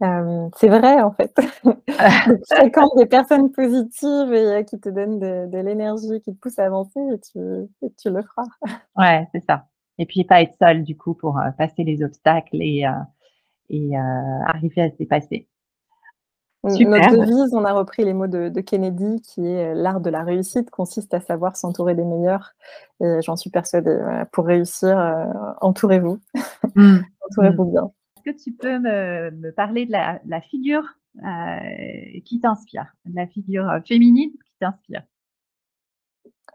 C'est 0.00 0.68
vrai 0.68 1.00
en 1.02 1.12
fait. 1.12 1.34
tu 1.64 2.54
fréquentes 2.54 2.96
des 2.96 3.06
personnes 3.06 3.50
positives 3.52 4.32
et 4.32 4.64
qui 4.64 4.80
te 4.80 4.88
donnent 4.88 5.18
de, 5.18 5.58
l'énergie, 5.58 6.20
qui 6.22 6.34
te 6.34 6.38
poussent 6.38 6.58
à 6.58 6.66
avancer 6.66 7.00
et 7.12 7.18
tu, 7.20 7.38
tu 7.98 8.10
le 8.10 8.22
feras. 8.22 8.46
Ouais, 8.96 9.28
c'est 9.32 9.44
ça. 9.44 9.66
Et 9.98 10.06
puis 10.06 10.24
pas 10.24 10.42
être 10.42 10.54
seul 10.58 10.82
du 10.84 10.96
coup 10.96 11.14
pour 11.14 11.38
passer 11.58 11.84
les 11.84 12.02
obstacles 12.02 12.56
et, 12.62 12.86
et 13.68 13.96
arriver 13.96 14.82
à 14.82 14.90
se 14.90 14.96
dépasser. 14.96 15.48
Notre 16.62 17.16
devise, 17.16 17.54
on 17.54 17.64
a 17.64 17.72
repris 17.72 18.04
les 18.04 18.12
mots 18.12 18.26
de, 18.26 18.60
Kennedy, 18.60 19.22
qui 19.22 19.46
est 19.46 19.72
euh, 19.72 19.74
l'art 19.74 20.00
de 20.00 20.10
la 20.10 20.22
réussite 20.22 20.70
consiste 20.70 21.14
à 21.14 21.20
savoir 21.20 21.56
s'entourer 21.56 21.94
des 21.94 22.04
meilleurs. 22.04 22.52
Et 23.00 23.20
j'en 23.22 23.36
suis 23.36 23.50
persuadée. 23.50 23.98
pour 24.32 24.46
réussir, 24.46 24.98
euh, 24.98 25.24
entourez-vous. 25.60 26.18
Mmh. 26.74 26.98
entourez-vous 27.30 27.64
mmh. 27.64 27.70
bien. 27.72 27.90
Est-ce 28.26 28.36
que 28.36 28.42
tu 28.42 28.52
peux 28.52 28.78
me, 28.78 29.50
parler 29.52 29.86
de 29.86 29.92
la, 29.92 30.40
figure 30.40 30.84
euh, 31.24 32.20
qui 32.24 32.40
t'inspire, 32.40 32.86
la 33.12 33.26
figure 33.26 33.68
féminine 33.86 34.30
qui 34.30 34.58
t'inspire? 34.60 35.02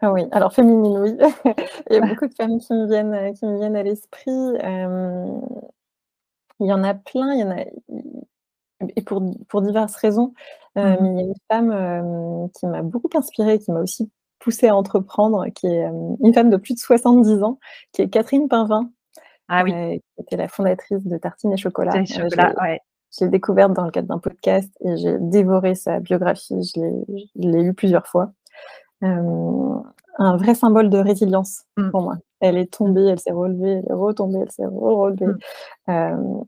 Ah 0.00 0.12
oui, 0.12 0.22
alors 0.30 0.52
féminine, 0.52 0.98
oui. 0.98 1.16
Il 1.90 1.96
y 1.96 1.96
a 1.96 2.06
beaucoup 2.06 2.26
de 2.26 2.34
femmes 2.34 2.58
qui 2.58 2.72
me 2.74 2.86
viennent, 2.86 3.34
qui 3.34 3.46
me 3.46 3.56
viennent 3.58 3.76
à 3.76 3.82
l'esprit. 3.82 4.30
il 6.60 6.66
y 6.66 6.72
en 6.72 6.84
a 6.84 6.94
plein. 6.94 7.32
Il 7.32 7.40
y 7.40 7.44
en 7.44 7.50
a, 7.50 7.64
et 8.96 9.02
pour, 9.02 9.22
pour 9.48 9.62
diverses 9.62 9.96
raisons. 9.96 10.32
Euh, 10.78 10.94
mmh 10.94 10.96
mais 11.00 11.10
il 11.10 11.16
y 11.16 11.20
a 11.20 11.22
une 11.22 11.34
femme 11.50 11.70
euh, 11.70 12.48
qui 12.58 12.66
m'a 12.66 12.82
beaucoup 12.82 13.08
inspirée, 13.14 13.58
qui 13.58 13.72
m'a 13.72 13.80
aussi 13.80 14.10
poussée 14.38 14.68
à 14.68 14.76
entreprendre, 14.76 15.46
qui 15.54 15.66
est 15.66 15.86
euh, 15.86 16.16
une 16.22 16.34
femme 16.34 16.50
de 16.50 16.56
plus 16.56 16.74
de 16.74 16.78
70 16.78 17.42
ans, 17.42 17.58
qui 17.92 18.02
est 18.02 18.10
Catherine 18.10 18.48
Pinvin, 18.48 18.90
ah 19.48 19.62
oui. 19.64 19.72
qui 19.72 20.22
était 20.22 20.36
la 20.36 20.48
fondatrice 20.48 21.04
de 21.06 21.16
Tartines 21.18 21.52
et 21.52 21.56
Chocolat. 21.56 21.96
Et 21.96 22.06
chocolat 22.06 22.54
ouais. 22.62 22.80
Je 23.18 23.24
l'ai 23.24 23.30
découverte 23.30 23.72
dans 23.72 23.84
le 23.84 23.90
cadre 23.90 24.08
d'un 24.08 24.18
podcast 24.18 24.70
et 24.84 24.96
j'ai 24.96 25.16
dévoré 25.18 25.74
sa 25.74 26.00
biographie. 26.00 26.54
Je 26.74 26.80
l'ai 27.36 27.62
lue 27.62 27.74
plusieurs 27.74 28.06
fois. 28.06 28.32
un 29.00 30.36
vrai 30.36 30.54
symbole 30.54 30.90
de 30.90 30.98
résilience 30.98 31.64
mmh. 31.76 31.90
pour 31.90 32.02
moi. 32.02 32.16
Elle 32.40 32.58
est 32.58 32.72
tombée, 32.72 33.06
elle 33.06 33.20
s'est 33.20 33.32
relevée, 33.32 33.72
elle 33.72 33.90
est 33.90 33.94
retombée, 33.94 34.40
elle 34.42 34.50
s'est 34.50 34.66
relevée. 34.66 35.26
Mmh. 35.88 36.42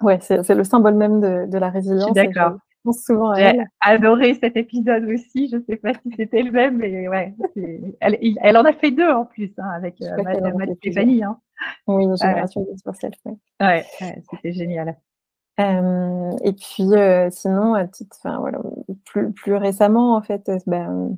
Ouais, 0.00 0.18
c'est 0.20 0.54
le 0.54 0.64
symbole 0.64 0.94
même 0.94 1.20
de, 1.20 1.58
la 1.58 1.70
résilience. 1.70 2.12
D'accord. 2.12 2.58
Pense 2.84 3.02
souvent 3.02 3.30
à 3.30 3.38
J'ai 3.38 3.64
adoré 3.80 4.34
cet 4.34 4.56
épisode 4.56 5.04
aussi. 5.04 5.48
Je 5.48 5.56
ne 5.56 5.62
sais 5.62 5.76
pas 5.76 5.94
si 5.94 6.12
c'était 6.16 6.42
le 6.42 6.52
même, 6.52 6.76
mais 6.76 7.08
ouais, 7.08 7.34
elle, 8.00 8.18
elle, 8.20 8.56
en 8.56 8.64
a 8.64 8.72
fait 8.74 8.90
deux 8.90 9.08
en 9.08 9.24
plus 9.24 9.52
hein, 9.58 9.70
avec 9.74 10.00
euh, 10.02 10.22
Madame 10.22 10.74
Stéphanie. 10.76 11.24
Hein. 11.24 11.38
Oui, 11.86 12.04
une 12.04 12.16
génération 12.16 12.66
exponentielle. 12.70 13.12
Ouais, 13.60 13.84
ouais 14.00 14.22
c'était 14.30 14.52
génial. 14.52 14.96
Euh, 15.60 16.30
et 16.42 16.52
puis, 16.52 16.94
euh, 16.94 17.30
sinon, 17.30 17.74
à 17.74 17.86
titre, 17.86 18.16
voilà, 18.22 18.58
plus, 19.04 19.32
plus 19.32 19.54
récemment, 19.54 20.16
en 20.16 20.22
fait, 20.22 20.50
ben, 20.66 21.10
euh, 21.12 21.14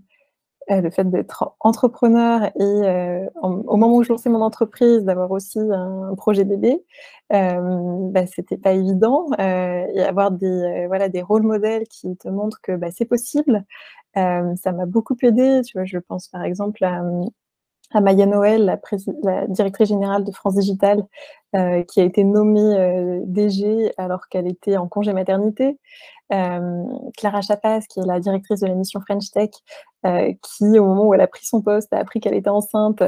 le 0.69 0.91
fait 0.91 1.09
d'être 1.09 1.55
entrepreneur 1.61 2.45
et 2.45 2.63
euh, 2.63 3.27
au 3.43 3.77
moment 3.77 3.97
où 3.97 4.03
je 4.03 4.11
lançais 4.11 4.29
mon 4.31 4.41
entreprise, 4.41 5.05
d'avoir 5.05 5.31
aussi 5.31 5.61
un 5.61 6.15
projet 6.17 6.45
bébé, 6.45 6.85
euh, 7.33 8.11
bah, 8.11 8.27
c'était 8.27 8.57
pas 8.57 8.73
évident. 8.73 9.27
Euh, 9.39 9.87
et 9.95 10.03
avoir 10.03 10.33
des, 10.33 10.87
voilà, 10.89 11.09
des 11.09 11.23
rôles 11.23 11.43
modèles 11.43 11.85
qui 11.89 12.17
te 12.17 12.29
montrent 12.29 12.61
que 12.63 12.73
bah, 12.73 12.89
c'est 12.91 13.05
possible, 13.05 13.65
ça 14.15 14.73
m'a 14.73 14.87
beaucoup 14.87 15.17
aidé. 15.23 15.63
Je 15.65 15.99
pense 15.99 16.29
par 16.29 16.43
exemple 16.43 16.85
à, 16.85 17.03
à 17.93 18.01
Maya 18.01 18.27
Noël, 18.27 18.65
la, 18.65 18.81
la, 19.23 19.47
directrice 19.47 19.89
générale 19.89 20.25
de 20.25 20.33
France 20.33 20.55
Digital, 20.55 21.07
euh, 21.57 21.85
qui 21.85 22.01
a 22.01 22.05
été 22.05 22.23
nommée 22.23 22.61
euh, 22.61 23.21
DG 23.25 23.91
alors 23.97 24.29
qu'elle 24.29 24.47
était 24.47 24.77
en 24.77 24.89
congé 24.89 25.15
maternité. 25.15 25.79
Euh, 26.31 26.85
Clara 27.17 27.41
Chapas, 27.41 27.81
qui 27.89 28.01
est 28.01 28.05
la 28.05 28.21
directrice 28.21 28.61
de 28.61 28.67
la 28.67 28.75
mission 28.75 29.01
French 29.01 29.31
Tech, 29.31 29.51
qui, 30.43 30.79
au 30.79 30.85
moment 30.85 31.07
où 31.07 31.15
elle 31.15 31.21
a 31.21 31.27
pris 31.27 31.45
son 31.45 31.63
poste, 31.63 31.93
a 31.93 31.99
appris 31.99 32.21
qu'elle 32.21 32.35
était 32.35 32.51
enceinte. 32.51 33.03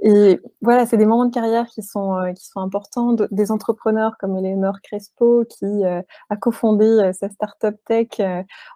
et 0.00 0.40
voilà, 0.60 0.84
c'est 0.84 0.96
des 0.96 1.06
moments 1.06 1.26
de 1.26 1.32
carrière 1.32 1.66
qui 1.66 1.82
sont, 1.82 2.16
qui 2.34 2.44
sont 2.44 2.58
importants. 2.58 3.14
des 3.30 3.52
entrepreneurs 3.52 4.16
comme 4.18 4.36
Eleonore 4.36 4.80
Crespo, 4.82 5.44
qui 5.44 5.84
a 5.84 6.36
cofondé 6.36 7.12
sa 7.12 7.28
start-up 7.28 7.76
tech 7.86 8.20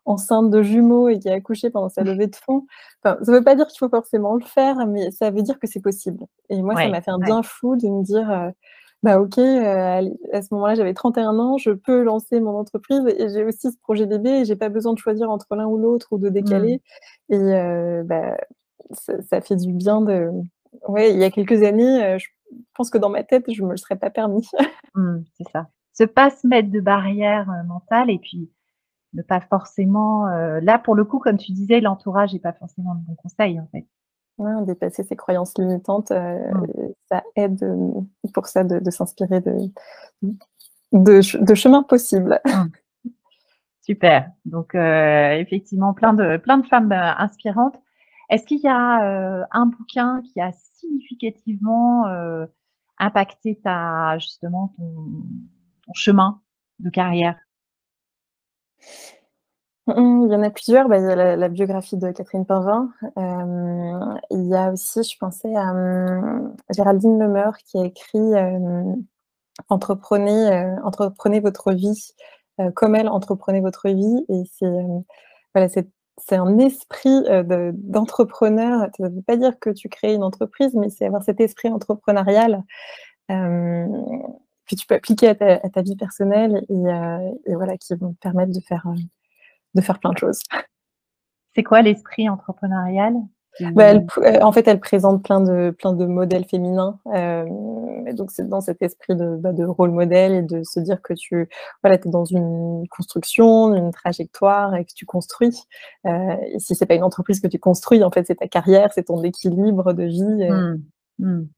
enceinte 0.04 0.50
de 0.50 0.62
jumeaux 0.62 1.08
et 1.08 1.18
qui 1.18 1.28
a 1.28 1.34
accouché 1.34 1.70
pendant 1.70 1.88
sa 1.88 2.04
levée 2.04 2.28
de 2.28 2.36
fonds. 2.36 2.64
Enfin, 3.02 3.16
ça 3.24 3.32
ne 3.32 3.38
veut 3.38 3.44
pas 3.44 3.56
dire 3.56 3.66
qu'il 3.66 3.78
faut 3.78 3.88
forcément 3.88 4.36
le 4.36 4.44
faire, 4.44 4.86
mais 4.86 5.10
ça 5.10 5.30
veut 5.30 5.42
dire 5.42 5.58
que 5.58 5.66
c'est 5.66 5.82
possible. 5.82 6.26
Et 6.48 6.62
moi, 6.62 6.76
ça 6.76 6.88
m'a 6.88 7.00
fait 7.00 7.10
un 7.10 7.18
bien 7.18 7.42
fou 7.42 7.74
de 7.74 7.88
me 7.88 8.04
dire 8.04 8.52
bah 9.06 9.20
ok, 9.20 9.38
euh, 9.38 10.10
à 10.32 10.42
ce 10.42 10.52
moment-là, 10.52 10.74
j'avais 10.74 10.92
31 10.92 11.38
ans, 11.38 11.58
je 11.58 11.70
peux 11.70 12.02
lancer 12.02 12.40
mon 12.40 12.58
entreprise 12.58 13.06
et 13.06 13.28
j'ai 13.28 13.44
aussi 13.44 13.70
ce 13.70 13.78
projet 13.78 14.04
bébé 14.04 14.40
et 14.40 14.44
j'ai 14.44 14.56
pas 14.56 14.68
besoin 14.68 14.94
de 14.94 14.98
choisir 14.98 15.30
entre 15.30 15.54
l'un 15.54 15.66
ou 15.66 15.78
l'autre 15.78 16.08
ou 16.10 16.18
de 16.18 16.28
décaler. 16.28 16.82
Mmh. 17.28 17.34
Et 17.34 17.54
euh, 17.54 18.02
bah, 18.02 18.36
ça, 18.90 19.40
fait 19.40 19.54
du 19.54 19.72
bien 19.72 20.00
de. 20.00 20.32
Ouais, 20.88 21.12
il 21.12 21.20
y 21.20 21.22
a 21.22 21.30
quelques 21.30 21.62
années, 21.62 22.04
euh, 22.04 22.18
je 22.18 22.26
pense 22.74 22.90
que 22.90 22.98
dans 22.98 23.08
ma 23.08 23.22
tête, 23.22 23.44
je 23.48 23.62
me 23.62 23.70
le 23.70 23.76
serais 23.76 23.96
pas 23.96 24.10
permis. 24.10 24.48
Mmh, 24.98 25.24
c'est 25.36 25.46
ça. 25.52 25.66
Se 25.92 26.04
pas 26.04 26.30
se 26.30 26.46
mettre 26.46 26.70
de 26.70 26.80
barrières 26.80 27.52
mentales 27.66 28.08
et 28.08 28.18
puis 28.18 28.50
ne 29.12 29.20
pas 29.20 29.42
forcément. 29.42 30.24
là, 30.26 30.78
pour 30.78 30.94
le 30.94 31.04
coup, 31.04 31.18
comme 31.18 31.36
tu 31.36 31.52
disais, 31.52 31.82
l'entourage 31.82 32.32
n'est 32.32 32.40
pas 32.40 32.54
forcément 32.54 32.94
le 32.94 33.00
bon 33.00 33.14
conseil 33.14 33.60
en 33.60 33.68
fait 33.72 33.84
dépasser 34.38 35.02
ses 35.02 35.16
croyances 35.16 35.56
limitantes, 35.58 36.10
euh, 36.10 36.38
mmh. 36.52 36.66
ça 37.10 37.22
aide 37.36 37.62
euh, 37.62 38.30
pour 38.34 38.46
ça 38.46 38.64
de, 38.64 38.90
s'inspirer 38.90 39.40
de, 39.40 39.70
de, 40.92 41.54
chemins 41.54 41.82
possibles. 41.82 42.40
Mmh. 42.44 43.10
Super. 43.82 44.30
Donc, 44.44 44.74
euh, 44.74 45.32
effectivement, 45.38 45.94
plein 45.94 46.12
de, 46.12 46.36
plein 46.38 46.58
de 46.58 46.66
femmes 46.66 46.92
inspirantes. 46.92 47.76
Est-ce 48.28 48.44
qu'il 48.44 48.58
y 48.58 48.68
a 48.68 49.46
un 49.52 49.66
bouquin 49.66 50.20
qui 50.22 50.40
a 50.40 50.50
significativement 50.52 52.06
impacté 52.98 53.60
ta, 53.62 54.18
justement 54.18 54.74
ton 54.76 55.92
chemin 55.94 56.40
de 56.80 56.90
carrière? 56.90 57.38
Mmh, 59.86 60.26
il 60.26 60.32
y 60.32 60.34
en 60.34 60.42
a 60.42 60.50
plusieurs. 60.50 60.88
Bah, 60.88 60.98
il 60.98 61.04
y 61.04 61.12
a 61.12 61.36
la, 61.36 61.48
biographie 61.48 61.96
de 61.96 62.10
Catherine 62.10 62.44
Pinvin. 62.44 62.90
Euh, 63.18 64.14
il 64.30 64.48
y 64.48 64.54
a 64.54 64.72
aussi, 64.72 65.02
je 65.04 65.16
pensais 65.18 65.54
à 65.54 65.70
hum, 65.70 66.54
Géraldine 66.70 67.18
Lemeur 67.20 67.56
qui 67.58 67.78
a 67.78 67.84
écrit 67.84 68.18
euh, 68.18 68.94
entreprenez, 69.68 70.52
euh, 70.52 70.76
entreprenez 70.84 71.40
votre 71.40 71.72
vie 71.72 72.12
comme 72.74 72.94
elle, 72.96 73.08
entreprenez 73.08 73.60
votre 73.60 73.88
vie. 73.90 74.24
Et 74.28 74.42
c'est 74.58 74.66
voilà, 75.54 75.68
c'est 75.68 76.36
un 76.36 76.58
esprit 76.58 77.22
d'entrepreneur. 77.74 78.88
Ça 78.98 79.08
ne 79.08 79.14
veut 79.14 79.22
pas 79.22 79.36
dire 79.36 79.58
que 79.60 79.70
tu 79.70 79.88
crées 79.88 80.14
une 80.14 80.24
entreprise, 80.24 80.74
mais 80.74 80.88
c'est 80.90 81.06
avoir 81.06 81.22
cet 81.22 81.40
esprit 81.40 81.68
entrepreneurial 81.68 82.64
que 83.28 84.74
tu 84.74 84.86
peux 84.86 84.94
appliquer 84.96 85.28
à 85.28 85.34
ta, 85.34 85.82
vie 85.82 85.96
personnelle 85.96 86.64
et, 86.68 87.50
et, 87.50 87.54
voilà, 87.54 87.76
qui 87.76 87.94
vont 87.94 88.14
te 88.14 88.18
permettre 88.20 88.52
de 88.52 88.60
faire 88.60 88.86
de 89.76 89.80
faire 89.80 90.00
plein 90.00 90.12
de 90.12 90.18
choses. 90.18 90.40
C'est 91.54 91.62
quoi 91.62 91.82
l'esprit 91.82 92.28
entrepreneurial 92.28 93.14
bah, 93.74 93.94
euh, 93.94 94.38
en 94.42 94.52
fait, 94.52 94.68
elle 94.68 94.80
présente 94.80 95.24
plein 95.24 95.40
de, 95.40 95.70
plein 95.70 95.92
de 95.92 96.04
modèles 96.04 96.44
féminins. 96.44 96.98
Euh, 97.14 97.44
donc, 98.12 98.30
c'est 98.30 98.48
dans 98.48 98.60
cet 98.60 98.82
esprit 98.82 99.16
de, 99.16 99.36
bah, 99.36 99.52
de, 99.52 99.64
rôle 99.64 99.92
modèle 99.92 100.32
et 100.32 100.42
de 100.42 100.62
se 100.62 100.78
dire 100.80 101.00
que 101.00 101.14
tu 101.14 101.48
voilà, 101.82 101.96
es 101.96 102.08
dans 102.10 102.24
une 102.24 102.86
construction, 102.90 103.74
une 103.74 103.92
trajectoire 103.92 104.74
et 104.74 104.84
que 104.84 104.92
tu 104.94 105.06
construis. 105.06 105.62
Euh, 106.06 106.36
et 106.52 106.58
si 106.58 106.74
c'est 106.74 106.86
pas 106.86 106.94
une 106.94 107.04
entreprise 107.04 107.40
que 107.40 107.48
tu 107.48 107.58
construis, 107.58 108.04
en 108.04 108.10
fait, 108.10 108.26
c'est 108.26 108.36
ta 108.36 108.48
carrière, 108.48 108.92
c'est 108.92 109.04
ton 109.04 109.22
équilibre 109.22 109.92
de 109.94 110.04
vie. 110.04 110.50
Mmh. 110.50 110.82
Mmh. 111.18 111.48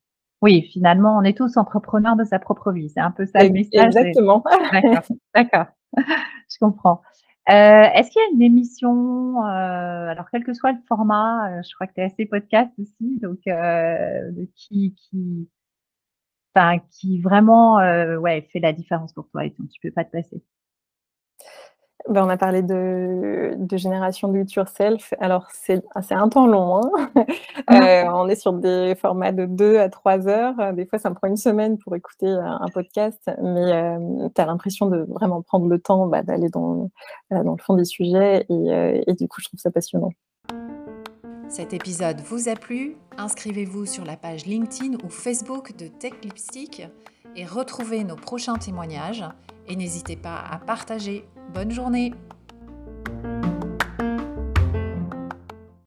Oui, 0.41 0.69
finalement, 0.73 1.19
on 1.19 1.23
est 1.23 1.37
tous 1.37 1.57
entrepreneurs 1.57 2.15
de 2.15 2.23
sa 2.23 2.39
propre 2.39 2.71
vie. 2.71 2.91
C'est 2.91 3.01
un 3.01 3.11
peu 3.11 3.27
ça 3.27 3.43
le 3.43 3.51
message. 3.51 3.87
Exactement. 3.87 4.45
D'accord, 4.73 5.17
d'accord. 5.35 5.67
Je 5.97 6.59
comprends. 6.61 7.03
Euh, 7.49 7.53
est-ce 7.95 8.11
qu'il 8.11 8.21
y 8.21 8.25
a 8.25 8.29
une 8.35 8.43
émission, 8.43 9.43
euh, 9.43 10.09
alors 10.09 10.27
quel 10.31 10.45
que 10.45 10.53
soit 10.53 10.73
le 10.73 10.79
format, 10.87 11.59
euh, 11.59 11.63
je 11.63 11.75
crois 11.75 11.87
que 11.87 11.95
tu 11.95 12.01
es 12.01 12.05
assez 12.05 12.27
podcast 12.27 12.71
aussi, 12.79 13.19
donc 13.21 13.41
qui, 14.55 14.95
qui, 14.95 15.49
qui 16.91 17.21
vraiment 17.21 17.77
ouais, 18.19 18.43
fait 18.53 18.61
la 18.61 18.73
différence 18.73 19.13
pour 19.15 19.29
toi 19.31 19.47
et 19.47 19.51
dont 19.59 19.67
tu 19.67 19.81
peux 19.81 19.91
pas 19.91 20.05
te 20.05 20.11
passer 20.11 20.43
ben, 22.09 22.25
on 22.25 22.29
a 22.29 22.37
parlé 22.37 22.63
de, 22.63 23.55
de 23.57 23.77
génération 23.77 24.29
do 24.29 24.39
it 24.39 24.53
yourself. 24.53 25.13
Alors, 25.21 25.47
c'est 25.53 25.83
un 26.11 26.29
temps 26.29 26.47
long. 26.47 26.81
Hein. 26.83 27.25
Euh, 27.71 28.05
on 28.15 28.29
est 28.29 28.37
sur 28.37 28.55
des 28.55 28.95
formats 28.95 29.33
de 29.33 29.45
2 29.45 29.79
à 29.79 29.91
3 29.91 30.27
heures. 30.27 30.73
Des 30.73 30.87
fois, 30.87 30.99
ça 30.99 31.11
me 31.11 31.15
prend 31.15 31.29
une 31.29 31.37
semaine 31.37 31.77
pour 31.77 31.95
écouter 31.95 32.27
un, 32.29 32.67
podcast, 32.73 33.31
mais 33.43 33.73
euh, 33.73 34.29
tu 34.35 34.41
as 34.41 34.47
l'impression 34.47 34.87
de 34.87 35.05
vraiment 35.11 35.43
prendre 35.43 35.69
le 35.69 35.79
temps 35.79 36.07
bah, 36.07 36.23
d'aller 36.23 36.49
dans, 36.49 36.91
dans, 37.31 37.53
le 37.53 37.63
fond 37.63 37.75
des 37.75 37.85
sujets. 37.85 38.47
Et, 38.49 38.73
euh, 38.73 39.03
et, 39.07 39.13
du 39.13 39.29
coup, 39.29 39.43
je 39.43 39.49
trouve 39.49 39.61
ça 39.61 39.71
passionnant. 39.71 40.13
Cet 41.49 41.75
épisode 41.75 42.21
vous 42.21 42.49
a 42.49 42.55
plu? 42.55 42.97
Inscrivez-vous 43.19 43.85
sur 43.85 44.05
la 44.07 44.17
page 44.17 44.47
LinkedIn 44.47 44.97
ou 45.05 45.11
Facebook 45.11 45.77
de 45.77 45.89
Tech 45.89 46.15
Lipstick 46.23 46.89
et 47.37 47.45
retrouvez 47.45 48.03
nos 48.05 48.17
prochains 48.17 48.57
témoignages. 48.57 49.25
Et 49.67 49.77
n'hésitez 49.77 50.17
pas 50.17 50.43
à 50.51 50.59
partager. 50.59 51.27
Bonne 51.55 51.71
journée 51.71 52.13